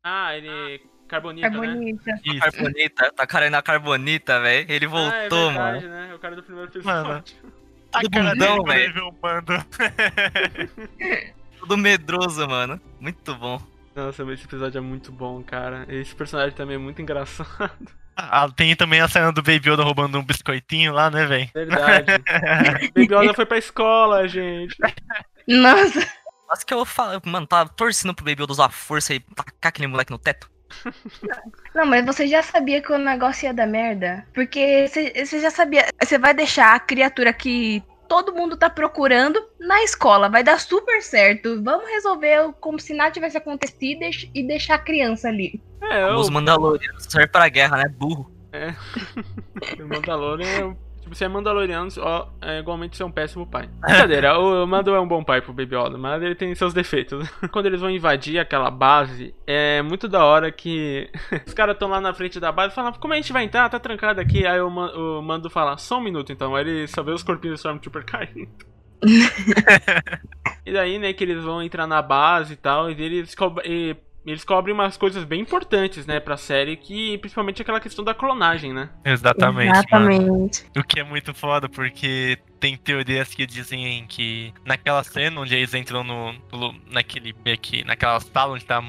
[0.05, 0.83] Ah, ele.
[1.09, 1.57] Carbonita, É né?
[1.57, 2.11] bonita.
[2.25, 2.41] Isso.
[2.41, 4.71] Carbonita, tá cara aí na Carbonita, velho.
[4.71, 4.91] Ele Ah, é
[5.29, 5.95] voltou, verdade, mano.
[6.09, 6.15] né?
[6.15, 7.19] O cara do primeiro Mano.
[7.19, 7.37] episódio.
[7.95, 8.93] A Tudo cara bundão, velho.
[11.67, 11.77] vê o bando.
[11.77, 12.81] Tudo medroso, mano.
[13.01, 13.61] Muito bom.
[13.95, 15.87] Nossa, esse episódio é muito bom, cara.
[15.89, 17.71] Esse personagem também é muito engraçado.
[18.19, 21.51] Ah, tem também a cena do Baby Yoda roubando um biscoitinho lá, né, velho?
[21.53, 22.07] Verdade.
[22.97, 24.75] Baby Yoda foi pra escola, gente.
[25.47, 26.01] Nossa.
[26.49, 29.87] Mas que eu falo, mano, tá torcendo pro Baby Yoda usar força e tacar aquele
[29.87, 30.51] moleque no teto.
[31.75, 34.27] Não, mas você já sabia que o negócio ia dar merda?
[34.33, 35.87] Porque você já sabia.
[36.03, 40.29] Você vai deixar a criatura que todo mundo tá procurando na escola.
[40.29, 41.63] Vai dar super certo.
[41.63, 45.61] Vamos resolver como se nada tivesse acontecido e deix- deixar a criança ali.
[45.83, 47.89] É, Os o, Mandalorianos servem pra guerra, né?
[47.89, 48.31] Burro.
[49.79, 50.77] o Mandalorian é
[51.07, 53.69] Tipo, você é Mandaloriano, ó, é igualmente ser um péssimo pai.
[53.81, 57.29] Brincadeira, o Mando é um bom pai pro Baby Yoda, mas ele tem seus defeitos.
[57.53, 61.09] Quando eles vão invadir aquela base, é muito da hora que
[61.47, 63.69] os caras estão lá na frente da base e falam, como a gente vai entrar?
[63.69, 64.45] Tá trancado aqui.
[64.45, 66.57] Aí o, o Mando fala, só um minuto então.
[66.57, 68.49] Aí ele só vê os corpinhos do Stormtrooper caindo.
[70.67, 73.97] e daí, né, que eles vão entrar na base e tal, e eles, e
[74.27, 78.73] eles cobrem umas coisas bem importantes, né, pra série, que principalmente aquela questão da clonagem,
[78.73, 78.91] né?
[79.05, 79.69] Exatamente.
[79.91, 80.11] mano.
[80.11, 80.67] Exatamente.
[80.77, 85.73] O que é muito foda, porque tem teorias que dizem que naquela cena onde eles
[85.75, 88.81] entram no, no- naquele beck, naquela sala onde tá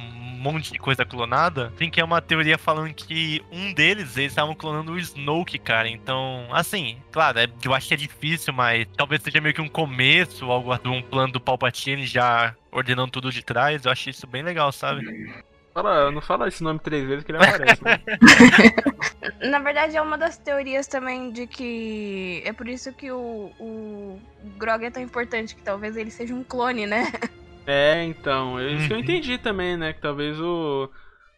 [0.53, 4.53] monte de coisa clonada, tem que é uma teoria falando que um deles, eles estavam
[4.55, 5.87] clonando o Snoke, cara.
[5.89, 9.69] Então, assim, claro, é- eu acho que é difícil, mas talvez seja meio que um
[9.69, 13.85] começo, algo de um plano do Palpatine já ordenando tudo de trás.
[13.85, 15.05] Eu acho isso bem legal, sabe?
[15.73, 17.99] Fala, não fala esse nome três vezes que ele aparece, né?
[19.47, 24.19] Na verdade, é uma das teorias também de que é por isso que o, o
[24.57, 27.11] Grog é tão importante, que talvez ele seja um clone, né?
[27.67, 29.03] É, então, é isso que eu Uhum.
[29.03, 29.91] entendi também, né?
[29.91, 30.89] Que talvez o,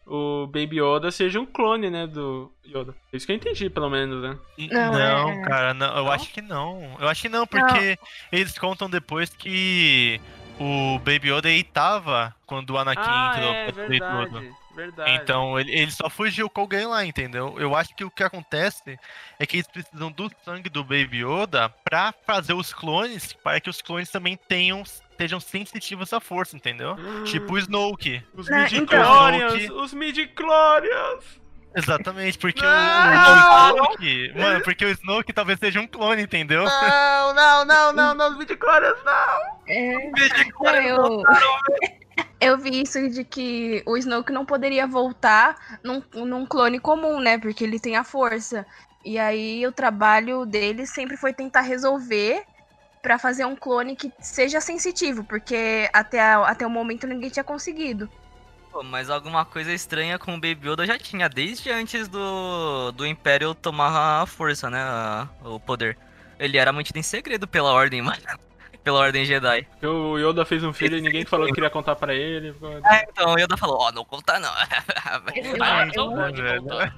[0.06, 2.94] o Baby Yoda seja um clone, né, do Yoda.
[3.12, 4.38] É isso que eu entendi, pelo menos, né?
[4.72, 6.12] Não, Não, é- cara, não, eu Não?
[6.12, 6.98] acho que não.
[7.00, 7.98] Eu acho que não, porque
[8.32, 10.22] eles contam depois que
[10.60, 15.12] o Baby Yoda aí tava quando o Anakin Ah, entrou é, verdade, verdade.
[15.16, 17.56] Então ele, ele só fugiu com alguém lá, entendeu?
[17.58, 19.00] Eu acho que o que acontece
[19.40, 23.70] é que eles precisam do sangue do Baby Yoda pra fazer os clones, para que
[23.70, 24.84] os clones também tenham
[25.20, 26.96] estejam sensitivos à força, entendeu?
[27.26, 28.24] Tipo o Snoke.
[28.34, 31.40] Os Não, midi-chlorians, então- os midi-chlorians.
[31.76, 33.74] Exatamente, porque o, Não!
[33.74, 34.34] o Snoke.
[34.36, 36.64] Mano, porque o Snoke talvez seja um clone, entendeu?
[36.64, 39.60] Não, não, não, não, não, os midi-chlorians não.
[39.68, 40.12] É.
[40.62, 41.24] Não, eu...
[42.42, 47.38] eu vi isso de que o Snoke não poderia voltar num, num clone comum, né?
[47.38, 48.66] Porque ele tem a força.
[49.04, 52.44] E aí o trabalho dele sempre foi tentar resolver
[53.02, 57.44] pra fazer um clone que seja sensitivo, porque até, a- até o momento ninguém tinha
[57.44, 58.10] conseguido.
[58.72, 63.06] Pô, mas alguma coisa estranha com o Baby Yoda já tinha, desde antes do, do
[63.06, 64.80] Império tomar a força, né?
[64.82, 65.98] a- o poder.
[66.38, 68.18] Ele era mantido em segredo pela Ordem, mano.
[68.82, 69.68] Pela Ordem Jedi.
[69.84, 72.56] O Yoda fez um filho e ninguém falou que queria contar pra ele.
[72.86, 74.50] Ah, então o Yoda falou, ó, não conta não.
[74.50, 76.64] Ah, eu- velho.
[76.64, 76.90] contar.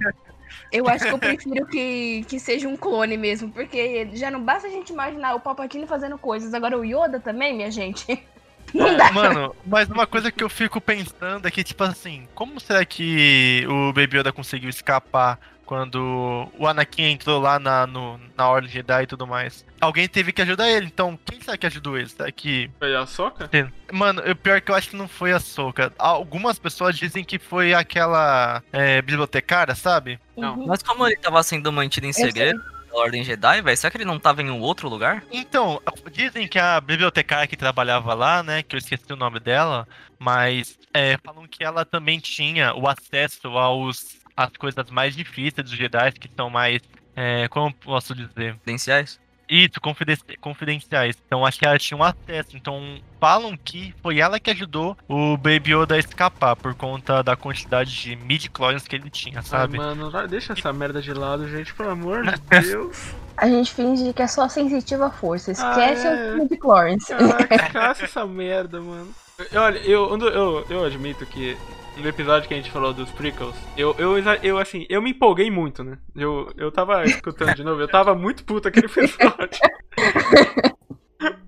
[0.71, 4.67] Eu acho que eu prefiro que, que seja um clone mesmo, porque já não basta
[4.67, 8.05] a gente imaginar o Palpatine fazendo coisas, agora o Yoda também, minha gente.
[8.73, 9.11] Não dá.
[9.11, 13.65] Mano, mas uma coisa que eu fico pensando é que, tipo assim, como será que
[13.67, 15.37] o Baby Yoda conseguiu escapar
[15.71, 19.65] quando o Anakin entrou lá na, no, na Ordem Jedi e tudo mais?
[19.79, 22.09] Alguém teve que ajudar ele, então quem será que ajudou ele?
[22.09, 22.69] Será que.
[22.77, 23.49] Foi a soca?
[23.89, 25.93] Mano, o pior é que eu acho que não foi a Soca.
[25.97, 30.19] Algumas pessoas dizem que foi aquela é, bibliotecária, sabe?
[30.35, 30.57] Não.
[30.57, 30.67] Uhum.
[30.67, 34.03] Mas como ele tava sendo mantido em segredo pela Ordem Jedi, velho, será que ele
[34.03, 35.23] não tava em um outro lugar?
[35.31, 39.87] Então, dizem que a bibliotecária que trabalhava lá, né, que eu esqueci o nome dela,
[40.19, 45.77] mas é, falam que ela também tinha o acesso aos às coisas mais difíceis dos
[45.77, 46.81] Jedi, que são mais,
[47.15, 49.19] é, como posso dizer, Credenciais?
[49.49, 51.17] isso, confiden- confidenciais.
[51.25, 52.55] Então acho que ela tinha um acesso.
[52.55, 57.35] Então falam que foi ela que ajudou o Baby Yoda a escapar por conta da
[57.35, 59.77] quantidade de midi-chlorians que ele tinha, sabe?
[59.77, 63.13] Ai, mano, deixa essa merda de lado, gente, pelo amor de Deus.
[63.35, 65.51] A gente finge que é só sensitiva à força.
[65.51, 66.35] Esquece Ah, é.
[66.37, 67.07] o Clarence.
[67.13, 69.09] Caraca, caça essa merda, mano.
[69.53, 71.57] Olha, eu, eu, eu admito que
[71.97, 75.51] no episódio que a gente falou dos prequels, eu, eu, eu assim, eu me empolguei
[75.51, 75.97] muito, né?
[76.15, 79.59] Eu, eu tava escutando de novo, eu tava muito puto aquele episódio.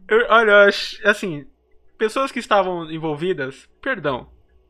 [0.08, 0.68] Eu- olha,
[1.06, 1.46] assim,
[1.98, 4.28] pessoas que estavam envolvidas, perdão,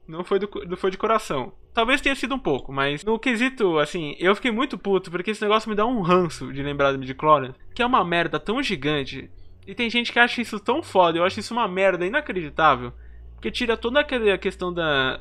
[0.07, 1.53] não foi, do, não foi de coração.
[1.73, 5.41] Talvez tenha sido um pouco, mas no quesito, assim, eu fiquei muito puto porque esse
[5.41, 9.29] negócio me dá um ranço de lembrar do Midichlorian, que é uma merda tão gigante.
[9.65, 12.93] E tem gente que acha isso tão foda, eu acho isso uma merda inacreditável.
[13.33, 15.19] Porque tira toda aquela questão da.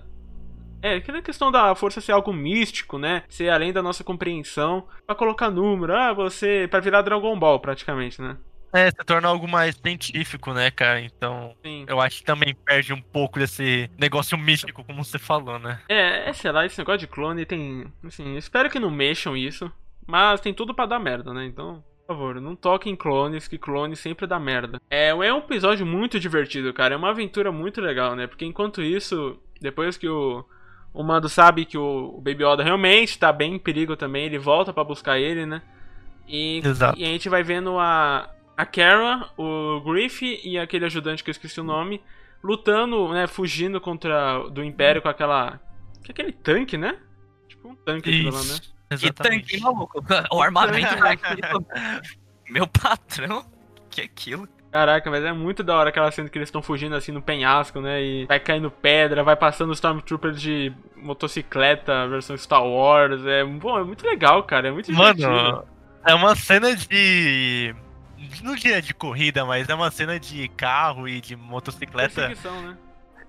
[0.83, 3.23] É, aquela questão da força ser algo místico, né?
[3.29, 4.87] Ser além da nossa compreensão.
[5.07, 6.67] Pra colocar número, ah, você.
[6.71, 8.37] Pra virar Dragon Ball, praticamente, né?
[8.73, 11.01] É, se torna algo mais científico, né, cara?
[11.01, 11.85] Então, Sim.
[11.87, 15.79] eu acho que também perde um pouco desse negócio místico, como você falou, né?
[15.89, 17.87] É, é, sei lá, esse negócio de clone tem.
[18.03, 19.71] Assim, espero que não mexam isso.
[20.07, 21.45] Mas tem tudo pra dar merda, né?
[21.45, 24.81] Então, por favor, não toquem em clones, que clone sempre dá merda.
[24.91, 26.95] É, é um episódio muito divertido, cara.
[26.95, 28.27] É uma aventura muito legal, né?
[28.27, 30.45] Porque enquanto isso, depois que o.
[30.93, 34.73] O Mando sabe que o, Baby Yoda realmente tá bem em perigo também, ele volta
[34.73, 35.63] pra buscar ele, né?
[36.29, 36.99] E, Exato.
[36.99, 41.33] e a gente vai vendo a, a Kara, o Griff e aquele ajudante que eu
[41.33, 42.01] esqueci o nome,
[42.43, 43.27] lutando, né?
[43.27, 45.61] Fugindo contra do Império com aquela.
[46.05, 46.99] com aquele tanque, né?
[47.49, 48.45] Tipo um tanque aquilo lá, né?
[48.45, 48.73] Isso.
[48.89, 49.51] Que Exatamente.
[49.53, 50.05] tanque, maluco.
[50.31, 51.41] O armamento daquele.
[52.51, 53.47] Meu patrão?
[53.89, 54.49] Que é aquilo?
[54.73, 57.79] Caraca, mas é muito da hora aquela cena que eles estão fugindo assim no penhasco,
[57.79, 58.03] né?
[58.03, 63.23] E vai caindo pedra, vai passando os Stormtroopers de motocicleta, versão Star Wars.
[63.27, 64.69] É, bom, é muito legal, cara.
[64.69, 65.29] É muito divertido.
[65.29, 65.65] Mano,
[66.07, 67.75] é uma cena de.
[68.43, 72.29] Não diria de corrida, mas é uma cena de carro e de motocicleta.
[72.29, 72.79] Perseguição, né?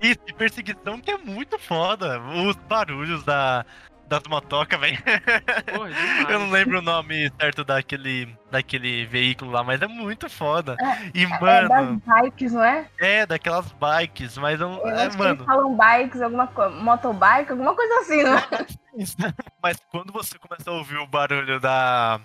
[0.01, 2.21] Isso, de perseguição que é muito foda.
[2.21, 3.65] Os barulhos da,
[4.07, 4.97] das motocas, velho.
[6.29, 10.75] Eu não lembro o nome certo daquele, daquele veículo lá, mas é muito foda.
[11.13, 12.89] E, É das mano, bikes, não é?
[12.99, 15.45] é daquelas bikes, mas eu, Eu é, acho que eles mano.
[15.45, 16.75] falam bikes, alguma coisa.
[16.75, 18.47] Motobike, alguma coisa assim, não é?
[19.61, 22.19] Mas quando você começa a ouvir o barulho da,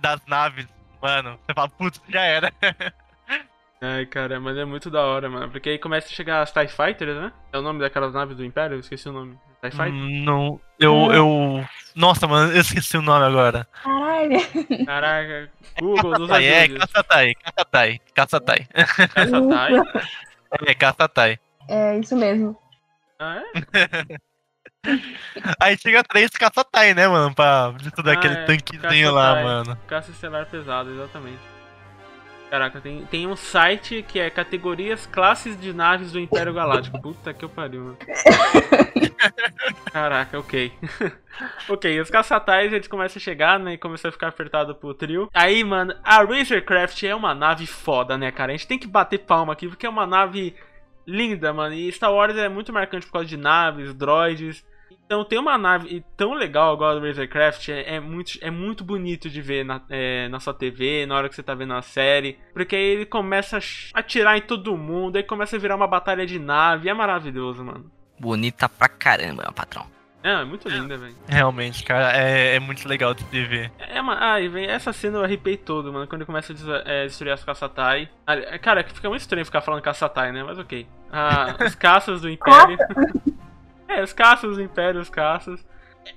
[0.00, 0.66] das naves,
[1.00, 2.52] mano, você fala, putz, já era.
[3.80, 5.48] Ai, cara, mas é muito da hora, mano.
[5.52, 7.32] Porque aí começa a chegar as TIE Fighters, né?
[7.52, 8.74] É o nome daquelas naves do Império?
[8.74, 9.38] Eu esqueci o nome.
[9.62, 11.64] Hum, Não, eu, eu.
[11.94, 13.66] Nossa, mano, eu esqueci o nome agora.
[13.82, 14.86] Caralho.
[14.86, 15.50] Caraca,
[15.80, 16.68] Google, nos Caçatai, é.
[16.68, 18.68] Caçatai, Caçatai, Caçatai.
[19.70, 20.68] TIE?
[20.70, 21.38] É, Caçatai.
[21.68, 22.56] É isso mesmo.
[23.18, 24.18] Ah, é?
[25.60, 27.34] Aí chega três Caçatai, né, mano?
[27.34, 29.44] Pra estudar Ah, aquele é, tanquezinho lá, Caçatai.
[29.44, 29.78] mano.
[29.88, 31.38] Caça Estelar Pesado, exatamente.
[32.50, 37.00] Caraca, tem, tem um site que é categorias classes de naves do Império Galáctico.
[37.00, 37.98] Puta que eu pariu, mano.
[39.92, 40.72] Caraca, ok.
[41.68, 43.74] ok, os caçatais eles começam a chegar, né?
[43.74, 45.28] E começam a ficar apertado pro trio.
[45.34, 48.52] Aí, mano, a Razorcraft é uma nave foda, né, cara?
[48.52, 50.54] A gente tem que bater palma aqui, porque é uma nave
[51.06, 51.74] linda, mano.
[51.74, 54.64] E Star Wars é muito marcante por causa de naves, droids.
[55.08, 58.84] Então tem uma nave tão legal igual a do Razorcraft, é, é muito, é muito
[58.84, 61.80] bonito de ver na, é, na sua TV, na hora que você tá vendo a
[61.80, 62.38] série.
[62.52, 66.26] Porque aí ele começa a atirar em todo mundo, aí começa a virar uma batalha
[66.26, 67.90] de nave, é maravilhoso, mano.
[68.20, 69.86] Bonita pra caramba, meu patrão.
[70.22, 71.14] É, é muito linda, velho.
[71.26, 73.72] Realmente, cara, é, é muito legal de se ver.
[73.78, 74.14] É uma.
[74.20, 76.06] Ai, vem, essa cena eu arrepiei todo, mano.
[76.06, 78.10] Quando ele começa a des- é, destruir as caçatai.
[78.26, 80.42] Ah, é, Cara, que fica muito estranho ficar falando caçatai, né?
[80.44, 80.86] Mas ok.
[81.10, 82.76] Ah, os caças do Império.
[83.88, 85.64] é, os caças do Império, os caças.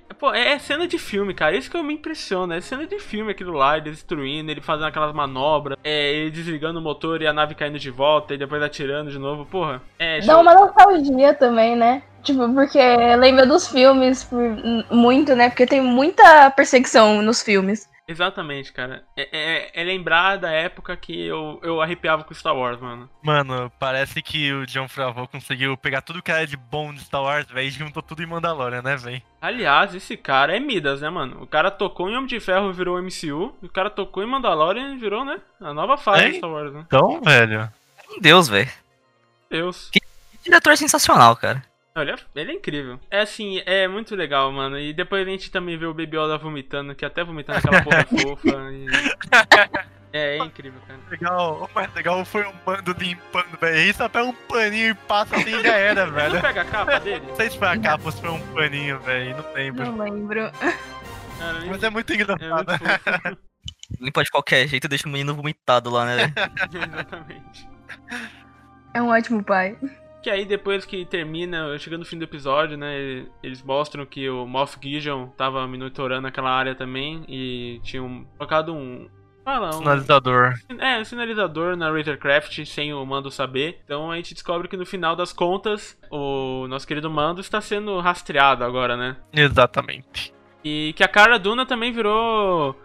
[0.08, 1.56] É, Pô, é, é cena de filme, cara.
[1.56, 2.56] Isso que eu me impressiona.
[2.56, 6.78] É cena de filme aquilo lá, ele destruindo, ele fazendo aquelas manobras, é, ele desligando
[6.78, 9.44] o motor e a nave caindo de volta, e depois atirando de novo.
[9.46, 9.82] Porra.
[9.98, 12.02] É, Dá uma nostalgia também, né?
[12.22, 12.78] Tipo, porque
[13.18, 14.30] lembra dos filmes
[14.90, 15.48] muito, né?
[15.48, 17.90] Porque tem muita perseguição nos filmes.
[18.12, 19.02] Exatamente, cara.
[19.16, 23.08] É, é, é lembrar da época que eu, eu arrepiava com Star Wars, mano.
[23.22, 27.22] Mano, parece que o John Favreau conseguiu pegar tudo que era de bom de Star
[27.22, 29.22] Wars, velho, e juntou tudo em Mandalorian, né, velho?
[29.40, 31.42] Aliás, esse cara é Midas, né, mano?
[31.42, 33.56] O cara tocou em Homem de Ferro e virou MCU.
[33.62, 35.40] E o cara tocou em Mandalorian e virou, né?
[35.60, 36.30] A nova fase É?
[36.30, 36.84] de Star Wars, né?
[36.86, 37.68] Então, velho.
[38.20, 38.70] Deus, velho.
[39.50, 39.90] Deus.
[39.90, 40.00] Que
[40.44, 41.62] diretor sensacional, cara.
[41.94, 42.98] Não, Ele é, ele incrível.
[43.10, 44.78] É assim, é muito legal, mano.
[44.78, 48.06] E depois a gente também vê o Baby Yoda vomitando, que até vomitando aquela porra
[48.08, 48.72] fofa.
[48.72, 48.86] E...
[50.14, 51.00] É, é incrível, cara.
[51.10, 53.76] Legal, o mais legal foi um bando limpando, velho.
[53.76, 56.40] Aí só pega um paninho e passa assim e já era, velho.
[56.40, 57.26] pega a capa dele?
[57.26, 59.36] Não sei se foi a capa ou se foi um paninho, velho.
[59.36, 59.84] Não lembro.
[59.92, 60.52] Não lembro.
[61.38, 62.78] Cara, Mas é muito é muito engraçado.
[62.78, 63.38] fofo.
[64.00, 66.32] Limpa de qualquer jeito e deixa o menino vomitado lá, né?
[66.72, 67.68] Exatamente.
[68.94, 69.76] É um ótimo pai.
[70.22, 74.46] Que aí depois que termina, chegando no fim do episódio, né, eles mostram que o
[74.46, 79.08] Moff Gideon tava monitorando aquela área também e tinham colocado um
[79.44, 80.54] fala, um, Sinalizador.
[80.78, 83.80] é, um sinalizador na Razorcraft sem o Mando saber.
[83.84, 87.98] Então a gente descobre que no final das contas, o nosso querido Mando está sendo
[87.98, 89.16] rastreado agora, né?
[89.32, 90.32] Exatamente.
[90.64, 92.76] E que a Cara Duna também virou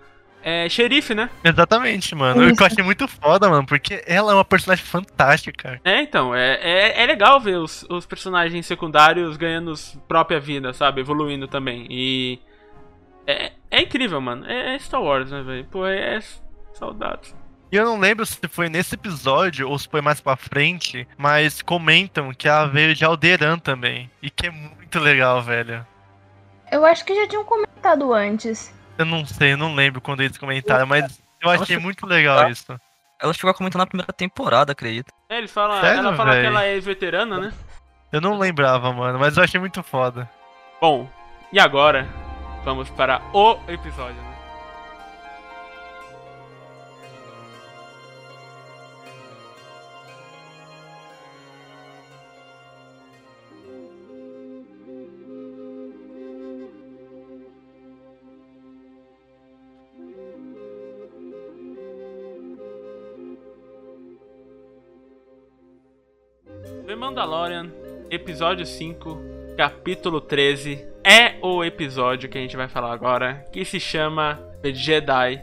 [0.47, 1.29] é, xerife, né?
[1.43, 2.41] Exatamente, mano.
[2.41, 2.63] O que Isso.
[2.63, 5.81] eu achei muito foda, mano, porque ela é uma personagem fantástica, cara.
[5.83, 9.73] É, então, é, é, é legal ver os, os personagens secundários ganhando
[10.07, 11.01] própria vida, sabe?
[11.01, 11.85] Evoluindo também.
[11.89, 12.39] E.
[13.27, 14.45] É, é incrível, mano.
[14.45, 15.65] É, é Star Wars, né, velho?
[15.65, 16.23] Pô, é, é
[16.73, 17.35] saudades.
[17.69, 21.61] E eu não lembro se foi nesse episódio ou se foi mais pra frente, mas
[21.61, 24.09] comentam que ela veio de Alderan também.
[24.21, 25.85] E que é muito legal, velho.
[26.71, 28.76] Eu acho que já tinham comentado antes.
[28.97, 32.79] Eu não sei, eu não lembro quando eles comentaram, mas eu achei muito legal isso.
[33.21, 35.11] Ela chegou a comentar na primeira temporada, acredito.
[35.29, 36.45] É, ele fala, Sério, ela fala que véi?
[36.45, 37.53] ela é veterana, né?
[38.11, 40.29] Eu não lembrava, mano, mas eu achei muito foda.
[40.79, 41.09] Bom,
[41.51, 42.07] e agora
[42.63, 44.17] vamos para o episódio,
[67.17, 67.71] Mandalorian,
[68.11, 69.17] episódio 5,
[69.57, 74.71] capítulo 13, é o episódio que a gente vai falar agora, que se chama The
[74.71, 75.41] Jedi,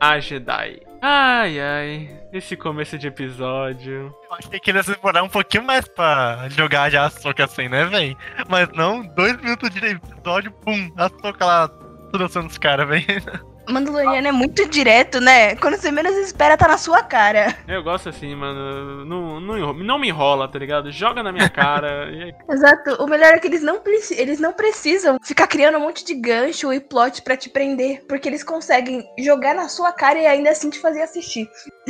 [0.00, 0.82] a Jedi.
[1.02, 2.20] Ai, ai.
[2.32, 4.14] Esse começo de episódio.
[4.30, 7.68] Eu achei que ele ia demorar um pouquinho mais pra jogar já a soca assim,
[7.68, 8.16] né, véi?
[8.48, 11.68] Mas não, dois minutos de episódio, pum, a soca lá
[12.12, 13.04] trouxendo os caras, véi.
[13.68, 15.56] Mandaloriano é muito direto, né?
[15.56, 17.54] Quando você menos espera, tá na sua cara.
[17.66, 19.04] Eu gosto assim, mano.
[19.04, 20.90] Não, não, não me enrola, tá ligado?
[20.90, 22.10] Joga na minha cara.
[22.10, 23.02] e é- Exato.
[23.02, 26.72] O melhor é que eles não, eles não precisam ficar criando um monte de gancho
[26.72, 28.04] e plot pra te prender.
[28.08, 31.48] Porque eles conseguem jogar na sua cara e ainda assim te fazer assistir.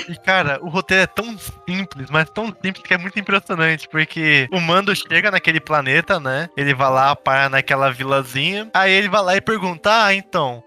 [0.09, 1.37] E cara, o roteiro é tão
[1.69, 6.49] simples, mas tão simples que é muito impressionante, porque o Mando chega naquele planeta, né?
[6.57, 10.63] Ele vai lá, para naquela vilazinha, aí ele vai lá e pergunta: Ah, então.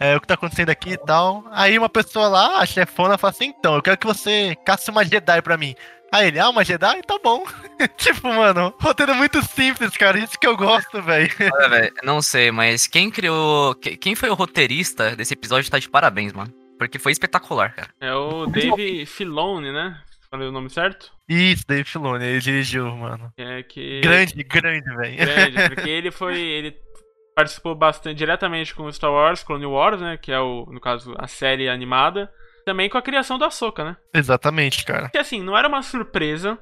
[0.00, 1.44] É, o que tá acontecendo aqui e tal.
[1.50, 5.04] Aí uma pessoa lá, a chefona, fala assim: Então, eu quero que você caça uma
[5.04, 5.74] Jedi pra mim.
[6.12, 7.02] Aí ele, ah, uma Jedi?
[7.02, 7.44] Tá bom.
[7.96, 10.18] tipo, mano, roteiro muito simples, cara.
[10.18, 11.30] Isso que eu gosto, velho.
[11.54, 13.74] Olha, velho, não sei, mas quem criou.
[13.76, 16.52] que- Quem foi o roteirista desse episódio tá de parabéns, mano.
[16.78, 17.90] Porque foi espetacular, cara.
[18.00, 20.00] É o Dave Filoni, né?
[20.30, 21.12] Falei o nome certo?
[21.28, 23.30] Isso, Dave Filoni, ele dirigiu, mano.
[23.36, 24.00] É que.
[24.00, 25.16] Grande, grande, velho.
[25.16, 26.38] grande, porque ele foi.
[26.40, 26.76] Ele
[27.34, 30.16] participou bastante diretamente com o Star Wars, Clone Wars, né?
[30.16, 32.32] Que é o, no caso, a série animada.
[32.64, 33.96] Também com a criação da Ahsoka, né?
[34.12, 35.04] Exatamente, cara.
[35.04, 36.58] Porque assim, não era uma surpresa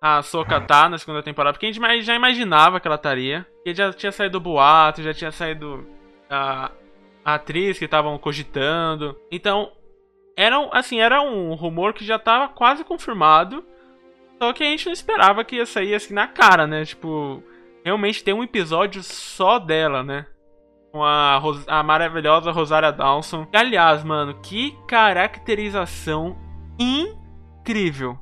[0.00, 3.46] a Ahsoka tá na segunda temporada, porque a gente já imaginava que ela estaria.
[3.56, 5.86] Porque já tinha saído o boato, já tinha saído
[6.28, 6.70] a,
[7.22, 9.14] a atriz que estavam cogitando.
[9.30, 9.70] Então,
[10.34, 13.62] era, assim, era um rumor que já tava quase confirmado.
[14.42, 16.82] Só que a gente não esperava que ia sair assim na cara, né?
[16.86, 17.42] Tipo,
[17.84, 20.26] realmente tem um episódio só dela, né?
[20.92, 23.46] Com a, Ros- a maravilhosa Rosária Dawson.
[23.52, 26.36] E, aliás, mano, que caracterização
[26.78, 28.18] incrível.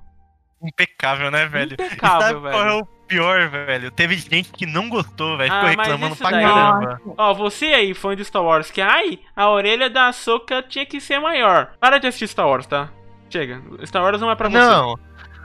[0.62, 1.74] Impecável, né, velho?
[1.74, 2.80] Impecável, sabe qual é velho.
[2.80, 3.90] o pior, velho?
[3.92, 5.52] Teve gente que não gostou, velho.
[5.52, 7.00] Ah, Ficou reclamando pra daí- caramba.
[7.16, 11.00] Ó, você aí, fã de Star Wars, que ai, a orelha da Ahsoka tinha que
[11.00, 11.72] ser maior.
[11.80, 12.90] Para de assistir Star Wars, tá?
[13.30, 13.62] Chega.
[13.86, 14.58] Star Wars não é pra você.
[14.58, 14.94] Não,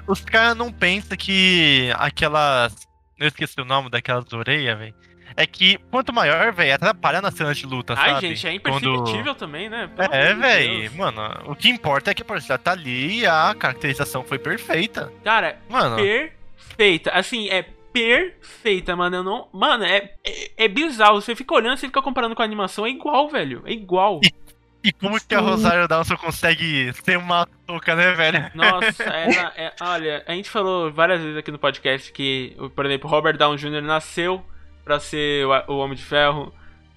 [0.07, 2.75] os caras não pensam que aquelas.
[3.19, 4.93] Eu esqueci o nome daquelas orelhas, velho.
[5.35, 8.35] É que quanto maior, velho, atrapalha nas cenas de luta, Ai, sabe?
[8.35, 9.89] gente, é Quando- imperceptível também, né?
[9.95, 13.55] Pelo É, velho, mano, o que importa é que a personagem tá ali e a
[13.57, 15.11] caracterização foi perfeita.
[15.23, 17.11] Cara, Mano, perfeita.
[17.11, 19.15] Assim, é perfeita, mano.
[19.17, 19.47] Eu não.
[19.51, 21.21] Mano, é, é, é bizarro.
[21.21, 22.85] Você fica olhando, você fica comparando com a animação.
[22.85, 23.61] É igual, velho.
[23.65, 24.19] É igual.
[24.23, 24.31] e
[24.91, 28.51] como que a Rosário Dawson consegue ser uma touca, né, velho?
[28.53, 33.09] Nossa, ela é, olha, a gente falou várias vezes aqui no podcast que, por exemplo,
[33.09, 33.81] Robert Downey Jr.
[33.81, 34.43] nasceu
[34.83, 36.53] pra ser o, o Homem de Ferro.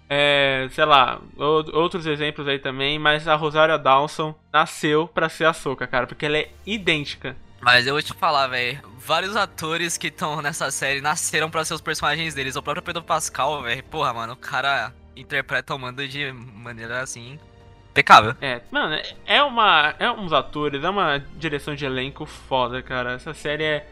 [0.09, 5.47] É, sei lá, ou- outros exemplos aí também, mas a Rosário Dawson nasceu pra ser
[5.47, 7.37] a Soca, cara, porque ela é idêntica.
[7.61, 8.78] Mas eu vou te falar, velho.
[8.99, 12.55] Vários atores que estão nessa série nasceram pra ser os personagens deles.
[12.55, 13.82] O próprio Pedro Pascal, velho.
[13.84, 17.37] Porra, mano, o cara interpreta o mando de maneira assim.
[17.97, 18.34] Impecável.
[18.40, 19.94] É, mano, é- uma.
[19.99, 23.14] É uns atores, é uma direção de elenco foda, cara.
[23.14, 23.86] Essa série é.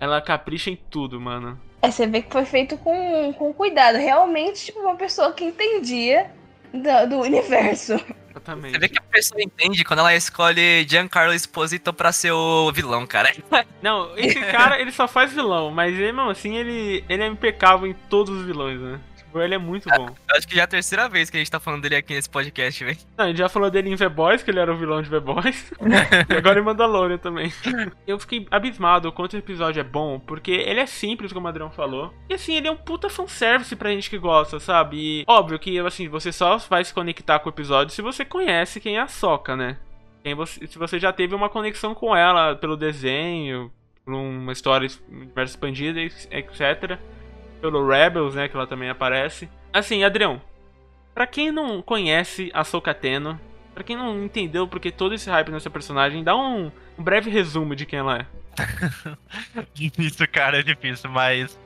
[0.00, 1.58] Ela capricha em tudo, mano.
[1.82, 3.96] É, você vê que foi feito com, com cuidado.
[3.96, 6.30] Realmente, tipo, uma pessoa que entendia
[6.72, 7.94] do, do universo.
[8.30, 8.72] Exatamente.
[8.72, 13.06] Você vê que a pessoa entende quando ela escolhe Giancarlo Esposito pra ser o vilão,
[13.06, 13.32] cara.
[13.82, 17.86] Não, esse cara, ele só faz vilão, mas ele, mesmo assim, ele, ele é impecável
[17.86, 19.00] em todos os vilões, né?
[19.34, 20.06] Ele é muito bom.
[20.06, 22.14] Eu acho que já é a terceira vez que a gente tá falando dele aqui
[22.14, 22.98] nesse podcast, velho.
[23.16, 25.10] Não, a gente já falou dele em The Boys, que ele era o vilão de
[25.10, 25.72] The Boys.
[26.28, 27.52] e agora em Mandalorian também.
[28.06, 31.48] Eu fiquei abismado o quanto o episódio é bom, porque ele é simples, como o
[31.48, 32.12] Adrião falou.
[32.28, 34.96] E assim, ele é um puta fanservice pra gente que gosta, sabe?
[34.96, 38.80] E óbvio que, assim, você só vai se conectar com o episódio se você conhece
[38.80, 39.76] quem é a Soca, né?
[40.36, 43.72] Você, se você já teve uma conexão com ela pelo desenho,
[44.04, 46.98] por uma história universo expandida, etc.
[47.60, 48.48] Pelo Rebels, né?
[48.48, 49.48] Que ela também aparece.
[49.72, 50.40] Assim, Adrião,
[51.14, 53.38] Pra quem não conhece a Ahsoka Tano,
[53.74, 57.74] pra quem não entendeu porque todo esse hype nessa personagem, dá um, um breve resumo
[57.74, 58.26] de quem ela é.
[59.74, 61.58] Difícil, cara, é difícil, mas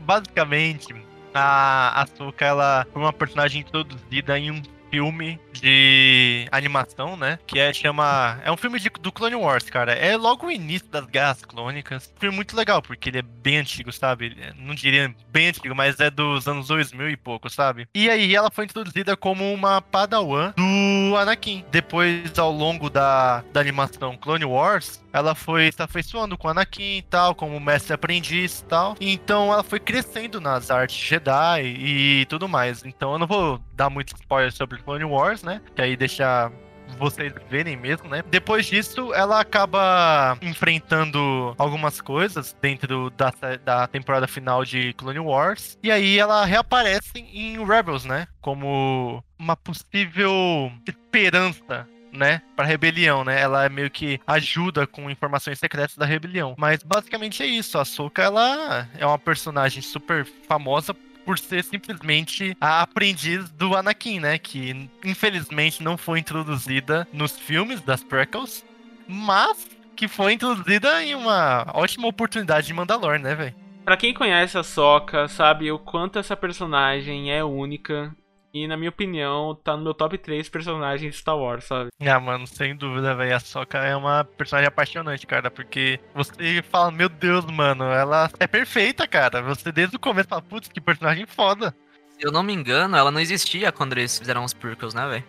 [0.00, 0.94] basicamente
[1.32, 7.38] a Asuka ela foi uma personagem introduzida em um filme de animação, né?
[7.46, 9.92] Que é chama é um filme de- do Clone Wars, cara.
[9.92, 12.12] É logo o início das Guerras Clônicas.
[12.16, 14.36] Um filme muito legal porque ele é bem antigo, sabe?
[14.40, 17.88] É- Não diria bem antigo, mas é dos anos 2000 e pouco, sabe?
[17.94, 21.64] E aí ela foi introduzida como uma Padawan do Anakin.
[21.70, 27.02] Depois, ao longo da, da animação Clone Wars, ela foi se afeiçoando com Anakin e
[27.02, 28.96] tal, como mestre aprendiz e tal.
[29.00, 32.84] Então ela foi crescendo nas artes Jedi e tudo mais.
[32.84, 35.60] Então eu não vou dar muito spoiler sobre Clone Wars, né?
[35.74, 36.50] Que aí deixa
[36.96, 38.22] vocês verem mesmo, né?
[38.30, 43.32] Depois disso, ela acaba enfrentando algumas coisas dentro da,
[43.64, 45.78] da temporada final de Clone Wars.
[45.82, 48.26] E aí ela reaparece em Rebels, né?
[48.40, 53.40] Como uma possível esperança né, pra rebelião, né?
[53.40, 56.54] Ela é meio que ajuda com informações secretas da rebelião.
[56.58, 57.78] Mas basicamente é isso.
[57.78, 60.94] A Soka, ela é uma personagem super famosa
[61.28, 64.38] por ser simplesmente a aprendiz do Anakin, né?
[64.38, 68.64] Que infelizmente não foi introduzida nos filmes das prequels,
[69.06, 73.54] mas que foi introduzida em uma ótima oportunidade de Mandalor, né, velho?
[73.84, 78.16] Pra quem conhece a Soca, sabe o quanto essa personagem é única.
[78.52, 81.90] E, na minha opinião, tá no meu top 3 personagens de Star Wars, sabe?
[82.00, 83.36] Ah, mano, sem dúvida, velho.
[83.36, 85.50] A Soca é uma personagem apaixonante, cara.
[85.50, 89.42] Porque você fala, meu Deus, mano, ela é perfeita, cara.
[89.42, 91.74] Você desde o começo fala, putz, que personagem foda.
[92.18, 95.24] Se eu não me engano, ela não existia quando eles fizeram os prequels, né, velho?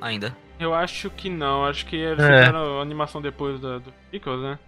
[0.00, 0.36] Ainda.
[0.60, 1.64] Eu acho que não.
[1.64, 2.38] Acho que eles É.
[2.40, 4.58] fizeram a animação depois do, do Pickles, né?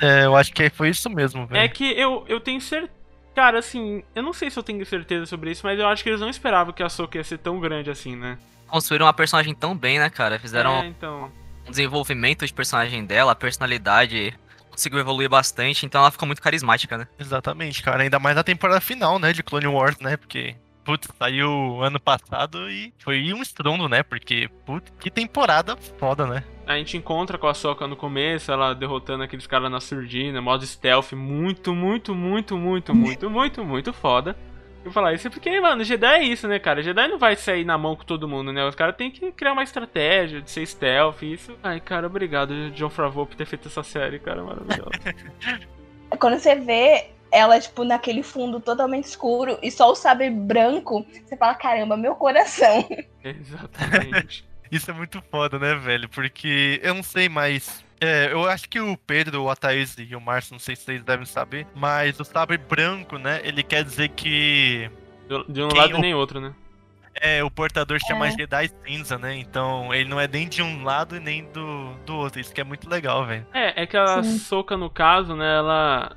[0.00, 1.60] É, eu acho que foi isso mesmo, velho.
[1.62, 2.97] É que eu, eu tenho certeza.
[3.38, 6.08] Cara, assim, eu não sei se eu tenho certeza sobre isso, mas eu acho que
[6.08, 8.36] eles não esperavam que a Soca ia ser tão grande assim, né?
[8.66, 10.40] Construíram uma personagem tão bem, né, cara?
[10.40, 11.30] Fizeram É, então.
[11.64, 14.36] um desenvolvimento de personagem dela, a personalidade
[14.68, 17.06] conseguiu evoluir bastante, então ela ficou muito carismática, né?
[17.16, 18.02] Exatamente, cara.
[18.02, 20.16] Ainda mais na temporada final, né, de Clone Wars, né?
[20.16, 24.02] Porque, putz, saiu ano passado e foi um estrondo, né?
[24.02, 26.42] Porque, putz, que temporada foda, né?
[26.68, 30.66] A gente encontra com a Soca no começo, ela derrotando aqueles caras na surdina, modo
[30.66, 34.36] stealth, muito, muito, muito, muito, muito, muito, muito foda.
[34.84, 36.82] Eu falar isso porque, mano, Jedi é isso, né, cara?
[36.82, 38.62] Jedi não vai sair na mão com todo mundo, né?
[38.68, 41.56] Os caras têm que criar uma estratégia de ser stealth, isso.
[41.62, 44.90] Ai, cara, obrigado, John Favreau, por ter feito essa série, cara, maravilhosa.
[46.20, 51.34] Quando você vê ela, tipo, naquele fundo totalmente escuro e só o sabre branco, você
[51.34, 52.86] fala, caramba, meu coração.
[53.24, 54.46] Exatamente.
[54.70, 56.08] Isso é muito foda, né, velho?
[56.08, 57.84] Porque eu não sei mais.
[58.00, 61.02] É, eu acho que o Pedro, a Thaís e o Márcio, não sei se vocês
[61.02, 63.40] devem saber, mas o sabre branco, né?
[63.42, 64.88] Ele quer dizer que
[65.48, 66.54] De- um lado o- e nem outro, né?
[67.20, 68.30] é, o portador chama É.
[68.30, 69.36] Jedi cinza, né?
[69.36, 72.38] Então ele não é nem de um lado e nem do, do outro.
[72.40, 73.44] Isso que é muito legal, velho.
[73.52, 74.38] É, é que a Sim.
[74.38, 76.16] Soca, no caso, né, ela.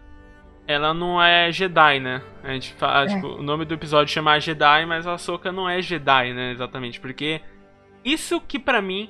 [0.68, 2.22] Ela não é Jedi, né?
[2.44, 3.08] A gente fala, É.
[3.08, 6.52] tipo, o nome do episódio chama Jedi, mas a Soca não é Jedi, né?
[6.52, 7.00] Exatamente.
[7.00, 7.42] Porque
[8.04, 9.10] isso que pra mim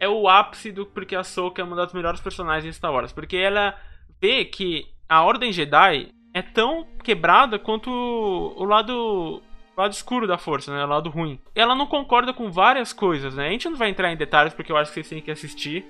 [0.00, 3.12] é o ápice do porque a Soca é uma das melhores personagens de Star Wars.
[3.12, 3.74] Porque ela
[4.20, 9.42] vê que a Ordem Jedi é tão quebrada quanto o lado.
[9.74, 10.84] O lado escuro da força, né?
[10.84, 11.40] O lado ruim.
[11.54, 13.46] Ela não concorda com várias coisas, né?
[13.48, 15.86] A gente não vai entrar em detalhes porque eu acho que vocês têm que assistir.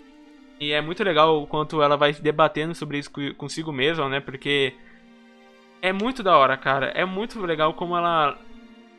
[0.61, 4.21] E é muito legal o quanto ela vai debatendo sobre isso co- consigo mesma, né?
[4.21, 4.75] Porque
[5.81, 6.93] é muito da hora, cara.
[6.95, 8.39] É muito legal como ela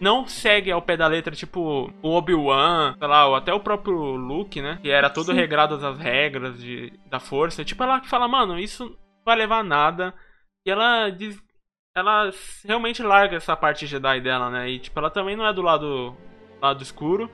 [0.04, 3.96] não segue ao pé da letra, tipo o Obi-Wan, sei lá, ou até o próprio
[3.96, 4.78] Luke, né?
[4.82, 5.36] Que era todo Sim.
[5.36, 7.64] regrado às regras de, da força.
[7.64, 10.14] Tipo, ela que fala, mano, isso não vai levar a nada.
[10.68, 11.42] E ela diz.
[11.96, 12.30] Ela
[12.66, 14.70] realmente larga essa parte Jedi dela, né?
[14.70, 16.18] E tipo, ela também não é do lado,
[16.62, 17.32] lado escuro.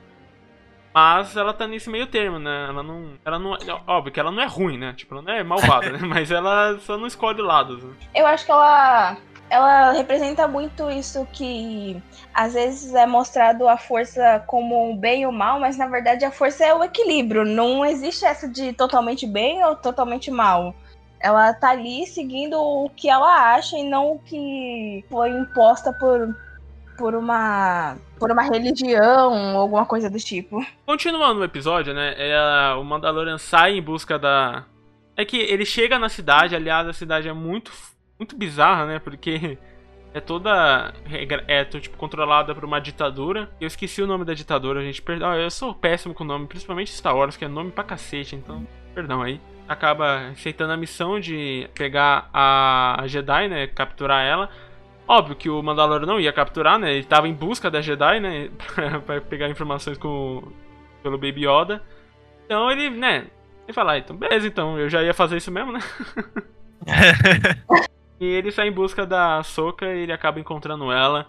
[0.94, 2.66] Mas ela tá nesse meio termo, né?
[2.68, 3.18] Ela não.
[3.24, 3.56] Ela não.
[3.86, 4.92] Óbvio que ela não é ruim, né?
[4.92, 5.98] Tipo, ela não é malvada, né?
[6.02, 7.82] Mas ela só não escolhe lados.
[7.82, 7.94] Né?
[8.14, 9.16] Eu acho que ela,
[9.50, 12.00] ela representa muito isso que
[12.32, 16.30] às vezes é mostrado a força como um bem ou mal, mas na verdade a
[16.30, 17.44] força é o equilíbrio.
[17.44, 20.74] Não existe essa de totalmente bem ou totalmente mal.
[21.18, 26.34] Ela tá ali seguindo o que ela acha e não o que foi imposta por,
[26.96, 30.64] por uma por uma religião ou alguma coisa do tipo.
[30.86, 32.14] Continuando o episódio, né?
[32.16, 34.64] é, o Mandalorian sai em busca da.
[35.16, 37.72] É que ele chega na cidade, aliás, a cidade é muito,
[38.20, 38.98] muito bizarra, né?
[38.98, 39.58] Porque
[40.12, 40.92] é toda.
[41.48, 43.50] É, tô, tipo, controlada por uma ditadura.
[43.60, 45.00] Eu esqueci o nome da ditadura, gente.
[45.02, 48.36] Perdão, eu sou péssimo com o nome, principalmente Star Wars, que é nome pra cacete,
[48.36, 48.66] então.
[48.94, 49.40] Perdão aí.
[49.66, 53.66] Acaba aceitando a missão de pegar a Jedi, né?
[53.66, 54.50] Capturar ela.
[55.08, 56.92] Óbvio que o Mandalorian não ia capturar, né?
[56.92, 58.50] Ele tava em busca da Jedi, né?
[59.06, 60.52] pra pegar informações com,
[61.02, 61.82] pelo Baby Yoda.
[62.44, 63.26] Então ele, né?
[63.64, 65.80] Ele fala, ah, então beleza, então eu já ia fazer isso mesmo, né?
[68.20, 71.26] e ele sai em busca da Soca e ele acaba encontrando ela.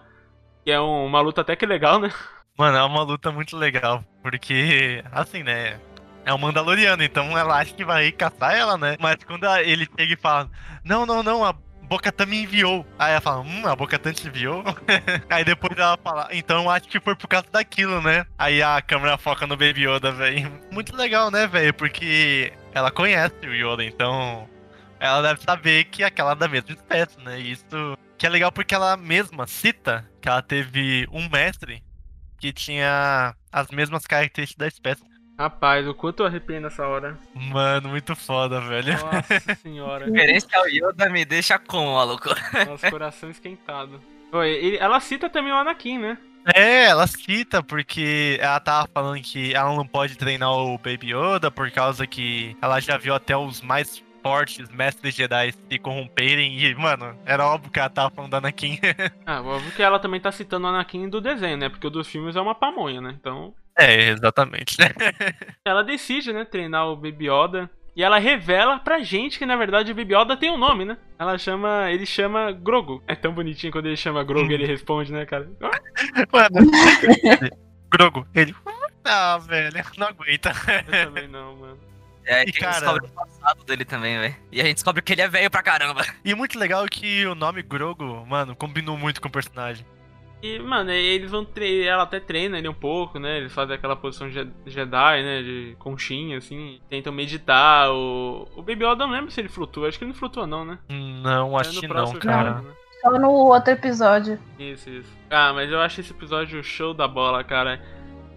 [0.64, 2.10] Que é um- uma luta até que legal, né?
[2.56, 4.04] Mano, é uma luta muito legal.
[4.22, 5.80] Porque, assim, né?
[6.24, 8.96] É um Mandaloriano, então ela acha que vai caçar ela, né?
[9.00, 10.48] Mas quando ele chega e fala:
[10.84, 12.86] Não, não, não, a Bocatan me enviou.
[12.96, 14.62] Aí ela fala: Hum, a Bocatan te enviou?
[15.28, 18.24] Aí depois ela fala: Então acho que foi por causa daquilo, né?
[18.38, 20.52] Aí a câmera foca no Baby Yoda, velho.
[20.70, 21.74] Muito legal, né, velho?
[21.74, 24.48] Porque ela conhece o Yoda, então
[25.02, 27.40] ela deve saber que é aquela da mesma espécie, né?
[27.40, 31.82] E isso que é legal porque ela mesma cita que ela teve um mestre
[32.38, 35.02] que tinha as mesmas características da espécie.
[35.36, 37.18] Rapaz, o quanto eu arrepiei nessa hora.
[37.34, 38.92] Mano, muito foda, velho.
[38.92, 40.06] Nossa senhora.
[40.06, 42.28] Referência ao Yoda me deixa como, maluco?
[42.64, 44.00] Nosso coração esquentado.
[44.30, 46.18] Oi, ela cita também o Anakin, né?
[46.54, 51.50] É, ela cita porque ela tava falando que ela não pode treinar o Baby Yoda
[51.50, 56.74] por causa que ela já viu até os mais fortes mestres Jedi se corromperem e,
[56.74, 58.78] mano, era óbvio que ela tava falando da Anakin.
[59.26, 61.68] Ah, óbvio que ela também tá citando o Anakin do desenho, né?
[61.68, 63.14] Porque o dos filmes é uma pamonha, né?
[63.18, 64.76] Então, é, exatamente.
[65.64, 67.70] ela decide, né, treinar o Baby Yoda.
[67.94, 70.96] E ela revela pra gente que, na verdade, o Baby Yoda tem um nome, né?
[71.18, 71.90] Ela chama.
[71.90, 73.02] Ele chama Grogu.
[73.06, 75.50] É tão bonitinho quando ele chama Grogu ele responde, né, cara?
[76.32, 76.70] Mano,
[77.90, 78.54] Grogu, ele.
[79.04, 80.52] Ah, velho, não aguenta.
[80.88, 81.91] Eu também não, mano.
[82.24, 84.36] É, E, que a cara- gente descobre o passado dele também, velho.
[84.52, 86.02] E a gente descobre que ele é velho pra caramba.
[86.24, 89.84] E muito legal que o nome Grogu, mano, combinou muito com o personagem.
[90.42, 93.38] E, mano, eles vão tre ela até treina ele um pouco, né?
[93.38, 95.40] Eles fazem aquela posição Je- Jedi, né?
[95.42, 96.80] De conchinha, assim.
[96.90, 97.90] Tentam meditar.
[97.92, 99.86] O, o Baby Yoda, eu não lembro se ele flutua.
[99.88, 100.78] Acho que ele não flutua, não, né?
[100.88, 102.48] Não, É acho que não, cara.
[102.50, 102.74] episódio, né?
[103.02, 104.38] Só no outro episódio.
[104.58, 105.10] Isso, isso.
[105.30, 107.80] Ah, mas eu acho esse episódio show da bola, cara.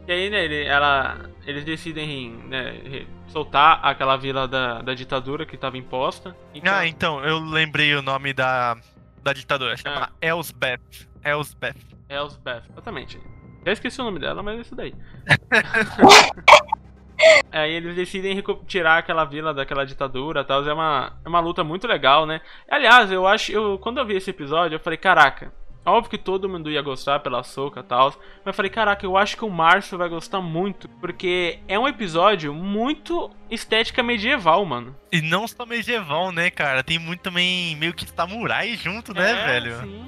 [0.08, 5.58] E aí, né, ele, ela, eles decidem né, soltar aquela vila da, da ditadura que
[5.58, 6.36] tava imposta.
[6.54, 8.78] Então, Ah, então, eu lembrei o nome da,
[9.24, 9.76] da ditadora.
[9.78, 10.10] Chama Ah.
[10.22, 11.08] Elsbeth.
[11.24, 11.76] Elsbeth.
[12.08, 13.20] Elsbeth, exatamente.
[13.66, 14.94] Já esqueci o nome dela, mas é isso daí.
[17.52, 20.68] Aí eles decidem tirar aquela vila daquela ditadura e tal.
[20.68, 22.42] É uma, é uma luta muito legal, né?
[22.70, 23.52] Aliás, eu acho.
[23.52, 25.52] Eu, quando eu vi esse episódio, eu falei, caraca.
[25.86, 28.08] Óbvio que todo mundo ia gostar pela soca e tal.
[28.10, 30.90] Mas eu falei, caraca, eu acho que o Márcio vai gostar muito.
[30.90, 34.96] Porque é um episódio muito estética medieval, mano.
[35.12, 36.84] E não só medieval, né, cara?
[36.84, 39.80] Tem muito também meio que samurai junto, né, É, velho?
[39.82, 40.08] sim.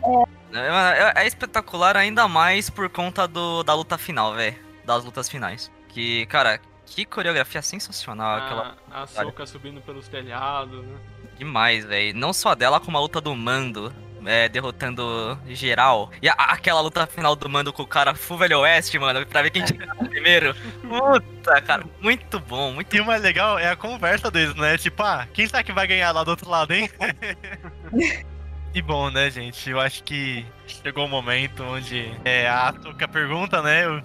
[0.54, 4.56] É, é- é espetacular ainda mais por conta do, da luta final, velho.
[4.86, 5.72] Das lutas finais.
[5.90, 8.76] Que, cara, que coreografia sensacional aquela.
[8.90, 10.96] A, a soca subindo pelos telhados, né?
[11.38, 12.18] Demais, velho.
[12.18, 13.94] Não só dela, como a luta do Mando.
[14.28, 16.12] É, derrotando geral.
[16.22, 19.42] E a- aquela luta final do Mando com o cara Full Velho Oeste, mano, pra
[19.42, 20.54] ver quem tinha primeiro.
[20.88, 24.78] Puta, cara, muito bom, muito E o mais legal é a conversa deles, né?
[24.78, 26.90] Tipo, ah, quem será que vai ganhar lá do outro lado, hein?
[28.74, 29.70] e bom, né, gente?
[29.70, 33.86] Eu acho que chegou o momento onde é, a Asuka pergunta, né?
[33.86, 34.02] Eu,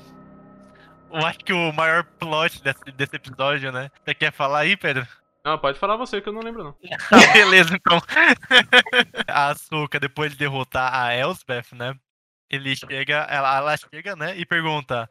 [1.12, 3.90] eu acho que o maior plot desse, desse episódio, né?
[4.04, 5.06] Você quer falar aí, Pedro?
[5.44, 6.76] Não, pode falar você que eu não lembro, não.
[7.10, 8.00] Ah, beleza, então.
[9.26, 11.94] a Asuka, depois de derrotar a Elsbeth, né?
[12.48, 14.36] Ele chega, ela, ela chega, né?
[14.36, 15.10] E pergunta: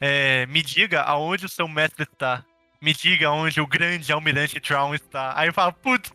[0.00, 2.44] é, Me diga aonde o seu mestre está.
[2.80, 5.32] Me diga onde o grande almirante Traum está.
[5.36, 6.12] Aí fala, putz,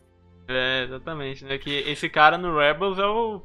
[0.48, 1.58] É, exatamente, né?
[1.58, 3.42] Que esse cara no Rebels é o.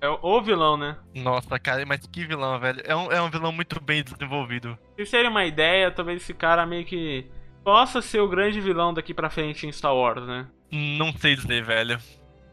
[0.00, 0.96] É o, o vilão, né?
[1.14, 2.82] nossa, cara, mas que vilão, velho.
[2.84, 4.76] É um, é um vilão muito bem desenvolvido.
[4.96, 7.30] Se seria uma ideia, talvez esse cara meio que
[7.64, 10.46] possa ser o grande vilão daqui pra frente em Star Wars, né?
[10.70, 11.98] Não sei dizer, velho.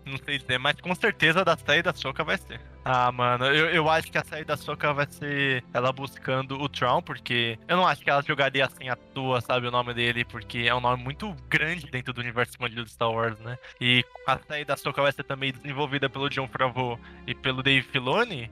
[0.06, 2.60] Não sei dizer, mas com certeza da série da Soca vai ser.
[2.84, 6.68] Ah, mano, eu, eu acho que a série da Soca vai ser ela buscando o
[6.68, 10.26] Tron, porque eu não acho que ela jogaria assim à toa, sabe, o nome dele,
[10.26, 13.58] porque é um nome muito grande dentro do universo expandido de Star Wars, né?
[13.80, 17.84] E a série da Soca vai ser também desenvolvida pelo John Favreau e pelo Dave
[17.84, 18.50] Filoni.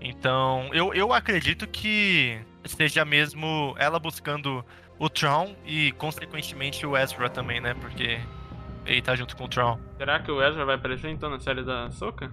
[0.00, 4.64] Então, eu, eu acredito que seja mesmo ela buscando
[4.98, 7.74] o Tron e, consequentemente, o Ezra também, né?
[7.74, 8.20] Porque
[8.84, 9.78] ele tá junto com o Tron.
[9.98, 12.30] Será que o Ezra vai aparecer então na série da Soca?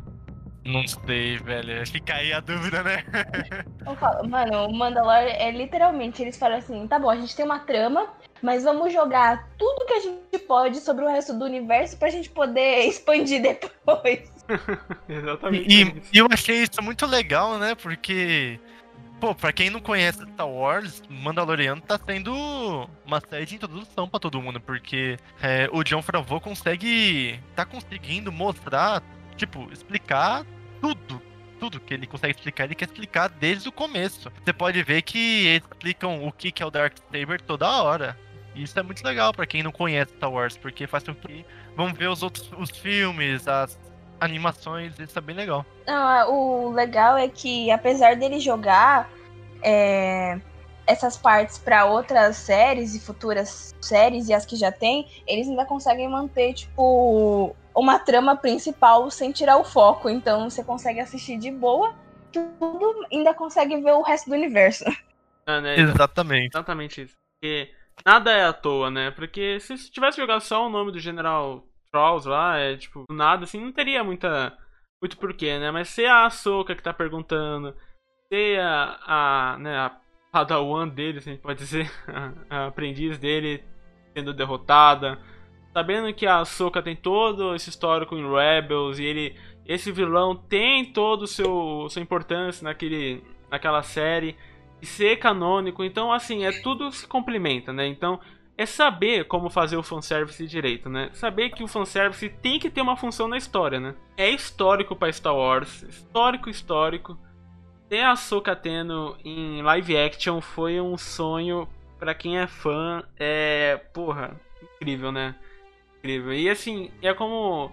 [0.66, 1.86] Não sei, velho.
[1.86, 3.04] Fica aí a dúvida, né?
[3.86, 7.44] Eu falo, mano, o Mandalorian é literalmente, eles falam assim, tá bom, a gente tem
[7.44, 8.08] uma trama,
[8.42, 12.30] mas vamos jogar tudo que a gente pode sobre o resto do universo pra gente
[12.30, 14.32] poder expandir depois.
[15.10, 15.68] Exatamente.
[15.68, 17.76] E, e eu achei isso muito legal, né?
[17.76, 18.58] Porque,
[19.20, 22.34] pô, pra quem não conhece Star Wars, Mandaloriano tá sendo
[23.06, 27.40] uma série de introdução pra todo mundo, porque é, o John Favreau consegue.
[27.56, 29.02] tá conseguindo mostrar,
[29.36, 30.46] tipo, explicar
[30.82, 31.22] tudo.
[31.60, 34.30] Tudo que ele consegue explicar, ele quer explicar desde o começo.
[34.44, 38.18] Você pode ver que eles explicam o que é o Dark Saber toda hora.
[38.56, 41.46] Isso é muito legal pra quem não conhece Star Wars, porque faz com que
[41.76, 43.80] vamos ver os outros os filmes, as
[44.20, 45.66] animações, isso é bem legal.
[45.86, 49.10] Não, o legal é que, apesar dele jogar
[49.62, 50.40] é,
[50.86, 55.66] essas partes pra outras séries e futuras séries e as que já tem, eles ainda
[55.66, 60.10] conseguem manter, tipo, uma trama principal sem tirar o foco.
[60.10, 61.94] Então você consegue assistir de boa,
[62.32, 64.84] tudo ainda consegue ver o resto do universo.
[65.46, 65.78] Ah, né?
[65.78, 66.56] Exatamente.
[66.56, 67.18] Exatamente isso.
[67.36, 67.70] Porque
[68.06, 69.12] nada é à toa, né?
[69.12, 71.62] Porque se se tivesse jogado só o nome do General
[71.94, 74.58] Trolls lá, é tipo, nada, assim, não teria muita.
[75.02, 75.70] Muito porquê, né?
[75.70, 77.76] Mas ser a Ahsoka que tá perguntando,
[78.32, 79.00] ser a.
[79.06, 80.00] a né, a
[80.32, 81.92] Padawan dele, se a gente pode dizer,
[82.50, 83.64] a, a aprendiz dele
[84.16, 85.20] sendo derrotada,
[85.72, 89.36] sabendo que a Ahsoka tem todo esse histórico em Rebels e ele.
[89.66, 94.36] Esse vilão tem todo o seu sua importância naquele naquela série
[94.82, 95.84] e ser canônico.
[95.84, 97.88] Então, assim, é tudo se complementa, né?
[97.88, 98.20] Então,
[98.58, 101.10] é saber como fazer o fanservice direito, né?
[101.14, 103.96] Saber que o fanservice tem que ter uma função na história, né?
[104.16, 107.18] É histórico para Star Wars, histórico, histórico.
[107.90, 111.68] Ter a Ahsoka tendo em live action foi um sonho
[112.00, 113.04] para quem é fã.
[113.18, 115.36] É, porra, incrível, né?
[115.98, 116.34] Incrível.
[116.34, 117.72] E assim, é como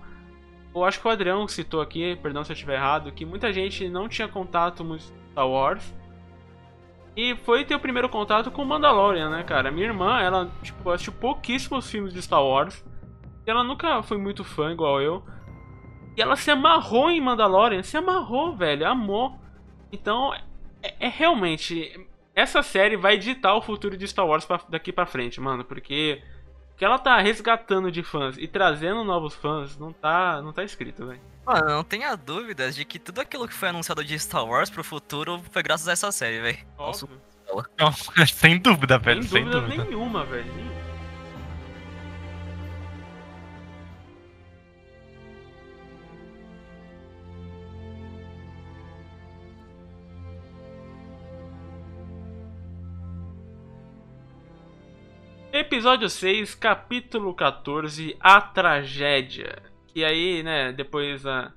[0.75, 3.89] eu acho que o Adrião citou aqui, perdão se eu estiver errado, que muita gente
[3.89, 5.95] não tinha contato com Star Wars.
[7.17, 9.71] E foi ter o primeiro contato com Mandalorian, né, cara?
[9.71, 12.85] Minha irmã, ela tipo, assistiu pouquíssimos filmes de Star Wars.
[13.47, 15.25] Ela nunca foi muito fã igual eu.
[16.17, 19.39] E ela se amarrou em Mandalorian, se amarrou, velho, amou.
[19.93, 20.33] Então,
[20.83, 22.09] é, é realmente.
[22.35, 25.65] Essa série vai ditar o futuro de Star Wars pra, daqui pra frente, mano.
[25.65, 26.23] Porque
[26.81, 31.07] que ela tá resgatando de fãs e trazendo novos fãs, não tá, não tá escrito,
[31.07, 31.21] velho.
[31.45, 34.83] Mano, não tenha dúvidas de que tudo aquilo que foi anunciado de Star Wars pro
[34.83, 36.59] futuro foi graças a essa série, velho.
[37.79, 37.93] Não,
[38.27, 39.23] sem dúvida, velho.
[39.25, 39.85] Sem Sem dúvida dúvida.
[39.85, 40.51] nenhuma, velho.
[55.71, 59.63] Episódio 6, capítulo 14, A Tragédia.
[59.87, 61.53] Que aí, né, depois a,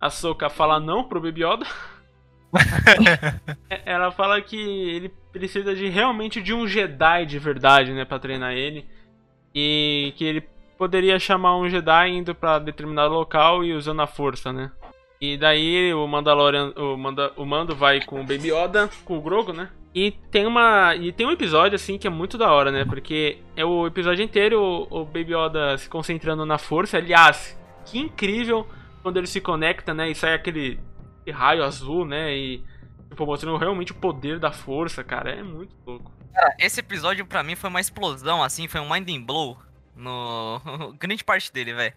[0.00, 1.66] a Soka fala não pro Baby Yoda.
[3.68, 8.18] É, Ela fala que ele precisa de realmente de um Jedi de verdade, né, para
[8.18, 8.88] treinar ele.
[9.54, 10.40] E que ele
[10.78, 14.72] poderia chamar um Jedi indo para determinado local e usando a força, né?
[15.20, 19.20] E daí o Mandalorian, o, Manda, o Mando vai com o Baby Yoda, com o
[19.20, 19.68] Grogu, né?
[19.94, 22.86] E tem uma e tem um episódio assim que é muito da hora, né?
[22.86, 26.96] Porque é o episódio inteiro o, o Baby Yoda se concentrando na força.
[26.96, 28.66] Aliás, que incrível
[29.02, 30.10] quando ele se conecta, né?
[30.10, 30.80] E sai aquele,
[31.30, 32.34] raio azul, né?
[32.34, 32.64] E
[33.10, 35.32] tipo, mostrando realmente o poder da força, cara.
[35.32, 36.10] É muito louco.
[36.32, 39.58] Cara, esse episódio pra mim foi uma explosão, assim, foi um minding blow
[39.94, 40.62] no
[40.98, 41.94] grande parte dele, velho.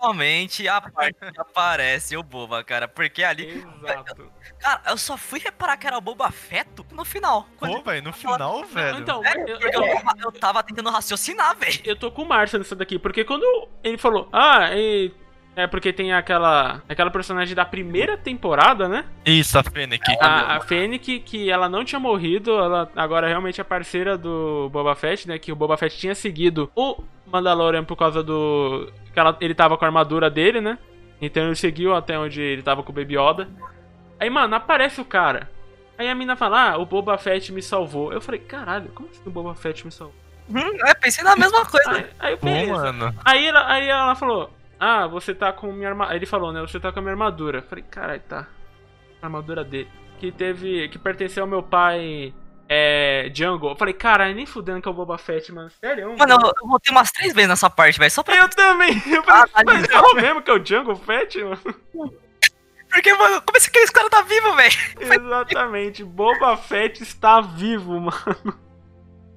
[0.00, 3.46] Principalmente a parte que aparece o Boba, cara, porque ali,
[3.82, 4.32] Exato.
[4.58, 7.46] cara, eu só fui reparar que era o Boba Feto no final.
[7.58, 8.98] Pô, velho, no final, velho.
[8.98, 11.80] Então, É, eu, eu- eu, tava, eu tava tentando raciocinar, velho.
[11.84, 15.12] eu tô com o Márcio nessa daqui, porque quando ele falou, ah, e-
[15.56, 19.04] é porque tem aquela aquela personagem da primeira temporada, né?
[19.26, 20.02] Isso, a Fennec.
[20.20, 24.94] A, a Fennec, que ela não tinha morrido, ela agora realmente é parceira do Boba
[24.94, 25.38] Fett, né?
[25.38, 28.90] Que o Boba Fett tinha seguido o Mandalorian por causa do.
[29.12, 30.78] que ela- ele tava com a armadura dele, né?
[31.20, 33.48] Então ele seguiu até onde ele tava com o Baby Yoda.
[34.18, 35.50] Aí, mano, aparece o cara.
[35.98, 38.10] Aí a mina fala, ah, o Boba Fett me salvou.
[38.12, 40.14] Eu falei, caralho, como assim o Boba Fett me salvou?
[40.48, 41.90] Hum, eu pensei na mesma coisa.
[41.92, 42.72] Aí, aí beleza.
[42.72, 43.14] mano.
[43.24, 46.16] Aí ela, aí ela falou: Ah, você tá com minha armadura.
[46.16, 46.60] Ele falou, né?
[46.62, 47.60] Você tá com a minha armadura.
[47.60, 48.46] Falei, caralho, tá.
[49.20, 49.90] A armadura dele.
[50.18, 50.88] Que teve.
[50.88, 52.32] Que pertenceu ao meu pai.
[52.66, 53.30] É.
[53.34, 53.70] Jungle.
[53.70, 55.70] Eu falei, caralho, nem fudendo que é o Boba Fett, mano.
[55.70, 56.16] Sério?
[56.16, 58.36] Mano, eu, eu voltei umas três vezes nessa parte, velho, só pra...
[58.36, 58.92] Eu também.
[59.12, 61.60] Eu falei, Ah, mas é o mesmo que é o Jungle Fett, mano?
[62.88, 64.74] Porque, mano, como esse, aqueles caras tá vivo, velho?
[65.00, 66.02] Exatamente.
[66.04, 68.58] Boba Fett está vivo, mano.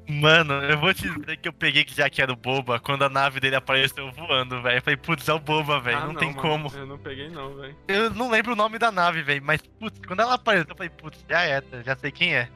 [0.08, 3.04] Mano, eu vou te dizer que eu peguei que já que era o Boba quando
[3.04, 4.78] a nave dele apareceu voando, velho.
[4.78, 5.98] Eu falei, putz, é o Boba, velho.
[5.98, 6.42] Ah, não, tem mano.
[6.42, 6.72] como.
[6.76, 7.76] Eu não peguei, não, velho.
[7.88, 9.42] Eu não lembro o nome da nave, velho.
[9.44, 12.50] Mas, putz, quando ela apareceu, eu falei, putz, já é, já sei quem é.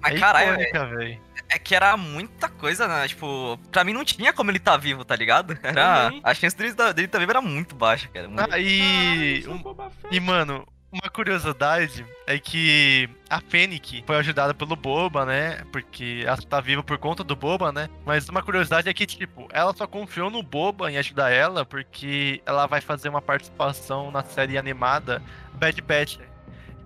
[0.00, 1.20] Mas, é caralho, velho, velho.
[1.48, 3.08] é que era muita coisa, né?
[3.08, 5.58] Tipo, pra mim não tinha como ele tá vivo, tá ligado?
[5.62, 6.04] Era...
[6.04, 6.20] Também.
[6.22, 8.28] A chance dele, tá- dele tá vivo era muito baixa, cara.
[8.28, 8.52] Muito...
[8.52, 9.42] Ah, e.
[9.42, 9.90] Sou um-.
[10.10, 10.66] E, mano,
[11.02, 15.62] uma curiosidade é que a Fennec foi ajudada pelo Boba, né?
[15.70, 17.88] Porque ela tá viva por conta do Boba, né?
[18.04, 22.40] Mas uma curiosidade é que, tipo, ela só confiou no Boba em ajudar ela porque
[22.46, 25.22] ela vai fazer uma participação na série animada
[25.54, 26.18] Bad Batch.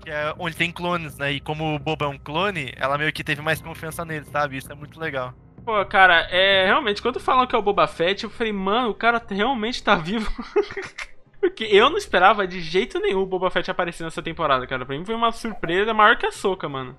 [0.03, 1.33] Que é onde tem clones, né?
[1.33, 4.57] E como o Boba é um clone, ela meio que teve mais confiança nele, sabe?
[4.57, 5.35] Isso é muito legal.
[5.65, 6.65] Pô, cara, é.
[6.67, 9.95] Realmente, quando falam que é o Boba Fett, eu falei, mano, o cara realmente tá
[9.95, 10.31] vivo.
[11.41, 14.85] Porque eu não esperava de jeito nenhum o Boba Fett aparecer nessa temporada, cara.
[14.85, 16.97] Pra mim foi uma surpresa maior que a soca, mano.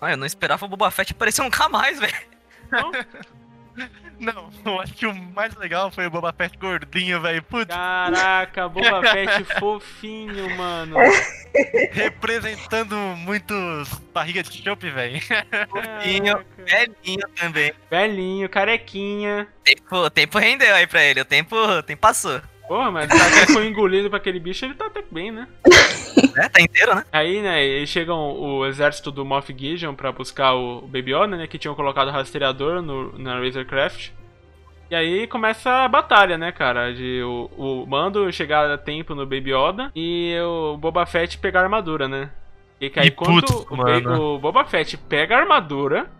[0.00, 2.14] Ah, eu não esperava o Boba Fett aparecer nunca mais, velho.
[2.66, 2.92] Então,
[4.18, 7.42] Não, eu acho que o mais legal foi o Boba Fett gordinho, velho.
[7.42, 10.96] Putz, caraca, Boba Fett fofinho, mano.
[11.92, 15.20] representando muitos barriga de chope, velho.
[15.20, 17.72] Fofinho, velhinho também.
[17.90, 19.46] Velhinho, carequinha.
[19.62, 22.40] Tempo, tempo rendeu aí pra ele, o tempo, o tempo passou.
[22.68, 25.46] Porra, mas tá até foi engolido pra aquele bicho, ele tá até bem, né?
[26.36, 27.04] É, tá inteiro, né?
[27.12, 31.46] Aí, né, eles chegam o exército do Moff Gideon pra buscar o Baby Yoda, né,
[31.46, 34.10] que tinham colocado rastreador no, na Razorcraft.
[34.90, 39.26] E aí começa a batalha, né, cara, de o, o Mando chegar a tempo no
[39.26, 42.30] Baby Yoda e o Boba Fett pegar a armadura, né.
[42.80, 43.66] E que aí E quando putz,
[44.06, 46.10] o, o Boba Fett pega a armadura,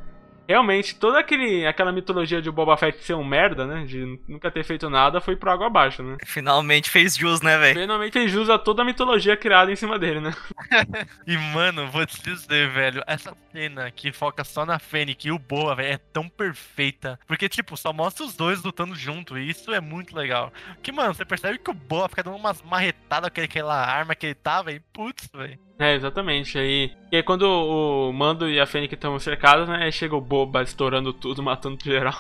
[0.49, 3.85] realmente toda aquele, aquela mitologia de o Boba Fett ser um merda, né?
[3.85, 6.17] De nunca ter feito nada, foi pro água abaixo, né?
[6.25, 7.81] Finalmente fez jus, né, velho?
[7.81, 10.35] Finalmente fez jus a toda a mitologia criada em cima dele, né?
[11.27, 15.39] E, mano, vou te dizer, velho, essa cena que foca só na Fennec e o
[15.39, 17.19] Boa, velho, é tão perfeita.
[17.27, 20.53] Porque, tipo, só mostra os dois lutando junto, e isso é muito legal.
[20.83, 24.27] Que, mano, você percebe que o Boa fica dando umas marretadas com aquela arma que
[24.27, 24.83] ele tá, velho.
[24.93, 25.59] Putz, velho.
[25.79, 26.57] É, exatamente.
[26.59, 29.85] Aí, e aí quando o Mando e a Fennec estão cercados, né?
[29.85, 32.15] Aí chega o Boba estourando tudo, matando geral.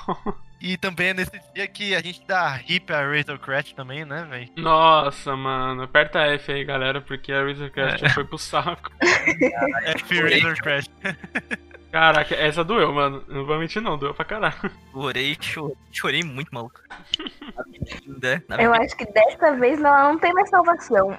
[0.61, 4.27] E também é nesse dia que a gente dá hip a Razor Crest também, né,
[4.28, 4.49] velho?
[4.57, 5.83] Nossa, mano.
[5.83, 8.09] Aperta F aí, galera, porque a Razor Crest É.
[8.09, 8.91] já foi pro saco.
[9.99, 10.91] F Razor Crest.
[11.93, 13.24] Caraca, essa doeu, mano.
[13.28, 13.97] Não vou mentir, não.
[13.97, 14.55] Doeu pra caralho.
[14.93, 16.81] Chorei, chorei, chorei muito, maluco.
[18.49, 21.16] Na Eu acho que desta vez ela não tem mais salvação.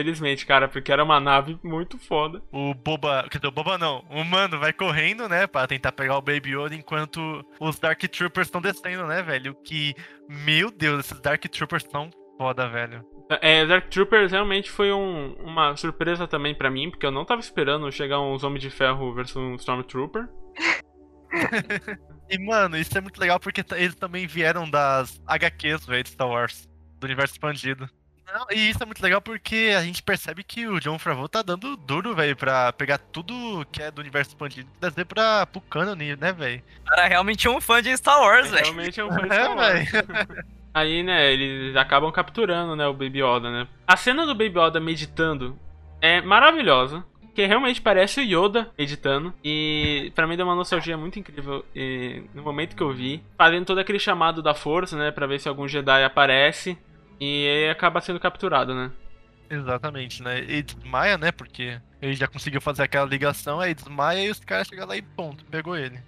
[0.00, 2.42] Felizmente, cara, porque era uma nave muito foda.
[2.50, 6.16] O Boba, quer dizer, o Boba não, o Mando vai correndo, né, pra tentar pegar
[6.16, 9.54] o Baby Yoda enquanto os Dark Troopers estão descendo, né, velho?
[9.62, 9.94] Que,
[10.26, 12.08] meu Deus, esses Dark Troopers são
[12.38, 13.04] foda, velho.
[13.42, 17.42] É, Dark Troopers realmente foi um- uma surpresa também pra mim, porque eu não tava
[17.42, 20.28] esperando chegar uns Homens de Ferro versus um Stormtrooper.
[22.32, 26.28] E, mano, isso é muito legal porque eles também vieram das HQs, velho, de Star
[26.28, 26.68] Wars,
[27.00, 27.88] do universo expandido.
[28.32, 31.42] Não, e isso é muito legal porque a gente percebe que o John Favreau tá
[31.42, 35.60] dando duro, velho, pra pegar tudo que é do universo expandido e trazer pra, pro
[35.62, 36.62] canon, né, velho?
[36.82, 38.62] O cara realmente é um fã de Star Wars, velho.
[38.64, 39.90] Realmente é um fã de É, Star Wars.
[39.90, 40.44] velho.
[40.72, 43.66] Aí, né, eles acabam capturando, né, o Baby Yoda, né?
[43.86, 45.58] A cena do Baby Yoda meditando
[46.00, 47.04] é maravilhosa.
[47.34, 49.32] Que realmente parece o Yoda meditando.
[49.42, 53.22] E pra mim deu uma nostalgia muito incrível e, no momento que eu vi.
[53.38, 55.12] Fazendo todo aquele chamado da força, né?
[55.12, 56.76] Pra ver se algum Jedi aparece.
[57.20, 58.90] E aí acaba sendo capturado, né?
[59.50, 60.40] Exatamente, né?
[60.40, 61.30] E desmaia, né?
[61.30, 65.02] Porque ele já conseguiu fazer aquela ligação, aí desmaia e os caras chegam lá e
[65.02, 66.00] ponto, pegou ele.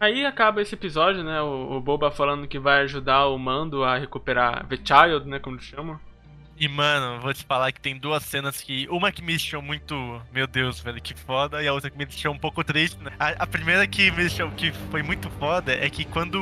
[0.00, 1.40] Aí acaba esse episódio, né?
[1.42, 5.38] O, o Boba falando que vai ajudar o Mando a recuperar The Child, né?
[5.38, 6.00] Como eles chamam.
[6.58, 8.86] E, mano, vou te falar que tem duas cenas que.
[8.90, 9.94] Uma que me deixou muito.
[10.32, 11.62] Meu Deus, velho, que foda.
[11.62, 13.12] E a outra que me deixou um pouco triste, né?
[13.18, 14.50] A, a primeira que me deixou.
[14.50, 16.38] que foi muito foda é que quando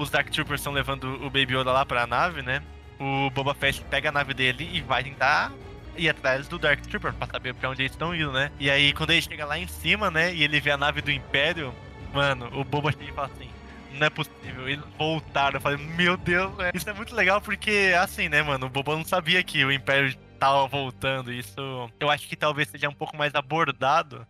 [0.00, 2.62] os Dark Troopers estão levando o Baby Yoda lá pra nave, né?
[2.98, 5.52] O Boba Fett pega a nave dele e vai tentar
[5.96, 8.50] ir atrás do Dark Trooper pra saber pra onde eles estão indo, né?
[8.58, 10.34] E aí, quando ele chega lá em cima, né?
[10.34, 11.74] E ele vê a nave do Império,
[12.12, 13.50] mano, o Boba chega e fala assim.
[13.92, 15.56] Não é possível, eles voltaram.
[15.56, 16.70] Eu falei, meu Deus, velho.
[16.74, 20.14] Isso é muito legal porque, assim, né, mano, o Boba não sabia que o Império
[20.38, 21.32] tava voltando.
[21.32, 24.26] Isso eu acho que talvez seja um pouco mais abordado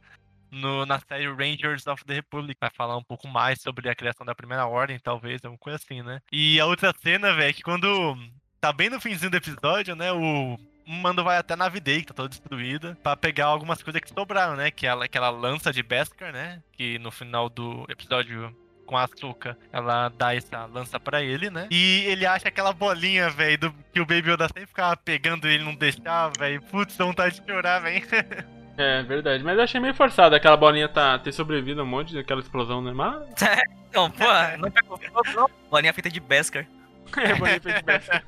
[0.51, 2.57] no, na série Rangers of the Republic.
[2.61, 6.03] Vai falar um pouco mais sobre a criação da Primeira Ordem, talvez, alguma coisa assim,
[6.03, 6.21] né?
[6.33, 8.17] E a outra cena, velho, é que quando
[8.61, 10.59] tá bem no finzinho do episódio, né, o.
[10.87, 14.57] Mando vai até a nave que tá toda destruída, pra pegar algumas coisas que sobraram,
[14.57, 14.73] né?
[14.73, 16.61] Que ela- aquela lança de Beskar, né?
[16.73, 18.53] Que no final do episódio
[18.87, 21.69] com a açúcar, ela dá essa lança pra ele, né?
[21.71, 25.67] E ele acha aquela bolinha, velho, que o Baby Yoda sempre ficava pegando ele e
[25.67, 26.61] não deixava, velho.
[26.63, 28.05] Putz, vontade de chorar, velho.
[28.81, 29.45] É, verdade.
[29.45, 32.81] Mas eu achei meio forçado aquela bolinha tá, ter sobrevivido a um monte daquela explosão,
[32.81, 32.93] né?
[32.95, 33.29] Mas
[33.93, 34.25] Não, pô,
[34.59, 35.51] não pegou fogo, não.
[35.71, 36.67] Bolinha feita de Beskar.
[37.19, 38.23] é bolinha feita de besta.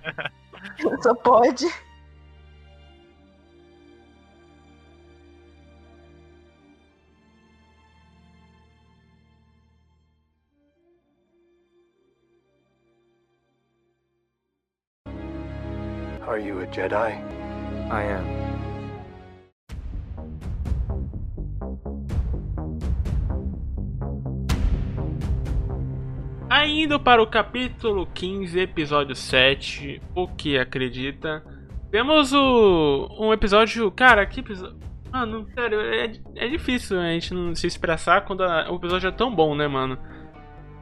[1.01, 1.67] Só pode.
[16.27, 17.13] Are you a Jedi?
[17.91, 18.52] I am.
[26.55, 31.43] Ainda para o capítulo 15, episódio 7, o que acredita?
[31.91, 33.91] Temos o, um episódio.
[33.91, 34.77] Cara, que episódio.
[35.11, 39.11] Mano, sério, é, é difícil a gente não se expressar quando a- o episódio é
[39.11, 39.97] tão bom, né, mano?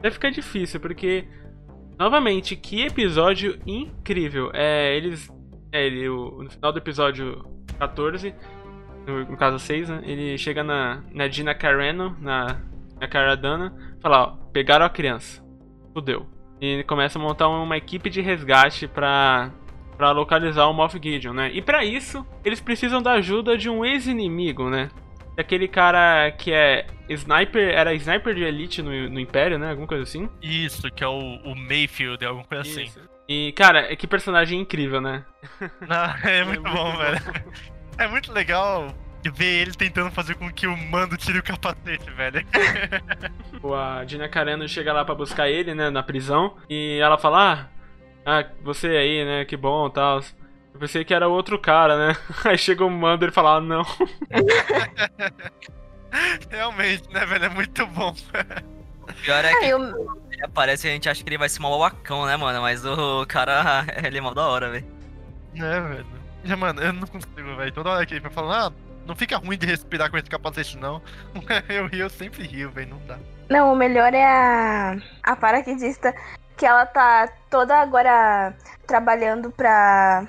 [0.01, 1.25] Deve ficar difícil, porque.
[1.97, 4.51] Novamente, que episódio incrível.
[4.53, 5.29] É, eles.
[5.71, 7.45] É, ele, o- no final do episódio
[7.79, 8.35] 14,
[9.07, 10.01] no, no caso 6, né?
[10.03, 12.59] Ele chega na, na Gina Carano, na,
[12.99, 15.40] na Caradana, fala: Ó, pegaram a criança.
[15.93, 16.27] Fudeu.
[16.59, 19.51] E ele começa a montar uma equipe de resgate pra,
[19.97, 21.51] pra localizar o Moff Gideon, né?
[21.53, 24.89] E pra isso, eles precisam da ajuda de um ex-inimigo, né?
[25.37, 29.71] Aquele cara que é sniper, era sniper de elite no, no Império, né?
[29.71, 30.29] Alguma coisa assim.
[30.41, 32.83] Isso, que é o, o Mayfield, alguma coisa assim.
[32.83, 32.99] Isso.
[33.27, 35.25] E, cara, que personagem incrível, né?
[35.87, 36.97] Não, é muito muito bom, bom.
[36.97, 37.21] velho.
[37.97, 38.87] É muito legal
[39.29, 42.45] ver ele tentando fazer com que o mando tire o capacete, velho.
[43.63, 46.55] O- A Gina Carano chega lá pra buscar ele, né, na prisão.
[46.69, 47.69] E ela fala:
[48.25, 50.19] Ah, ah, você aí, né, que bom tal.
[50.73, 52.15] Eu pensei que era outro cara, né?
[52.45, 53.83] Aí chega o Mando e ele fala, ah, não.
[56.49, 57.45] Realmente, né, velho?
[57.45, 58.13] É muito bom.
[59.01, 59.81] O pior é que Aí eu,
[60.31, 62.61] ele aparece e a gente acha que ele vai ser mal babacão, né, mano?
[62.61, 64.85] Mas o cara, ele é mal da hora, velho.
[65.55, 66.05] É, velho.
[66.43, 67.71] Já, mano, eu não consigo, velho.
[67.73, 68.71] Toda hora que ele vai falar, ah,
[69.11, 71.01] não fica ruim de respirar com esse capacete, não.
[71.67, 72.91] Eu rio, eu sempre rio, velho.
[72.91, 73.19] Não dá.
[73.49, 76.15] não, o melhor é a, a paraquedista,
[76.55, 78.55] que ela tá toda agora
[78.87, 80.25] trabalhando pra.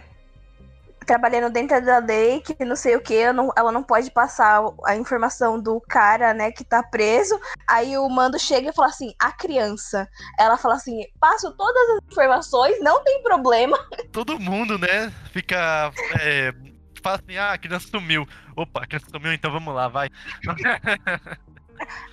[1.06, 5.60] Trabalhando dentro da lei, que não sei o que, ela não pode passar a informação
[5.60, 7.38] do cara, né, que tá preso.
[7.66, 10.08] Aí o mando chega e fala assim: a criança.
[10.38, 13.76] Ela fala assim: passo todas as informações, não tem problema.
[14.12, 15.92] Todo mundo, né, fica.
[16.20, 16.52] É,
[17.02, 18.26] fala assim, ah, a criança sumiu.
[18.56, 20.08] Opa, a criança sumiu, então vamos lá, vai.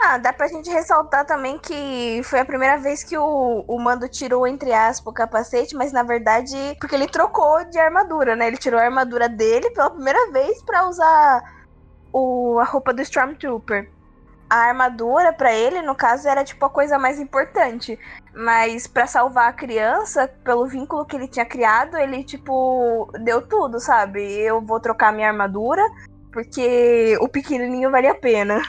[0.01, 4.07] Ah, dá pra gente ressaltar também que foi a primeira vez que o, o Mando
[4.07, 8.47] tirou, entre aspas, o capacete, mas na verdade, porque ele trocou de armadura, né?
[8.47, 11.41] Ele tirou a armadura dele pela primeira vez pra usar
[12.11, 13.91] o, a roupa do Stormtrooper.
[14.49, 17.99] A armadura pra ele, no caso, era tipo a coisa mais importante.
[18.33, 23.79] Mas pra salvar a criança, pelo vínculo que ele tinha criado, ele tipo deu tudo,
[23.79, 24.21] sabe?
[24.21, 25.83] Eu vou trocar minha armadura
[26.31, 28.61] porque o pequenininho vale a pena.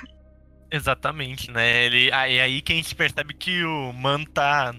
[0.70, 1.84] Exatamente, né?
[1.84, 4.74] Ele, aí, aí que a gente percebe que o Man tá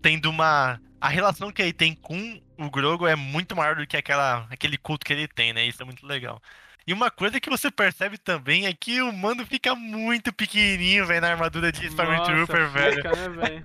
[0.00, 0.80] tendo uma.
[1.00, 4.78] A relação que ele tem com o Grogo é muito maior do que aquela, aquele
[4.78, 5.66] culto que ele tem, né?
[5.66, 6.40] Isso é muito legal.
[6.86, 11.22] E uma coisa que você percebe também é que o Mando fica muito pequenininho, velho,
[11.22, 12.96] na armadura de Stormtrooper, velho.
[12.96, 13.62] fica, né?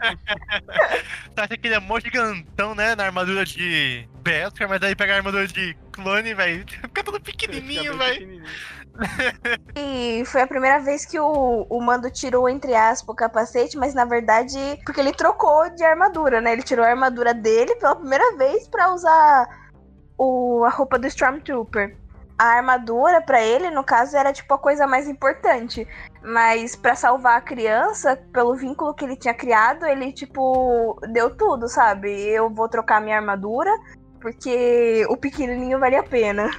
[1.36, 5.14] Você acha que ele é mó gigantão, né, na armadura de Beskar, mas aí pega
[5.14, 8.42] a armadura de clone, velho, fica todo pequenininho, velho.
[9.76, 13.94] E foi a primeira vez que o, o Mando tirou, entre aspas, o capacete, mas
[13.94, 16.54] na verdade, porque ele trocou de armadura, né?
[16.54, 19.48] Ele tirou a armadura dele pela primeira vez pra usar
[20.18, 21.96] o, a roupa do Stormtrooper.
[22.40, 25.86] A armadura pra ele, no caso, era tipo a coisa mais importante.
[26.24, 31.68] Mas pra salvar a criança, pelo vínculo que ele tinha criado, ele tipo deu tudo,
[31.68, 32.10] sabe?
[32.10, 33.72] Eu vou trocar minha armadura
[34.22, 36.50] porque o pequenininho vale a pena.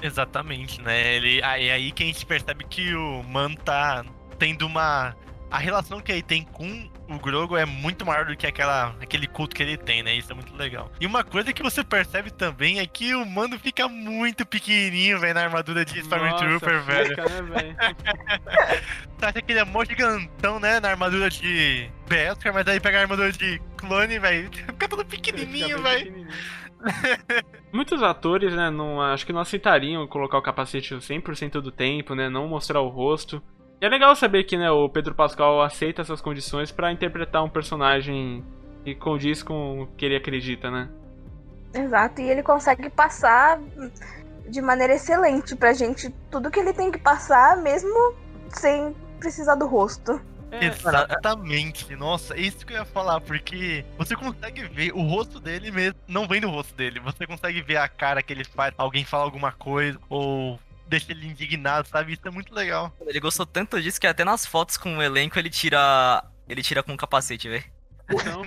[0.00, 1.14] Exatamente, né?
[1.16, 4.04] Ele, aí, aí que a gente percebe que o Man tá
[4.38, 5.14] tendo uma.
[5.50, 9.26] A relação que ele tem com o Grogo é muito maior do que aquela, aquele
[9.26, 10.14] culto que ele tem, né?
[10.14, 10.90] Isso é muito legal.
[11.00, 15.34] E uma coisa que você percebe também é que o Mando fica muito pequenininho, velho,
[15.34, 17.08] na armadura de Stormtrooper, velho.
[17.08, 17.76] Fica, né?
[19.18, 20.80] Você acha que ele é mó gigantão, né?
[20.80, 24.50] Na armadura de Beskar, mas aí pega a armadura de clone, velho.
[24.52, 26.26] Fica todo pequenininho, velho.
[27.72, 32.28] Muitos atores, né, não, acho que não aceitariam colocar o capacete 100% do tempo, né,
[32.28, 33.42] não mostrar o rosto.
[33.82, 37.48] E é legal saber que, né, o Pedro Pascal aceita essas condições pra interpretar um
[37.48, 38.44] personagem
[38.84, 40.88] que condiz com o que ele acredita, né?
[41.74, 43.58] Exato, e ele consegue passar
[44.48, 48.14] de maneira excelente pra gente tudo que ele tem que passar, mesmo
[48.50, 50.20] sem precisar do rosto.
[50.52, 55.40] É, Exatamente, nossa, é isso que eu ia falar, porque você consegue ver o rosto
[55.40, 58.72] dele mesmo, não vem do rosto dele, você consegue ver a cara que ele faz,
[58.78, 60.56] alguém fala alguma coisa, ou
[60.92, 62.12] deixa ele indignado, sabe?
[62.12, 62.94] Isso é muito legal.
[63.06, 66.22] Ele gostou tanto disso que até nas fotos com o elenco ele tira.
[66.48, 67.64] Ele tira com o capacete, velho.
[68.10, 68.42] Então,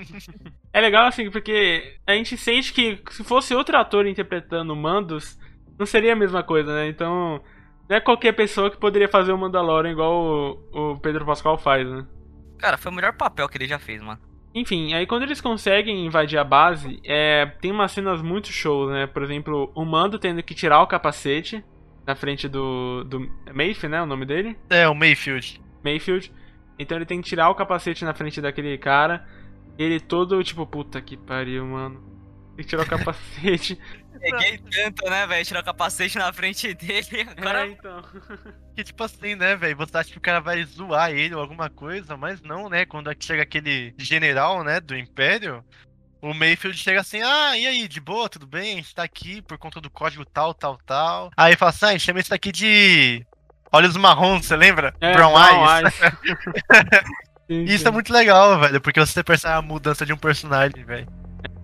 [0.71, 5.39] é legal assim, porque a gente sente que se fosse outro ator interpretando Mandos,
[5.79, 6.87] não seria a mesma coisa, né?
[6.87, 7.41] Então,
[7.89, 10.13] não é qualquer pessoa que poderia fazer o Mandalorian igual
[10.71, 12.05] o, o Pedro Pascal faz, né?
[12.59, 14.19] Cara, foi o melhor papel que ele já fez, mano.
[14.53, 19.07] Enfim, aí quando eles conseguem invadir a base, é, tem umas cenas muito shows, né?
[19.07, 21.63] Por exemplo, o Mando tendo que tirar o capacete
[22.05, 23.19] na frente do, do
[23.53, 24.01] Mayfield, né?
[24.01, 24.57] O nome dele?
[24.69, 25.61] É, o Mayfield.
[25.83, 26.31] Mayfield.
[26.77, 29.25] Então ele tem que tirar o capacete na frente daquele cara.
[29.77, 32.01] Ele todo tipo, puta que pariu, mano.
[32.55, 33.79] Tem que tirar o capacete.
[34.19, 35.45] Peguei tanto, né, velho?
[35.45, 37.27] Tirar o capacete na frente dele.
[37.35, 38.03] Agora É, então.
[38.75, 39.77] Que tipo assim, né, velho?
[39.77, 42.85] Você acha que o cara vai zoar ele ou alguma coisa, mas não, né?
[42.85, 45.63] Quando chega aquele general, né, do Império,
[46.25, 48.73] o Mayfield chega assim, ah, e aí, de boa, tudo bem?
[48.73, 51.31] A gente tá aqui por conta do código tal, tal, tal.
[51.37, 53.23] Aí fala assim, ah, chama isso aqui de
[53.71, 54.95] olhos marrons, você lembra?
[54.99, 55.93] É, Brown, Eyes.
[57.47, 61.07] Sim, Isso é muito legal, velho, porque você percebe a mudança de um personagem, velho.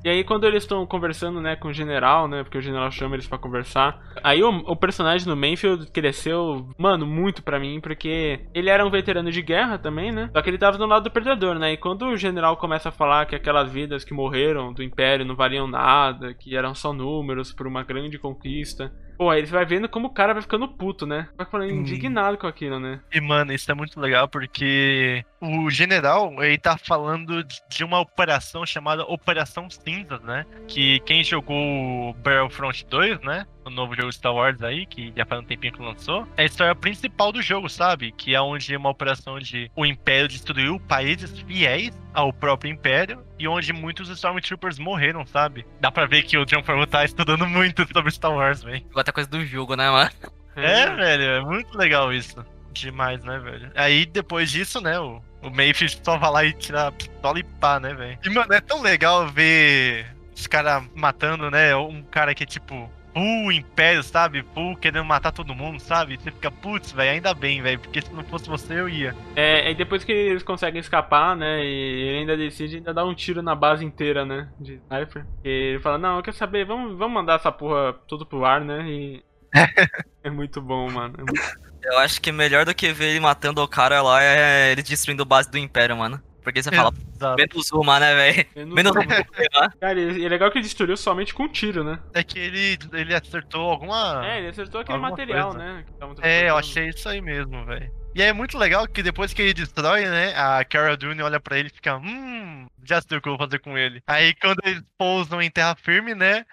[0.03, 3.15] E aí quando eles estão conversando, né, com o general, né, porque o general chama
[3.15, 4.02] eles pra conversar.
[4.23, 8.90] Aí o, o personagem do Manfield cresceu, mano, muito pra mim, porque ele era um
[8.90, 10.30] veterano de guerra também, né?
[10.34, 11.73] Só que ele tava do lado do perdedor, né?
[11.73, 15.36] E quando o general começa a falar que aquelas vidas que morreram do império não
[15.36, 18.91] valiam nada, que eram só números por uma grande conquista.
[19.22, 21.27] Pô, aí você vai vendo como o cara vai ficando puto, né?
[21.38, 22.99] Vai ficando indignado com aquilo, né?
[23.14, 28.65] E, mano, isso é muito legal porque o general, ele tá falando de uma operação
[28.65, 30.43] chamada Operação Cinzas, né?
[30.68, 33.45] Que quem jogou Battlefront 2, né?
[33.65, 36.45] O novo jogo Star Wars aí, que já faz um tempinho que lançou, é a
[36.45, 38.11] história principal do jogo, sabe?
[38.11, 43.47] Que é onde uma operação de o Império destruiu países fiéis ao próprio Império e
[43.47, 45.65] onde muitos Stormtroopers morreram, sabe?
[45.79, 48.83] Dá pra ver que o John Favreau tá estudando muito sobre Star Wars, velho.
[48.95, 50.11] Outra coisa do jogo, né, mano?
[50.55, 52.43] É, velho, é muito legal isso.
[52.73, 53.71] Demais, né, velho?
[53.75, 57.43] Aí depois disso, né, o, o Mayfield só vai lá e tira a pistola e
[57.43, 58.17] pá, né, velho?
[58.23, 61.75] E, mano, é tão legal ver os caras matando, né?
[61.75, 62.89] Um cara que é tipo.
[63.13, 64.43] Full Império, sabe?
[64.53, 66.17] Full querendo matar todo mundo, sabe?
[66.17, 69.15] Você fica, putz, velho, ainda bem, velho, porque se não fosse você eu ia.
[69.35, 71.63] É, e depois que eles conseguem escapar, né?
[71.63, 74.49] E ele ainda decide ainda dar um tiro na base inteira, né?
[74.59, 75.25] De sniper.
[75.43, 78.61] E ele fala, não, eu quero saber, vamos, vamos mandar essa porra tudo pro ar,
[78.61, 78.88] né?
[78.89, 79.23] E.
[80.23, 81.15] é muito bom, mano.
[81.17, 81.71] É muito...
[81.83, 85.23] Eu acho que melhor do que ver ele matando o cara lá é ele destruindo
[85.23, 86.21] a base do Império, mano.
[86.43, 87.35] Porque você fala, Exato.
[87.38, 88.45] menos uma, né, velho?
[88.55, 89.05] Menos Menos uma.
[89.05, 89.23] né?
[89.80, 91.99] Cara, e é legal que ele destruiu somente com um tiro, né?
[92.13, 94.26] É que ele, ele acertou alguma.
[94.26, 95.63] É, ele acertou aquele material, coisa.
[95.63, 95.85] né?
[96.22, 97.91] É, eu achei isso aí mesmo, velho.
[98.13, 101.39] E aí é muito legal que depois que ele destrói, né, a Cara Dune olha
[101.39, 104.03] pra ele e fica, hum, já sei o que eu vou fazer com ele.
[104.05, 106.45] Aí quando eles pousam em terra firme, né,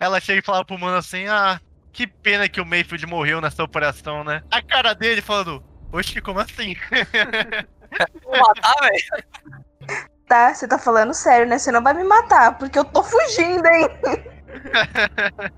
[0.00, 1.60] ela chega e fala pro mano assim, ah,
[1.92, 4.42] que pena que o Mayfield morreu nessa operação, né.
[4.50, 5.62] A cara dele falando,
[5.92, 6.74] oxe, como assim?
[8.22, 10.04] Vou matar, velho.
[10.26, 11.58] Tá, você tá falando sério, né?
[11.58, 13.88] Você não vai me matar, porque eu tô fugindo, hein?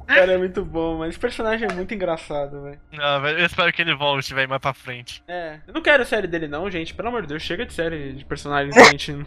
[0.06, 2.80] Cara, é muito bom, mas esse personagem é muito engraçado, velho.
[2.98, 5.22] ah, velho, eu espero que ele volte, velho, mais pra frente.
[5.28, 6.94] É, eu não quero série dele não, gente.
[6.94, 9.12] Pelo amor de Deus, chega de série de a gente...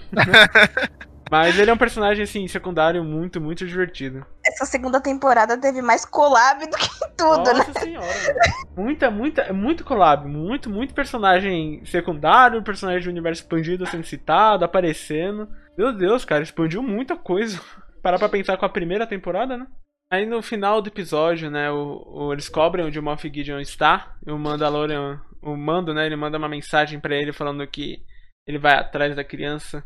[1.30, 4.26] Mas ele é um personagem, assim, secundário muito, muito divertido.
[4.45, 7.53] Essa segunda temporada teve mais collab do que tudo, né?
[7.53, 8.76] Nossa senhora, mano.
[8.76, 15.47] Muita, muita, muito collab, muito, muito personagem secundário, personagem de universo expandido sendo citado, aparecendo.
[15.77, 17.60] Meu Deus, cara, expandiu muita coisa.
[18.01, 19.68] Parar pra pensar com a primeira temporada, né?
[20.11, 24.15] Aí no final do episódio, né, o, o- eles cobrem onde o Moff Gideon está,
[24.26, 28.01] e o Mandalorian, o Mando, né, ele manda uma mensagem pra ele falando que
[28.47, 29.84] ele vai atrás da criança.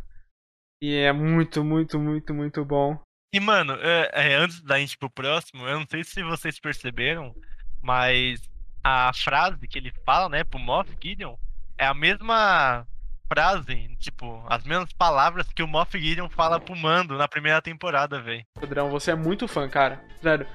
[0.83, 2.99] E é muito, muito, muito, muito bom.
[3.33, 6.59] E, mano, é, é, antes da gente ir pro próximo, eu não sei se vocês
[6.59, 7.33] perceberam,
[7.81, 8.41] mas
[8.83, 11.35] a frase que ele fala, né, pro Moff Gideon,
[11.77, 12.85] é a mesma
[13.31, 18.21] frase, tipo, as mesmas palavras que o Moff Gideon fala pro Mando na primeira temporada,
[18.21, 18.43] velho.
[18.59, 20.03] Pedrão, você é muito fã, cara.
[20.21, 20.45] Sério.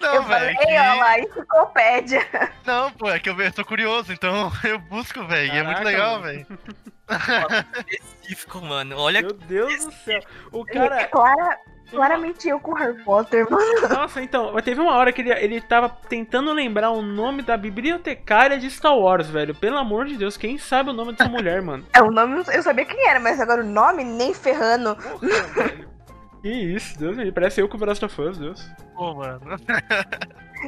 [0.00, 2.28] Não, eu velho, falei, que- lá, enciclopédia.
[2.64, 5.82] Não, pô, é que eu, eu tô curioso, então eu busco, velho, e é muito
[5.82, 6.46] legal, velho.
[7.88, 8.96] Específico, mano.
[8.98, 10.20] Olha Meu Deus do céu.
[10.50, 10.88] O Cara...
[10.88, 11.08] cara.
[11.08, 11.58] Clara,
[11.90, 13.88] claramente eu com Harry Potter, mano.
[13.88, 17.56] Nossa, então, mas teve uma hora que ele, ele tava tentando lembrar o nome da
[17.56, 19.54] bibliotecária de Star Wars, velho.
[19.54, 21.86] Pelo amor de Deus, quem sabe o nome dessa mulher, mano?
[21.92, 24.96] É, o nome eu sabia quem era, mas agora o nome nem ferrando.
[24.96, 25.92] Porra, velho.
[26.42, 27.40] Que isso, Deus me livre.
[27.40, 28.68] Parece eu com o Last of Us, Deus.
[28.96, 29.40] Pô, mano.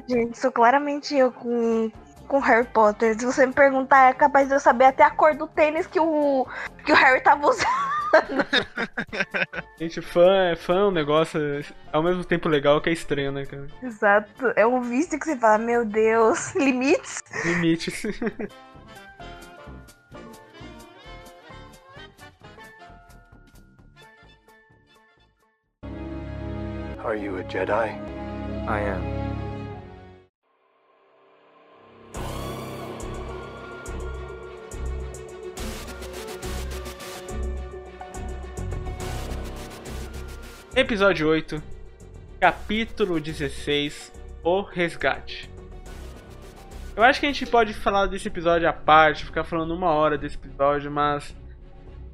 [0.09, 1.91] Gente, sou claramente eu com,
[2.25, 3.19] com Harry Potter.
[3.19, 6.01] Se você me perguntar, é capaz de eu saber até a cor do tênis que
[6.01, 6.47] o,
[6.85, 7.95] que o Harry tava usando.
[9.79, 11.41] Gente, fã é fã, é um negócio
[11.93, 13.67] ao mesmo tempo legal que é estranho, né, cara?
[13.83, 14.53] Exato.
[14.57, 17.23] É um vício que você fala, meu Deus, limites.
[17.45, 18.05] Limites.
[27.05, 28.01] Are you a Jedi?
[28.67, 29.34] I am.
[40.77, 41.63] Episódio 8,
[42.41, 45.49] capítulo 16, O Resgate.
[46.97, 50.19] Eu acho que a gente pode falar desse episódio à parte, ficar falando uma hora
[50.19, 51.33] desse episódio, mas.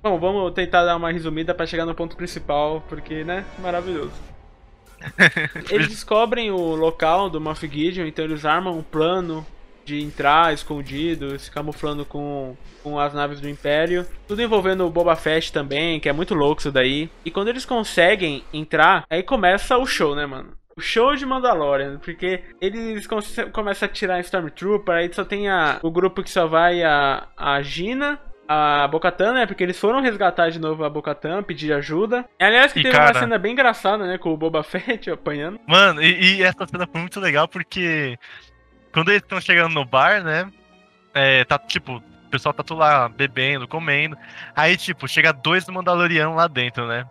[0.02, 4.12] Bom, vamos tentar dar uma resumida pra chegar no ponto principal, porque, né, maravilhoso.
[5.70, 9.46] Eles descobrem o local do Moff Gideon, então eles armam um plano
[9.84, 14.06] de entrar escondido, se camuflando com, com as naves do Império.
[14.28, 17.10] Tudo envolvendo o Boba Fett também, que é muito louco isso daí.
[17.24, 20.52] E quando eles conseguem entrar, aí começa o show, né, mano?
[20.76, 25.78] O show de Mandalorian, porque eles come- começam a tirar Stormtrooper, aí só tem a,
[25.82, 29.46] o grupo que só vai a, a Gina, a Bocatan, né?
[29.46, 32.24] Porque eles foram resgatar de novo a Bocatan, pedir ajuda.
[32.38, 34.16] Aliás, que E, teve uma cara- cena bem engraçada, né?
[34.16, 35.60] Com o Boba Fett apanhando.
[35.66, 38.16] Mano, e, e essa cena foi muito legal porque
[38.92, 40.50] quando eles estão chegando no bar, né?
[41.14, 44.16] É, tá tipo, o pessoal tá tudo lá bebendo, comendo.
[44.54, 47.04] Aí, tipo, chega dois Mandalorianos lá dentro, né?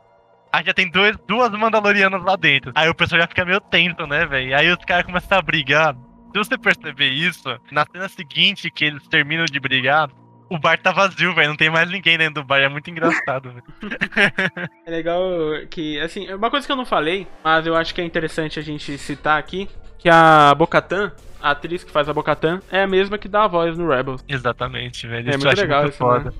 [0.51, 2.71] Aí já tem dois, duas Mandalorianas lá dentro.
[2.73, 4.57] Aí o pessoal já fica meio tenso, né, velho?
[4.57, 5.95] Aí os caras começam a brigar.
[6.31, 10.09] Se você perceber isso, na cena seguinte que eles terminam de brigar,
[10.49, 11.49] o bar tá vazio, velho.
[11.49, 12.59] Não tem mais ninguém dentro do bar.
[12.59, 13.63] É muito engraçado, velho.
[14.85, 15.21] É legal
[15.69, 18.57] que, assim, é uma coisa que eu não falei, mas eu acho que é interessante
[18.57, 19.69] a gente citar aqui,
[19.99, 21.11] que a Bocatan,
[21.41, 24.23] a atriz que faz a Bocatan, é a mesma que dá a voz no Rebels.
[24.27, 25.27] Exatamente, velho.
[25.31, 26.31] É Isso muito legal muito isso, foda.
[26.31, 26.37] né?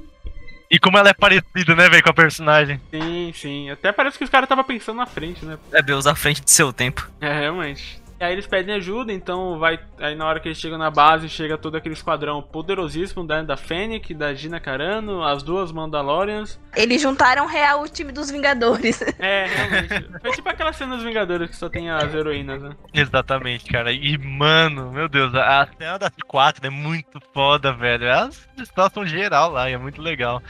[0.72, 2.80] E como ela é parecida, né, velho, com a personagem.
[2.92, 3.70] Sim, sim.
[3.72, 5.58] Até parece que os caras estavam pensando na frente, né?
[5.72, 7.10] É Deus à frente do seu tempo.
[7.20, 8.00] É, realmente.
[8.20, 9.80] E aí eles pedem ajuda, então vai.
[9.98, 13.56] Aí na hora que eles chegam na base, chega todo aquele esquadrão poderosíssimo da, da
[13.56, 16.60] Fennec, da Gina Carano, as duas Mandalorians.
[16.76, 19.00] Eles juntaram real o time dos Vingadores.
[19.20, 20.10] É, realmente.
[20.22, 22.76] Foi tipo aquela cena dos Vingadores que só tem as heroínas, né?
[22.94, 23.92] Exatamente, cara.
[23.92, 28.06] E, mano, meu Deus, a cena das quatro é muito foda, velho.
[28.06, 30.42] Elas situação geral lá, e é muito legal.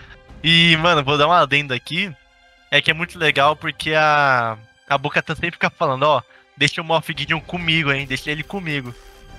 [0.44, 2.14] E, mano, vou dar uma adenda aqui.
[2.72, 4.58] É que é muito legal porque a.
[4.88, 6.22] A Boca sempre fica falando, ó,
[6.60, 8.06] deixa o Moff Gideon comigo, hein?
[8.06, 8.94] Deixa ele comigo.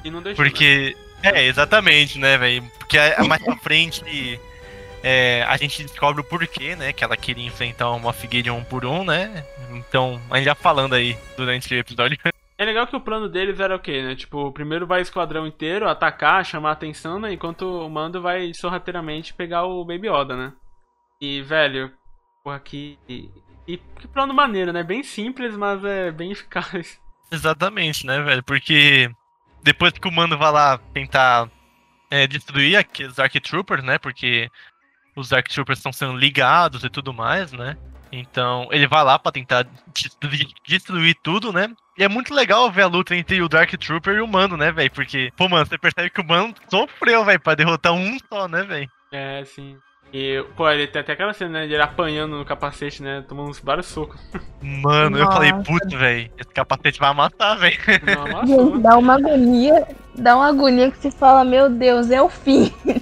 [0.04, 0.42] E não deixou.
[0.44, 0.50] né?
[0.50, 0.96] Porque.
[1.22, 2.62] É, exatamente, né, velho?
[2.78, 4.40] Porque a- mais pra frente
[5.02, 6.92] é, a gente descobre o porquê, né?
[6.94, 9.44] Que ela queria enfrentar o Moff Gideon um por um, né?
[9.72, 12.18] Então, a gente já falando aí durante o episódio.
[12.58, 14.14] É legal que o plano deles era o quê, né?
[14.14, 17.32] Tipo, primeiro vai o esquadrão inteiro atacar, chamar atenção, né?
[17.32, 20.52] Enquanto o Mando vai sorrateiramente pegar o Baby Yoda, né?
[21.22, 21.90] E, velho,
[22.44, 22.98] porra, que.
[23.08, 23.30] E,
[23.66, 24.82] e que plano maneiro, né?
[24.82, 27.00] Bem simples, mas é bem eficaz.
[27.30, 28.42] Exatamente, né, velho?
[28.42, 29.10] Porque
[29.62, 31.48] depois que o Mando vai lá tentar
[32.10, 33.98] é, destruir aqueles Dark Troopers, né?
[33.98, 34.50] Porque
[35.14, 37.76] os Dark Troopers estão sendo ligados e tudo mais, né?
[38.12, 41.68] Então ele vai lá pra tentar destruir, destruir tudo, né?
[41.96, 44.72] E é muito legal ver a luta entre o Dark Trooper e o Mando, né,
[44.72, 44.90] velho?
[44.90, 48.62] Porque, pô, mano, você percebe que o Mando sofreu, velho, pra derrotar um só, né,
[48.62, 48.90] velho?
[49.12, 49.78] É, sim.
[50.12, 51.66] E, pô, ele tem até aquela cena, né?
[51.66, 53.24] De ele apanhando no capacete, né?
[53.28, 54.20] Tomando uns vários socos.
[54.60, 55.64] Mano, eu falei, Nossa.
[55.64, 57.78] putz, velho, esse capacete vai amassar, velho.
[58.82, 59.86] Dá uma agonia.
[60.16, 62.72] Dá uma agonia que se fala, meu Deus, é o fim.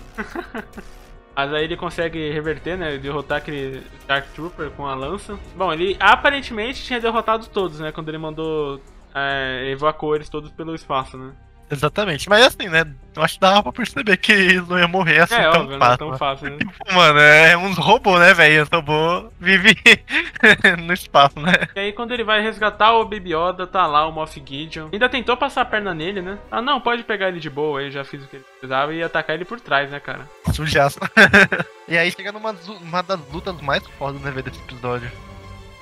[1.34, 2.98] Mas aí ele consegue reverter, né?
[2.98, 5.38] Derrotar aquele Dark Trooper com a lança.
[5.56, 7.92] Bom, ele aparentemente tinha derrotado todos, né?
[7.92, 8.80] Quando ele mandou.
[9.14, 11.32] É, evacuou eles todos pelo espaço, né?
[11.70, 12.84] Exatamente, mas assim, né?
[13.14, 15.76] Eu acho que dava pra perceber que eles não iam morrer assim É, tão óbvio,
[15.78, 15.98] não é fácil.
[15.98, 16.18] tão né?
[16.18, 16.58] fácil, né?
[16.58, 18.62] Tipo, mano, é uns robôs, né, velho?
[18.62, 19.74] Os robôs vivem
[20.86, 21.52] no espaço, né?
[21.74, 24.88] E aí quando ele vai resgatar o Baby Yoda, tá lá o Moff Gideon.
[24.92, 26.38] Ainda tentou passar a perna nele, né?
[26.50, 29.02] Ah não, pode pegar ele de boa, aí já fiz o que ele precisava e
[29.02, 30.28] atacar ele por trás, né, cara?
[30.52, 31.00] Sujaço.
[31.88, 35.10] e aí chega numa uma das lutas mais fodas, né, velho, desse episódio.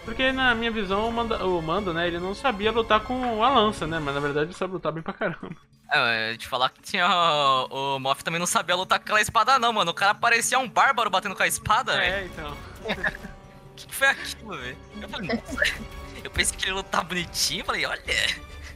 [0.06, 3.50] Porque na minha visão o Mando, o Mando, né, ele não sabia lutar com a
[3.50, 3.98] lança, né?
[3.98, 5.50] Mas na verdade ele sabe lutar bem pra caramba.
[5.92, 7.06] É, eu te falar que tinha.
[7.70, 9.90] O, o Moff também não sabia lutar com aquela espada, não, mano.
[9.90, 12.14] O cara parecia um bárbaro batendo com a espada, velho.
[12.14, 12.52] É, então.
[12.52, 14.76] O que, que foi aquilo, velho?
[15.02, 15.64] Eu falei, nossa.
[16.22, 18.00] Eu pensei que ele ia lutar bonitinho, falei, olha.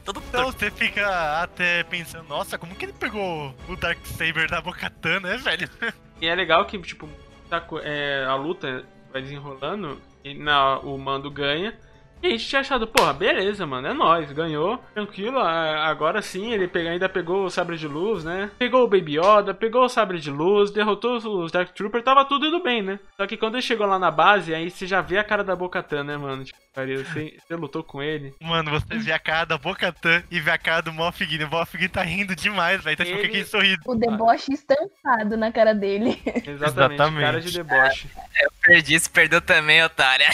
[0.03, 0.59] Todo Então torto.
[0.59, 5.37] você fica até pensando, nossa, como que ele pegou o Dark Saber da Bocatan, né,
[5.37, 5.69] velho?
[6.19, 7.07] E é legal que, tipo,
[7.49, 8.83] tá é, a luta
[9.13, 11.73] vai desenrolando na, o mando ganha.
[12.21, 15.39] E a gente tinha achado, porra, beleza, mano, é nóis, ganhou, tranquilo.
[15.39, 18.51] Agora sim, ele pega- ainda pegou o sabre de luz, né?
[18.59, 22.45] Pegou o Baby Yoda, pegou o sabre de luz, derrotou os Dark Trooper, tava tudo
[22.45, 22.99] indo bem, né?
[23.17, 25.55] Só que quando ele chegou lá na base, aí você já vê a cara da
[25.55, 26.43] Bocatan, né, mano?
[26.43, 28.33] Tipo, pariu, você, você lutou com ele.
[28.41, 31.47] Mano, você vê a cara da Bocatan e vê a cara do Moff Gideon.
[31.47, 32.97] O Moff Gideon tá rindo demais, velho.
[32.97, 33.79] Tá tipo Ele- aquele sorriso.
[33.85, 36.21] O deboche estampado na cara dele.
[36.25, 37.21] Exatamente, Exatamente.
[37.21, 38.07] cara de deboche.
[38.41, 40.27] Eu perdi, se perdeu também, otária.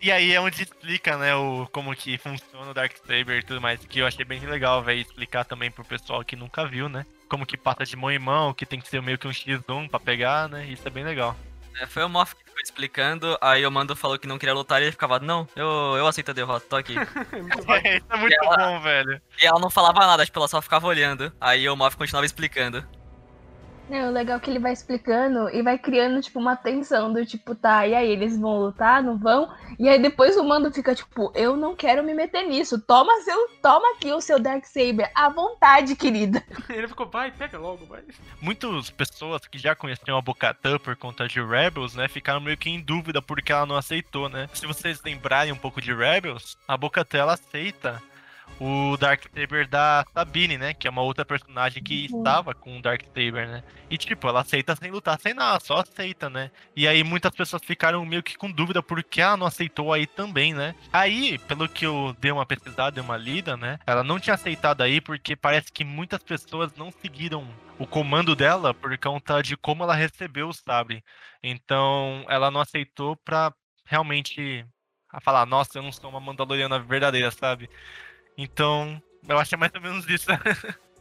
[0.00, 3.60] E aí é onde explica, né, o, como que funciona o Dark Saber e tudo
[3.60, 7.04] mais, que eu achei bem legal, velho, explicar também pro pessoal que nunca viu, né?
[7.28, 9.88] Como que passa de mão em mão, que tem que ser meio que um X1
[9.88, 10.66] pra pegar, né?
[10.66, 11.34] Isso é bem legal.
[11.80, 14.80] É, foi o Moff que ficou explicando, aí o Mando falou que não queria lutar
[14.82, 15.66] e ele ficava, não, eu,
[15.96, 16.94] eu aceito a derrota, tô aqui.
[17.82, 19.20] É, isso é muito ela- bom, velho.
[19.40, 21.32] E ela não falava nada, tipo, ela só ficava olhando.
[21.40, 22.86] Aí o Moff continuava explicando.
[23.88, 27.24] Não, o legal é que ele vai explicando e vai criando, tipo, uma tensão do
[27.26, 29.52] tipo, tá, e aí, eles vão lutar, não vão?
[29.78, 32.80] E aí depois o mando fica, tipo, eu não quero me meter nisso.
[32.80, 36.42] Toma seu, toma aqui o seu Dark Saber, à vontade, querida.
[36.70, 38.02] Ele ficou, vai, pega logo, vai.
[38.40, 42.70] Muitas pessoas que já conheciam a Bocatan por conta de Rebels, né, ficaram meio que
[42.70, 44.48] em dúvida porque ela não aceitou, né?
[44.54, 48.02] Se vocês lembrarem um pouco de Rebels, a Bocatan ela aceita
[48.60, 52.18] o Dark Saber da Sabine, né, que é uma outra personagem que Uhum.
[52.18, 53.64] estava com o Dark Saber, né?
[53.90, 56.50] E tipo, ela aceita sem lutar, sem nada, só aceita, né?
[56.76, 60.54] E aí muitas pessoas ficaram meio que com dúvida porque ela não aceitou aí também,
[60.54, 60.74] né?
[60.92, 63.78] Aí, pelo que eu dei uma pesquisada, dei uma lida, né?
[63.86, 67.46] Ela não tinha aceitado aí porque parece que muitas pessoas não seguiram
[67.78, 71.02] o comando dela por conta de como ela recebeu o sabre.
[71.42, 73.52] Então, ela não aceitou pra
[73.84, 74.64] realmente
[75.10, 77.68] a falar, nossa, eu não sou uma Mandaloriana verdadeira, sabe?
[78.36, 80.26] Então, eu acho que é mais ou menos isso.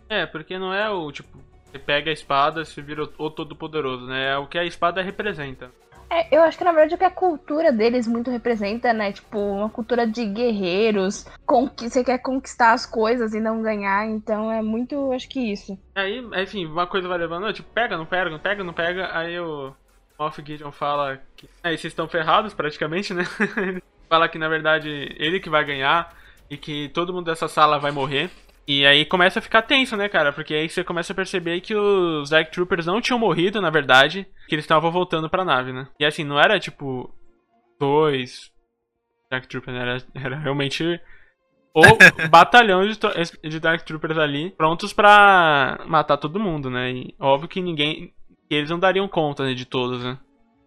[0.09, 1.39] É, porque não é o tipo,
[1.71, 4.31] você pega a espada, você vira o, todo-poderoso, né?
[4.31, 5.71] É o que a espada representa.
[6.09, 9.13] É, eu acho que na verdade o que a cultura deles muito representa, né?
[9.13, 14.05] Tipo, uma cultura de guerreiros, com que você quer conquistar as coisas e não ganhar,
[14.05, 15.79] então é muito, acho que isso.
[15.95, 19.39] Aí, enfim, uma coisa vai levando, tipo, pega, não pega, não pega, não pega, aí
[19.39, 19.73] o
[20.19, 23.23] Moff Gideon fala que aí vocês estão ferrados praticamente, né?
[24.09, 26.13] fala que na verdade ele que vai ganhar
[26.51, 28.29] e que todo mundo dessa sala vai morrer.
[28.67, 30.33] E aí começa a ficar tenso, né, cara?
[30.33, 34.27] Porque aí você começa a perceber que os Dark Troopers não tinham morrido, na verdade,
[34.47, 35.87] que eles estavam voltando pra nave, né?
[35.97, 37.09] E assim, não era tipo
[37.79, 38.51] dois
[39.31, 39.81] Dark Troopers, né?
[39.81, 40.99] Era, era realmente
[41.73, 41.81] o
[42.29, 42.99] batalhão de,
[43.49, 46.91] de, Dark Troopers ali, prontos pra matar todo mundo, né?
[46.91, 48.13] E óbvio que ninguém.
[48.49, 50.19] Que eles não dariam conta né, de todos, né?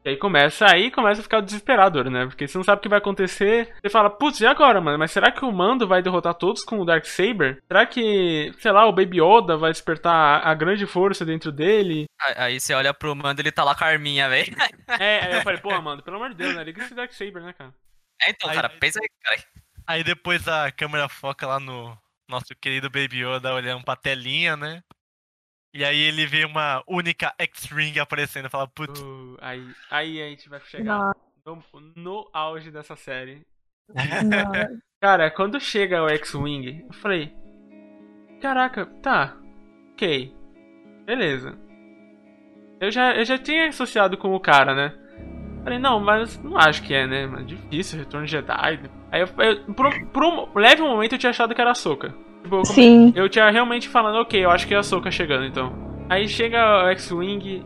[0.05, 2.26] E aí começa, aí começa a ficar desesperador, né?
[2.26, 3.74] Porque você não sabe o que vai acontecer.
[3.82, 4.98] Você fala, putz, e agora, mano?
[4.98, 7.62] Mas será que o Mando vai derrotar todos com o Dark Saber?
[7.66, 12.05] Será que, sei lá, o Baby Yoda vai despertar a grande força dentro dele?
[12.36, 14.55] Aí você olha pro Mando, ele tá lá com a arminha, velho.
[15.01, 16.62] É, aí eu falei, pô, Mando, pelo amor de Deus, né?
[16.62, 17.72] Liga esse Dark Saber, né, cara?
[18.22, 19.43] É, então, aí, cara, pensa aí, cara.
[19.86, 21.97] Aí depois a câmera foca lá no
[22.28, 24.82] nosso querido Baby Yoda olhando pra telinha, né?
[25.74, 29.01] E aí ele vê uma única X-Ring aparecendo e fala, putz.
[29.01, 31.12] Uh, aí, aí a gente vai chegar
[31.44, 31.62] no,
[31.96, 33.44] no, auge dessa série.
[35.02, 37.34] Cara, quando chega o X-Wing, eu falei.
[38.40, 39.36] Caraca, tá.
[39.92, 40.32] Ok.
[41.05, 41.59] Beleza.
[42.80, 44.94] Eu já, eu já tinha associado com o cara, né?
[45.64, 47.26] Falei, não, mas não acho que é, né?
[47.26, 48.80] Mas difícil, Retorno de Jedi.
[49.10, 52.14] Aí eu, eu por, por um leve momento eu tinha achado que era a Soca.
[52.44, 53.12] Tipo, Sim.
[53.16, 55.72] Eu tinha realmente falando, ok, eu acho que é a Soca chegando então.
[56.10, 57.64] Aí chega o X-Wing,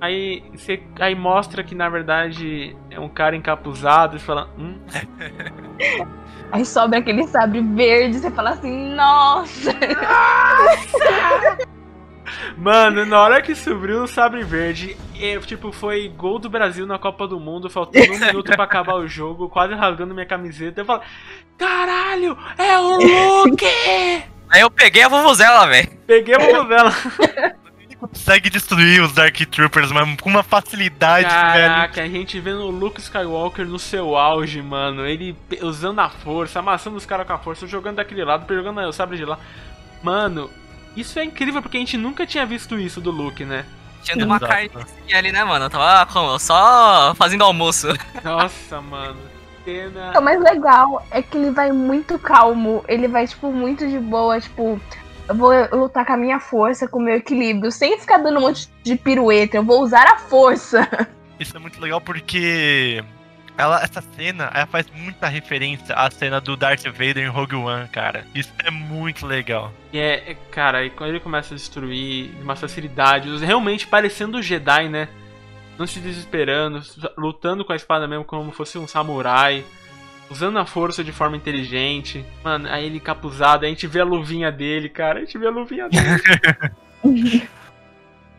[0.00, 4.78] aí, você, aí mostra que na verdade é um cara encapuzado e fala, hum.
[6.52, 9.72] Aí sobra aquele sabre verde, você fala assim, nossa!
[12.56, 16.98] Mano, na hora que subiu o sabre verde, eu, tipo, foi gol do Brasil na
[16.98, 20.80] Copa do Mundo, faltando um minuto pra acabar o jogo, quase rasgando minha camiseta.
[20.80, 21.02] Eu falo,
[21.58, 23.66] caralho, é o Luke!
[24.48, 25.88] Aí eu peguei a vuvuzela, velho.
[26.06, 26.92] Peguei a vuvuzela.
[27.98, 31.68] consegue destruir os Dark Troopers, mas com uma facilidade, Caraca, velho.
[31.68, 35.06] Caraca, a gente vendo o Luke Skywalker no seu auge, mano.
[35.06, 38.92] Ele usando a força, amassando os caras com a força, jogando daquele lado, jogando o
[38.92, 39.38] sabre de lá.
[40.02, 40.50] Mano,
[40.96, 43.64] isso é incrível porque a gente nunca tinha visto isso do Luke, né?
[44.02, 45.64] Tinha uma carnezinha ali, né, mano?
[45.64, 47.88] Eu tava como, só fazendo almoço.
[48.22, 49.18] Nossa, mano.
[49.64, 50.16] Cena...
[50.16, 54.40] O mais legal é que ele vai muito calmo, ele vai, tipo, muito de boa,
[54.40, 54.80] tipo,
[55.28, 58.42] eu vou lutar com a minha força, com o meu equilíbrio, sem ficar dando um
[58.42, 60.88] monte de pirueta, eu vou usar a força.
[61.40, 63.04] Isso é muito legal porque
[63.56, 67.88] ela, essa cena ela faz muita referência à cena do Darth Vader em Rogue One,
[67.88, 68.26] cara.
[68.34, 69.72] Isso é muito legal.
[69.92, 74.38] E é, é cara, e quando ele começa a destruir de uma facilidade, realmente parecendo
[74.38, 75.08] o Jedi, né?
[75.78, 76.82] Não se desesperando,
[77.16, 79.64] lutando com a espada mesmo como fosse um samurai
[80.30, 82.24] usando a força de forma inteligente.
[82.42, 85.18] Mano, aí ele capuzado, a gente vê a luvinha dele, cara.
[85.18, 87.48] A gente vê a luvinha dele.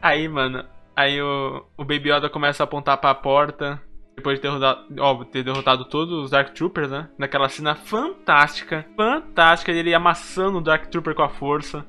[0.02, 0.66] aí, mano,
[0.96, 3.82] aí o, o Baby Yoda começa a apontar pra porta.
[4.18, 7.08] Depois de ter derrotado, ter derrotado todos os Dark Troopers, né?
[7.20, 11.86] Naquela cena fantástica, fantástica, ele amassando o Dark Trooper com a força.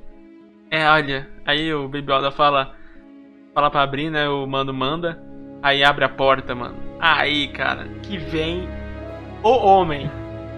[0.70, 2.74] É, olha, aí o Baby Yoda fala,
[3.55, 4.28] fala pra abrir, né?
[4.28, 5.18] O mando manda.
[5.62, 6.76] Aí abre a porta, mano.
[7.00, 8.68] Aí, cara, que vem
[9.42, 10.10] o homem.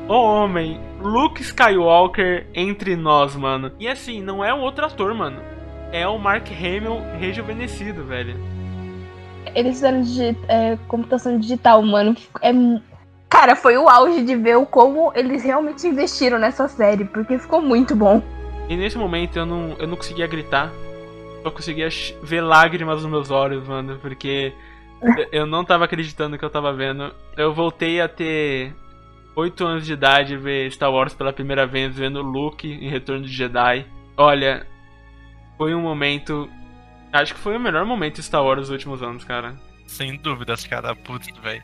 [0.09, 0.81] O homem.
[1.01, 3.71] Luke Skywalker entre nós, mano.
[3.79, 5.41] E assim, não é um outro ator, mano.
[5.93, 8.37] É o Mark Hamill rejuvenescido, velho.
[9.55, 12.17] Eles fizeram de, é, computação digital, mano.
[12.41, 12.53] É,
[13.29, 17.97] cara, foi o auge de ver como eles realmente investiram nessa série, porque ficou muito
[17.97, 18.23] bom.
[18.69, 20.71] E nesse momento eu não, eu não conseguia gritar.
[21.43, 21.89] Só conseguia
[22.23, 24.53] ver lágrimas nos meus olhos, mano, porque
[25.33, 27.13] eu não tava acreditando que eu tava vendo.
[27.37, 28.75] Eu voltei a ter
[29.35, 33.33] 8 anos de idade ver Star Wars pela primeira vez, vendo Luke em Retorno de
[33.33, 33.87] Jedi.
[34.17, 34.67] Olha,
[35.57, 36.49] foi um momento.
[37.13, 39.57] Acho que foi o melhor momento de Star Wars dos últimos anos, cara.
[39.87, 41.63] Sem dúvidas, cara, putz, velho.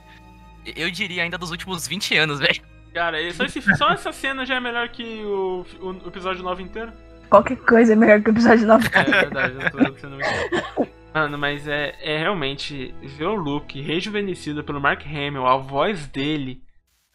[0.75, 2.61] Eu diria ainda dos últimos 20 anos, velho.
[2.93, 6.63] Cara, só, esse, só, essa cena já é melhor que o, o, o, episódio 9
[6.63, 6.93] inteiro?
[7.29, 10.97] Qualquer coisa é melhor que o episódio 9 É, é verdade, eu tô sendo muito.
[11.15, 16.63] Mano, mas é, é realmente ver o Luke rejuvenescido pelo Mark Hamill, a voz dele.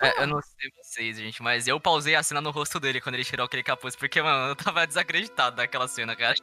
[0.02, 3.16] É, eu não sei vocês, gente, mas eu pausei a cena no rosto dele quando
[3.16, 6.36] ele tirou aquele capuz, porque, mano, eu tava desacreditado daquela cena, cara.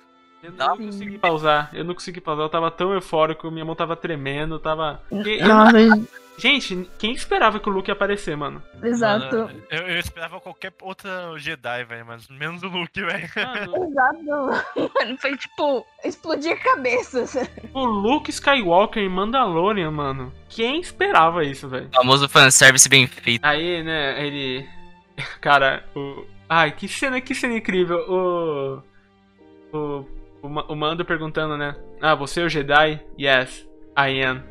[0.43, 0.87] Eu não Sim.
[0.87, 5.03] consegui pausar, eu não consegui pausar, eu tava tão eufórico, minha mão tava tremendo, tava.
[5.11, 6.07] Nossa,
[6.39, 8.63] Gente, quem esperava que o Luke ia aparecer, mano?
[8.81, 9.37] Exato.
[9.39, 13.29] Mano, eu, eu esperava qualquer outra Jedi, velho, mas menos o Luke, velho.
[13.35, 14.91] Mano, Exato.
[14.95, 17.35] Mano, foi tipo, explodir cabeças.
[17.75, 20.33] o Luke Skywalker em Mandalorian, mano.
[20.49, 21.91] Quem esperava isso, velho?
[21.93, 23.45] Famoso fanservice bem feito.
[23.45, 24.65] Aí, né, ele.
[25.43, 26.25] Cara, o.
[26.49, 27.99] Ai, que cena, que cena incrível.
[28.09, 29.77] O.
[29.77, 30.18] O.
[30.43, 31.75] O, Ma- o Mando perguntando, né?
[32.01, 33.01] Ah, você é o Jedi?
[33.21, 34.43] Yes, I am.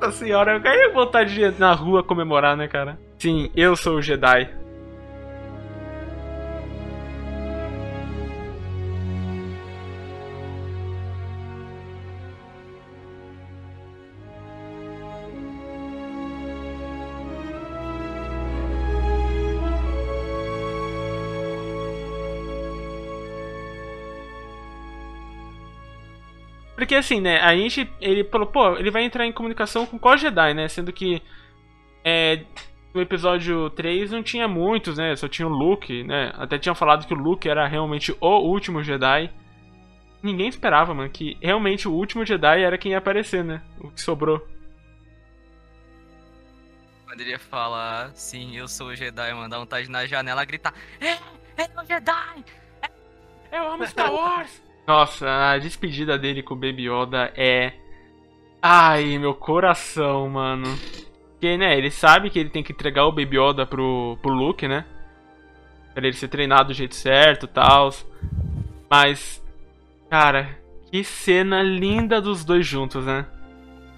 [0.00, 2.98] Nossa senhora, eu ganhei vontade de ir na rua comemorar, né, cara?
[3.18, 4.48] Sim, eu sou o Jedi.
[26.94, 30.16] Porque assim, né, a gente, ele falou, pô, ele vai entrar em comunicação com qual
[30.16, 30.68] Jedi, né?
[30.68, 31.20] Sendo que
[32.04, 32.44] é,
[32.94, 35.16] no episódio 3 não tinha muitos, né?
[35.16, 36.32] Só tinha o Luke, né?
[36.36, 39.28] Até tinham falado que o Luke era realmente o último Jedi.
[40.22, 43.60] Ninguém esperava, mano, que realmente o último Jedi era quem ia aparecer, né?
[43.80, 44.46] O que sobrou.
[47.06, 51.14] Quando ele fala, sim, eu sou o Jedi, mandar vontade na janela gritar, é,
[51.60, 52.44] é o Jedi!
[53.50, 54.62] Eu amo Star Wars!
[54.86, 57.72] Nossa, a despedida dele com o Baby Yoda é.
[58.60, 60.66] Ai, meu coração, mano.
[61.32, 64.66] Porque, né, ele sabe que ele tem que entregar o Baby Yoda pro, pro Luke,
[64.66, 64.84] né?
[65.94, 67.90] Pra ele ser treinado do jeito certo e tal.
[68.90, 69.42] Mas,
[70.10, 70.58] cara,
[70.90, 73.26] que cena linda dos dois juntos, né?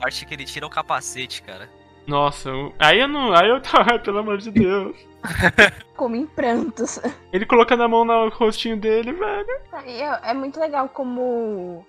[0.01, 1.69] Parte que ele tira o capacete, cara.
[2.07, 3.35] Nossa, aí eu não.
[3.35, 4.97] Aí eu tava, pelo amor de Deus.
[5.97, 7.01] Como em prantos.
[7.33, 9.61] Ele colocando a mão no rostinho dele, velho.
[9.87, 11.85] É, é muito legal como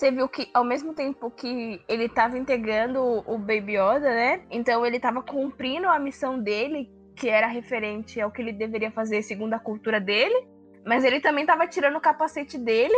[0.00, 4.40] você viu que ao mesmo tempo que ele tava integrando o Baby Yoda, né?
[4.50, 9.20] Então ele tava cumprindo a missão dele, que era referente ao que ele deveria fazer
[9.20, 10.48] segundo a cultura dele,
[10.86, 12.94] mas ele também tava tirando o capacete dele,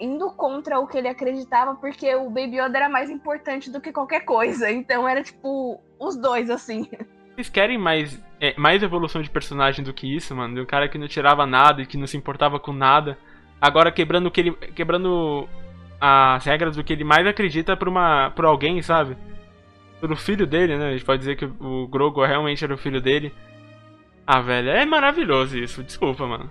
[0.00, 3.92] indo contra o que ele acreditava, porque o Baby Yoda era mais importante do que
[3.92, 4.72] qualquer coisa.
[4.72, 6.88] Então era tipo os dois assim.
[7.40, 10.54] Vocês querem mais, é, mais evolução de personagem do que isso, mano?
[10.56, 13.16] De um cara que não tirava nada e que não se importava com nada.
[13.58, 14.52] Agora quebrando o que ele.
[14.52, 15.48] quebrando
[15.98, 19.16] as regras do que ele mais acredita pra, uma, pra alguém, sabe?
[20.02, 20.88] Pelo filho dele, né?
[20.88, 23.32] A gente pode dizer que o Grogu realmente era o filho dele.
[24.26, 25.82] Ah, velho, é maravilhoso isso.
[25.82, 26.50] Desculpa, mano.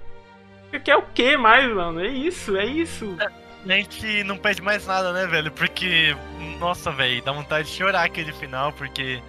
[0.72, 1.99] Você quer o que mais, mano?
[1.99, 3.16] É isso, é isso.
[3.64, 5.52] A gente não pede mais nada, né, velho?
[5.52, 6.16] Porque,
[6.60, 9.22] nossa, velho, dá vontade de chorar aquele final, porque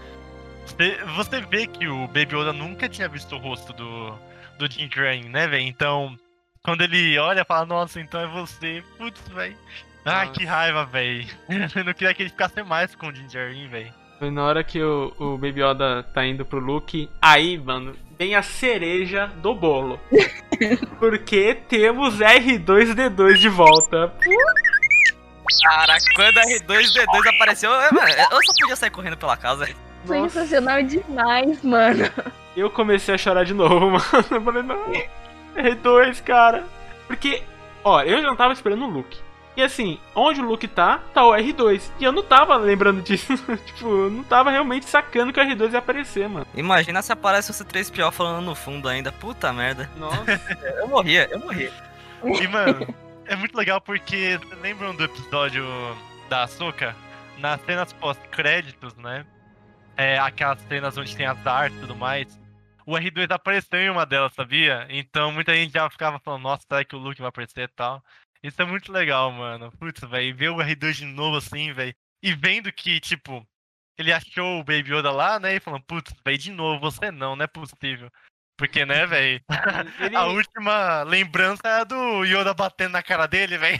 [1.16, 4.18] você, vê que o Baby Yoda nunca tinha visto o rosto do,
[4.58, 5.62] do Jim Crane, né, velho?
[5.62, 6.16] Então,
[6.62, 8.82] quando ele olha, fala, nossa, então é você.
[8.98, 9.56] Putz, velho.
[10.04, 10.38] Ai, Nossa.
[10.38, 11.26] que raiva, velho.
[11.74, 13.92] Eu não queria que ele ficasse mais com o Gingerin, velho.
[14.18, 18.34] Foi na hora que o, o Baby Yoda tá indo pro Luke, aí, mano, vem
[18.34, 19.98] a cereja do bolo.
[20.98, 24.12] Porque temos R2D2 de volta.
[25.64, 27.98] Cara, quando a R2D2 apareceu, eu,
[28.30, 29.66] eu só podia sair correndo pela casa.
[30.06, 32.04] Nossa, Sensacional demais, mano.
[32.56, 34.04] eu comecei a chorar de novo, mano.
[34.30, 34.92] Eu falei, não,
[35.56, 36.64] R2, cara.
[37.06, 37.42] Porque,
[37.84, 39.18] ó, eu já não tava esperando o Luke.
[39.56, 41.90] E assim, onde o Luke tá, tá o R2.
[41.98, 43.36] E eu não tava lembrando disso.
[43.66, 46.46] tipo, eu não tava realmente sacando que o R2 ia aparecer, mano.
[46.54, 49.10] Imagina se aparece o C3PO falando no fundo ainda.
[49.12, 49.90] Puta merda.
[49.96, 50.40] Nossa.
[50.78, 51.70] Eu morria, eu morria.
[52.24, 52.86] E, mano,
[53.26, 55.64] é muito legal porque lembram do episódio
[56.28, 56.94] da Ahsoka?
[57.38, 59.24] Nas cenas pós-créditos, né?
[60.00, 62.40] É, aquelas cenas onde tem as artes e tudo mais.
[62.86, 64.86] O R2 apareceu em uma delas, sabia?
[64.88, 68.02] Então muita gente já ficava falando, nossa, será que o Luke vai aparecer e tal?
[68.42, 69.70] Isso é muito legal, mano.
[69.78, 71.94] Putz, velho, ver o R2 de novo assim, velho.
[72.22, 73.46] E vendo que, tipo,
[73.98, 75.56] ele achou o Baby Yoda lá, né?
[75.56, 78.10] E falando, putz, velho, de novo, você não, não é possível.
[78.56, 79.42] Porque, né, velho?
[80.00, 83.78] Ele- A última lembrança é a do Yoda batendo na cara dele, velho.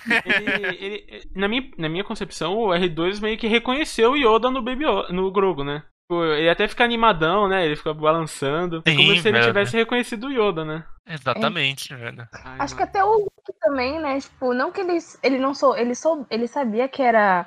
[1.35, 5.13] na, minha, na minha concepção, o R2 meio que reconheceu o Yoda no Baby Yoda,
[5.13, 5.83] no Grogu, né?
[6.11, 7.65] Tipo, Ele até fica animadão, né?
[7.65, 8.83] Ele fica balançando.
[8.85, 9.47] É como Sim, se ele velho.
[9.47, 10.85] tivesse reconhecido o Yoda, né?
[11.07, 12.29] Exatamente, velho.
[12.45, 12.91] Ai, Acho que mano.
[12.91, 14.19] até o Luke também, né?
[14.21, 17.47] Tipo, não que ele, ele não sou, ele sou, ele sabia que era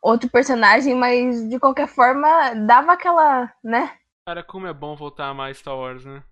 [0.00, 3.96] outro personagem, mas de qualquer forma dava aquela, né?
[4.28, 6.22] Cara, como é bom voltar a mais Star Wars, né?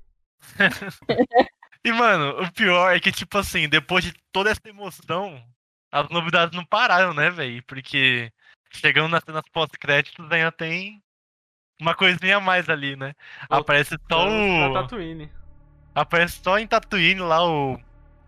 [1.85, 5.43] E, mano, o pior é que, tipo assim, depois de toda essa emoção,
[5.91, 7.61] as novidades não pararam, né, velho?
[7.65, 8.31] Porque
[8.73, 11.02] chegando nas cenas pós-créditos ainda tem
[11.81, 13.15] uma coisinha a mais ali, né?
[13.49, 14.73] Aparece só o.
[14.73, 15.31] Tatooine.
[15.95, 17.79] Aparece só em Tatooine lá o.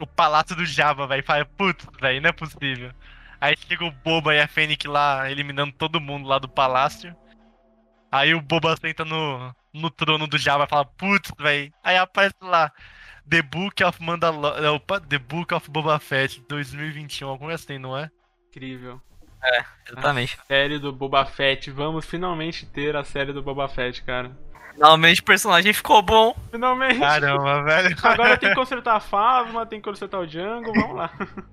[0.00, 1.24] O Palácio do Jabba, velho.
[1.24, 2.92] Fala, putz, velho, não é possível.
[3.40, 7.14] Aí chega o Boba e a Fennec lá eliminando todo mundo lá do palácio.
[8.10, 11.72] Aí o Boba senta no, no trono do Jabba e fala, putz, velho.
[11.82, 12.72] Aí aparece lá,
[13.28, 17.96] The Book of Mandalorian, opa, The Book of Boba Fett 2021, alguma coisa assim, não
[17.96, 18.10] é?
[18.48, 19.00] Incrível.
[19.90, 20.38] Exatamente.
[20.48, 21.70] Série do Boba Fett.
[21.70, 24.30] Vamos finalmente ter a série do Boba Fett, cara.
[24.74, 26.34] Finalmente o personagem ficou bom.
[26.50, 26.98] Finalmente.
[26.98, 27.96] Caramba, velho.
[28.02, 31.10] Agora tem que consertar a Phasma, tem que consertar o Django, vamos lá.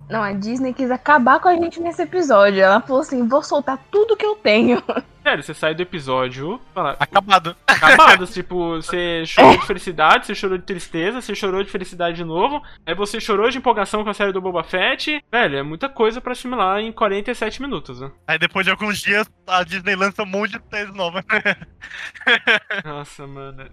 [0.10, 2.60] Não, a Disney quis acabar com a gente nesse episódio.
[2.60, 4.82] Ela falou assim: vou soltar tudo que eu tenho.
[5.24, 6.60] Sério, você sai do episódio.
[6.74, 7.56] fala, Acabado.
[7.68, 12.24] Acabado, tipo, você chorou de felicidade, você chorou de tristeza, você chorou de felicidade de
[12.24, 15.24] novo, aí você chorou de empolgação com a série do Boba Fett.
[15.32, 18.12] Velho, é muita coisa pra assimilar em 47 minutos, né?
[18.28, 21.24] Aí depois de alguns dias, a Disney lança um monte de séries novas.
[22.84, 23.70] Nossa, mano.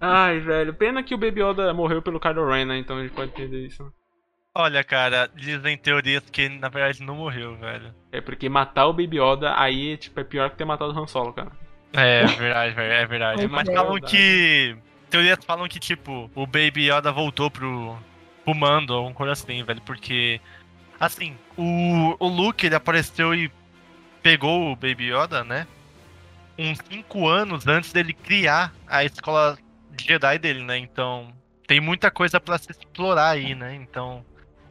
[0.00, 2.78] Ai, velho, pena que o Baby Yoda morreu pelo Kylo Ren, né?
[2.78, 3.92] Então a gente pode entender isso.
[4.54, 7.94] Olha, cara, dizem teorias que ele, na verdade não morreu, velho.
[8.10, 11.06] É porque matar o Baby Yoda aí, tipo, é pior que ter matado o Han
[11.06, 11.50] Solo, cara.
[11.94, 13.44] É verdade, velho, é verdade.
[13.44, 13.86] É Mas verdade.
[13.86, 14.76] falam que.
[15.08, 17.98] Teorias falam que, tipo, o Baby Yoda voltou pro,
[18.44, 19.80] pro mando, ou alguma coisa assim, velho.
[19.82, 20.40] Porque.
[21.00, 23.50] Assim, o, o Luke ele apareceu e
[24.22, 25.66] pegou o Baby Yoda, né?
[26.58, 29.58] Uns 5 anos antes dele criar a escola
[29.98, 30.76] Jedi dele, né?
[30.76, 31.32] Então.
[31.66, 33.74] Tem muita coisa pra se explorar aí, né?
[33.74, 34.24] Então.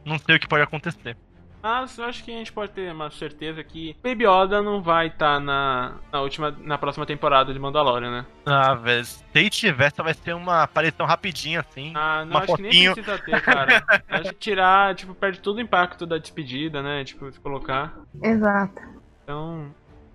[0.04, 1.16] Não sei o que pode acontecer.
[1.62, 5.06] Mas eu acho que a gente pode ter uma certeza que Baby Yoda não vai
[5.06, 8.26] estar na, na última, na próxima temporada de Mandalorian, né?
[8.44, 11.92] Ah, velho, se tiver, só vai ser uma aparição rapidinha, assim.
[11.94, 12.94] Ah, não, Uma acho que nem fotinho.
[12.94, 13.84] precisa ter, cara.
[14.10, 17.04] acho que tirar, tipo, perde todo o impacto da despedida, né?
[17.04, 17.94] Tipo, se colocar.
[18.20, 18.82] Exato.
[19.22, 19.72] Então.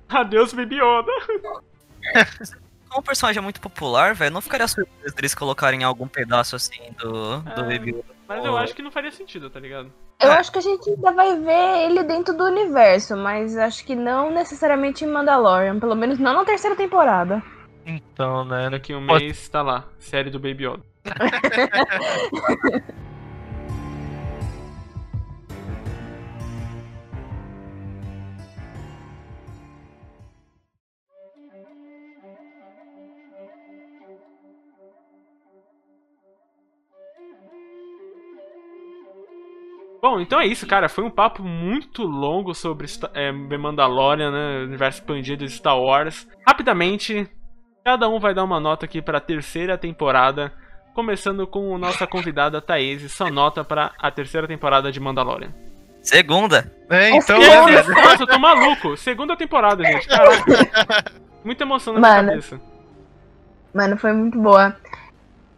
[0.09, 1.11] Adeus, Baby Yoda!
[2.89, 6.91] Como o personagem é muito popular, velho, não ficaria surpreso deles colocarem algum pedaço assim
[6.97, 7.77] do, do É.
[7.77, 8.16] Baby Yoda.
[8.27, 9.91] Mas eu acho que não faria sentido, tá ligado?
[10.19, 10.35] Eu É.
[10.37, 14.31] acho que a gente ainda vai ver ele dentro do universo, mas acho que não
[14.31, 15.79] necessariamente em Mandalorian.
[15.79, 17.41] Pelo menos não na terceira temporada.
[17.85, 18.69] Então, né?
[18.69, 20.83] Daqui um Pode- mês tá lá, série do Baby Yoda.
[40.09, 40.87] Bom, então é isso, cara.
[40.87, 44.63] Foi um papo muito longo sobre é, Mandalorian, né?
[44.63, 46.25] Universo expandido de Star Wars.
[46.47, 47.29] Rapidamente,
[47.83, 50.53] cada um vai dar uma nota aqui para a terceira temporada.
[50.95, 55.53] Começando com a nossa convidada Thaís, sua nota para a terceira temporada de Mandalorian.
[56.01, 56.71] Segunda.
[56.89, 58.01] É, então, Nossa, né?
[58.01, 58.95] Nossa, eu tô maluco!
[58.95, 60.07] Segunda temporada, gente.
[60.07, 61.11] Caraca.
[61.43, 62.29] Muita emoção na minha Mano.
[62.29, 62.61] cabeça.
[63.73, 64.73] Mano, foi muito boa.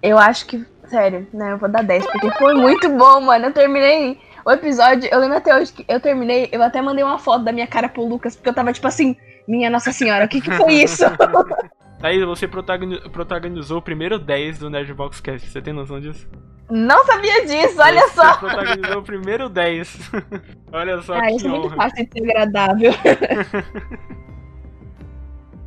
[0.01, 0.65] Eu acho que.
[0.87, 1.51] Sério, né?
[1.51, 3.45] Eu vou dar 10, porque foi muito bom, mano.
[3.45, 7.19] Eu terminei o episódio, eu lembro até hoje que eu terminei, eu até mandei uma
[7.19, 9.15] foto da minha cara pro Lucas, porque eu tava tipo assim,
[9.47, 11.03] minha Nossa Senhora, o que que foi isso?
[11.99, 15.49] Thaís, você protagoni- protagonizou o primeiro 10 do Nerdbox Cast.
[15.49, 16.25] Você tem noção disso?
[16.69, 18.37] Não sabia disso, olha Você só.
[18.37, 20.11] protagonizou o primeiro 10.
[20.71, 21.75] Olha só Ah, que isso é muito honra.
[21.75, 22.91] fácil de ser agradável.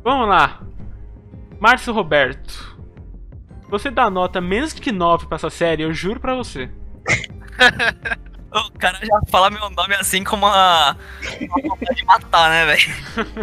[0.03, 0.61] Vamos lá.
[1.59, 2.73] Márcio Roberto.
[3.69, 6.69] Você dá nota menos que 9 pra essa série, eu juro pra você.
[8.53, 10.95] O cara já fala meu nome assim com uma,
[11.41, 12.93] uma vontade de matar, né, velho?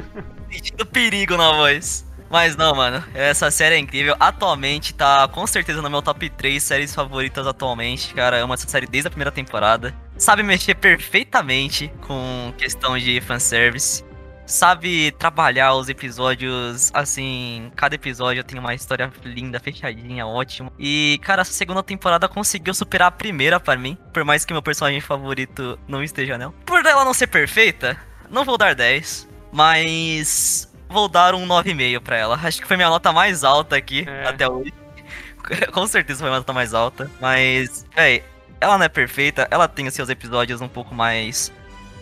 [0.51, 2.07] Sentindo perigo na voz.
[2.31, 4.15] Mas não, mano, essa série é incrível.
[4.21, 8.15] Atualmente tá com certeza no meu top 3 séries favoritas atualmente.
[8.15, 9.93] Cara, eu amo essa série desde a primeira temporada.
[10.17, 14.05] Sabe mexer perfeitamente com questão de fanservice.
[14.51, 17.71] Sabe trabalhar os episódios assim.
[17.77, 20.73] Cada episódio tem uma história linda, fechadinha, ótimo.
[20.77, 23.97] E, cara, essa segunda temporada conseguiu superar a primeira pra mim.
[24.13, 26.53] Por mais que meu personagem favorito não esteja nela.
[26.67, 27.97] Por ela não ser perfeita,
[28.29, 29.29] não vou dar 10.
[29.53, 32.41] Mas vou dar um 9,5 pra ela.
[32.43, 34.29] Acho que foi minha nota mais alta aqui É.
[34.29, 34.75] até hoje.
[35.73, 37.09] Com certeza foi minha nota mais alta.
[37.21, 38.25] Mas, véi,
[38.61, 39.47] ela não é perfeita.
[39.49, 41.53] Ela tem os seus episódios um pouco mais.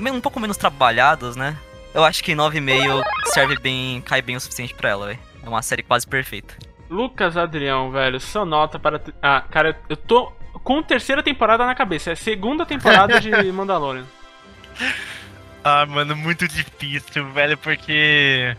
[0.01, 1.55] Um pouco menos trabalhados, né?
[1.95, 4.01] Eu acho que 9,5 serve bem.
[4.03, 5.19] cai bem o suficiente pra ela, véi.
[5.43, 6.55] É uma série quase perfeita.
[6.91, 9.01] Lucas Adrião, velho, sua nota para.
[9.23, 10.33] Ah, cara, eu tô
[10.65, 12.13] com terceira temporada na cabeça.
[12.13, 14.05] É segunda temporada de Mandalorian.
[15.63, 18.57] Ah, mano, muito difícil, velho, porque.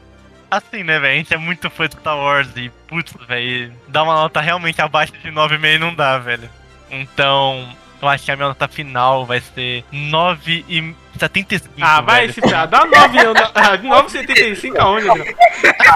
[0.52, 1.14] Assim, né, velho?
[1.14, 4.82] A gente é muito fã de Star Wars e, putz, velho, dar uma nota realmente
[4.82, 6.50] abaixo de 9,5 não dá, velho.
[6.90, 7.70] Então,
[8.02, 9.84] eu acho que a minha nota final vai ser
[11.20, 11.70] 9,75.
[11.82, 12.34] Ah, vai velho.
[12.34, 12.68] se ferrar.
[12.68, 15.36] Dá 9, eu- ah, 9,75 aonde, Adrião?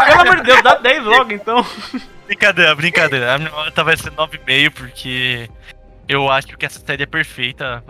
[0.06, 1.66] Pelo amor de Deus, dá 10 logo então.
[2.28, 3.36] Brincadeira, brincadeira.
[3.36, 5.50] A minha nota vai ser 9,5 porque
[6.08, 7.84] eu acho que essa série é perfeita.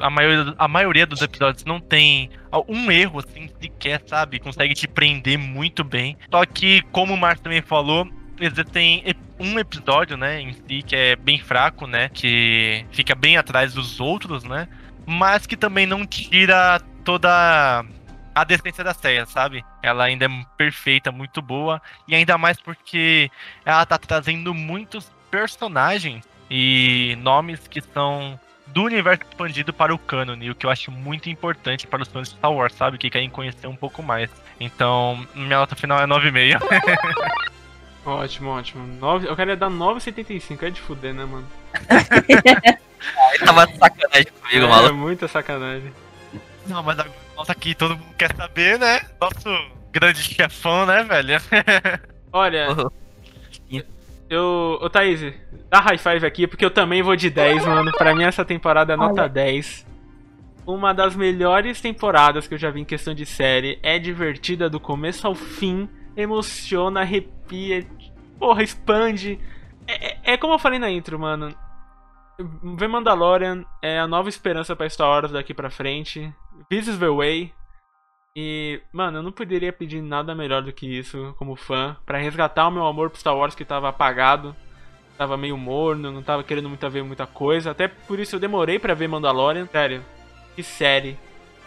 [0.00, 2.30] a maioria, a maioria dos episódios não tem
[2.68, 4.38] um erro, assim, sequer, sabe?
[4.38, 6.16] Consegue te prender muito bem.
[6.30, 8.06] Só que, como o Marcos também falou,
[8.40, 9.04] existem
[9.38, 12.08] um episódio, né, em si, que é bem fraco, né?
[12.12, 14.68] Que fica bem atrás dos outros, né?
[15.06, 17.84] Mas que também não tira toda
[18.34, 19.64] a decência da série, sabe?
[19.82, 21.80] Ela ainda é perfeita, muito boa.
[22.08, 23.30] E ainda mais porque
[23.64, 30.34] ela tá trazendo muitos personagens e nomes que são do universo expandido para o canon,
[30.50, 32.98] o que eu acho muito importante para os fãs de Star Wars, sabe?
[32.98, 34.30] Que querem conhecer um pouco mais.
[34.58, 36.60] Então, minha nota final é 9,5.
[38.04, 38.86] ótimo, ótimo.
[38.98, 41.46] 9, eu queria dar 9,75, é de fuder, né, mano?
[43.34, 44.88] Ele tava de sacanagem comigo, é, maluco.
[44.88, 45.92] É muita sacanagem.
[46.66, 49.00] Não, mas agora nossa aqui todo mundo quer saber, né?
[49.20, 51.40] Nosso grande chefão, né, velho?
[52.32, 52.68] Olha,
[54.28, 54.78] eu.
[54.80, 55.20] Ô Thaís,
[55.68, 57.92] dá high five aqui, porque eu também vou de 10, mano.
[57.92, 59.28] Pra mim essa temporada é nota Olha.
[59.28, 59.86] 10.
[60.66, 63.78] Uma das melhores temporadas que eu já vi em questão de série.
[63.82, 65.88] É divertida do começo ao fim.
[66.16, 67.84] Emociona, arrepia.
[68.38, 69.38] Porra, expande.
[69.86, 71.54] É, é, é como eu falei na intro, mano.
[72.76, 76.32] Ver Mandalorian é a nova esperança pra Star Wars daqui pra frente.
[76.68, 77.52] This is the way.
[78.36, 81.96] E, mano, eu não poderia pedir nada melhor do que isso como fã.
[82.04, 84.54] para resgatar o meu amor pro Star Wars que tava apagado.
[85.16, 87.70] Tava meio morno, não tava querendo muito ver muita coisa.
[87.70, 89.66] Até por isso eu demorei para ver Mandalorian.
[89.66, 90.04] Sério,
[90.56, 91.16] que série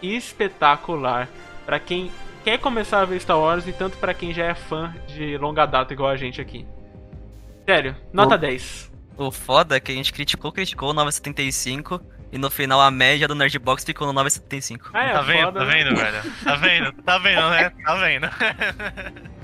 [0.01, 1.29] espetacular.
[1.65, 2.11] para quem
[2.43, 5.65] quer começar a ver Star Wars e tanto para quem já é fã de longa
[5.65, 6.65] data igual a gente aqui.
[7.65, 8.96] Sério, nota o, 10.
[9.17, 11.99] O foda é que a gente criticou, criticou 975
[12.31, 14.91] e no final a média do Nerdbox ficou no 9,75.
[14.93, 16.11] Ah, é, tá vendo, foda, tá vendo, né?
[16.11, 16.33] velho?
[16.43, 17.69] Tá vendo, tá vendo, né?
[17.83, 18.29] Tá vendo.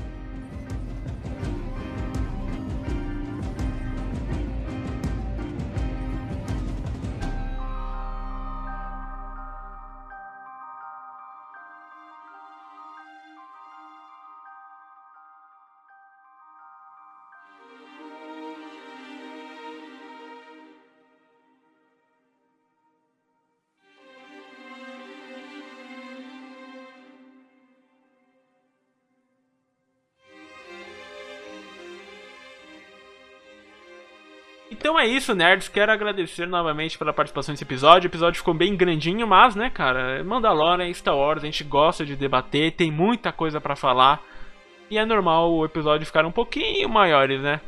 [35.04, 35.68] é isso, nerds.
[35.68, 38.08] Quero agradecer novamente pela participação nesse episódio.
[38.08, 42.16] O episódio ficou bem grandinho, mas, né, cara, Mandalorian, Star Wars, a gente gosta de
[42.16, 44.24] debater, tem muita coisa para falar.
[44.90, 47.60] E é normal o episódio ficar um pouquinho maiores, né?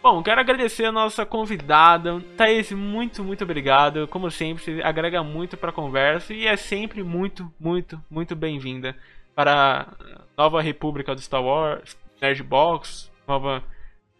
[0.00, 4.06] Bom, quero agradecer a nossa convidada, Thaís, muito, muito obrigado.
[4.06, 8.94] Como sempre, você agrega muito para a conversa e é sempre muito, muito, muito bem-vinda
[9.34, 9.88] para
[10.36, 13.64] a nova república do Star Wars, Nerdbox, nova.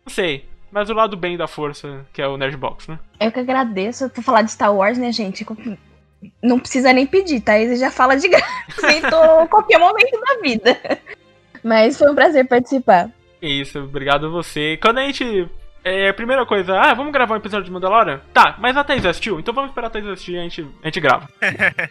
[0.05, 2.99] Não sei, mas o lado bem da força, que é o Nerdbox, né?
[3.21, 5.47] Eu que agradeço por falar de Star Wars, né, gente?
[6.43, 7.59] Não precisa nem pedir, tá?
[7.59, 10.79] Ele já fala de graça em qualquer momento da vida.
[11.63, 13.11] Mas foi um prazer participar.
[13.41, 14.79] Isso, obrigado a você.
[14.81, 15.49] Quando a gente.
[15.85, 18.21] É, a primeira coisa, ah, vamos gravar um episódio de Mandalorian?
[18.35, 19.39] Tá, mas a Thaís assistiu?
[19.39, 21.29] Então vamos esperar a Thaís assistir e a gente, a gente grava.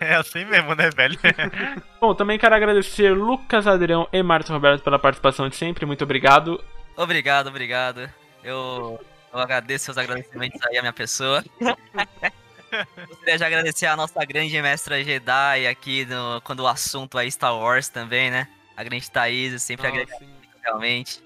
[0.02, 1.18] é assim mesmo, né, velho?
[2.02, 5.86] Bom, também quero agradecer Lucas Adrião e Marta Roberto pela participação de sempre.
[5.86, 6.62] Muito obrigado.
[6.98, 8.10] Obrigado, obrigado.
[8.46, 9.04] Eu,
[9.34, 11.44] eu agradeço os agradecimentos aí à minha pessoa.
[13.08, 17.58] Gostaria de agradecer a nossa grande mestra Jedi aqui no, quando o assunto é Star
[17.58, 18.48] Wars também, né?
[18.78, 20.24] A grande Thaís, sempre agradeço
[20.62, 21.24] realmente.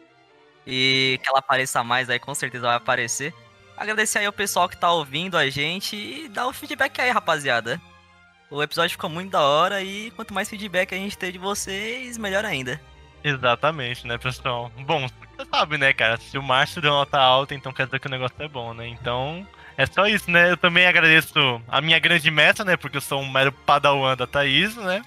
[0.66, 3.34] E que ela apareça mais aí, com certeza vai aparecer.
[3.76, 7.82] Agradecer aí ao pessoal que tá ouvindo a gente e dar o feedback aí, rapaziada.
[8.50, 12.18] O episódio ficou muito da hora e quanto mais feedback a gente ter de vocês,
[12.18, 12.80] melhor ainda.
[13.24, 14.72] Exatamente, né, pessoal?
[14.80, 16.18] Bom, você sabe, né, cara?
[16.18, 18.88] Se o Márcio deu nota alta, então quer dizer que o negócio é bom, né?
[18.88, 19.46] Então,
[19.78, 20.52] é só isso, né?
[20.52, 22.78] Eu também agradeço a minha grande meta, né?
[22.78, 25.02] Porque eu sou um mero padawan da Thaís, né?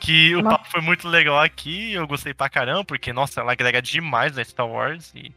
[0.00, 3.80] Que o papo foi muito legal aqui, eu gostei pra caramba, porque, nossa, ela agrega
[3.80, 5.32] demais a Star Wars e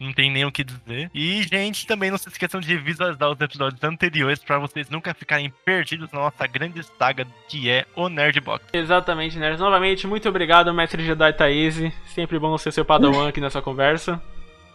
[0.00, 1.10] não tem nem o que dizer.
[1.14, 5.52] E, gente, também não se esqueçam de visualizar os episódios anteriores para vocês nunca ficarem
[5.64, 8.64] perdidos na nossa grande saga que é o Nerdbox.
[8.72, 9.60] Exatamente, nerds.
[9.60, 11.92] Novamente, muito obrigado, mestre Jedi Thaís.
[12.06, 14.20] Sempre bom ser seu padawan aqui nessa conversa.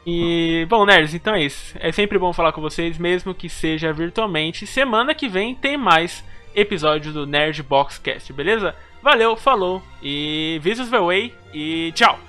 [0.05, 1.75] E, bom, nerds, então é isso.
[1.79, 4.67] É sempre bom falar com vocês, mesmo que seja virtualmente.
[4.67, 6.23] Semana que vem tem mais
[6.53, 8.75] episódios do Nerd Box Cast, beleza?
[9.01, 12.24] Valeu, falou e Visus the Way e tchau!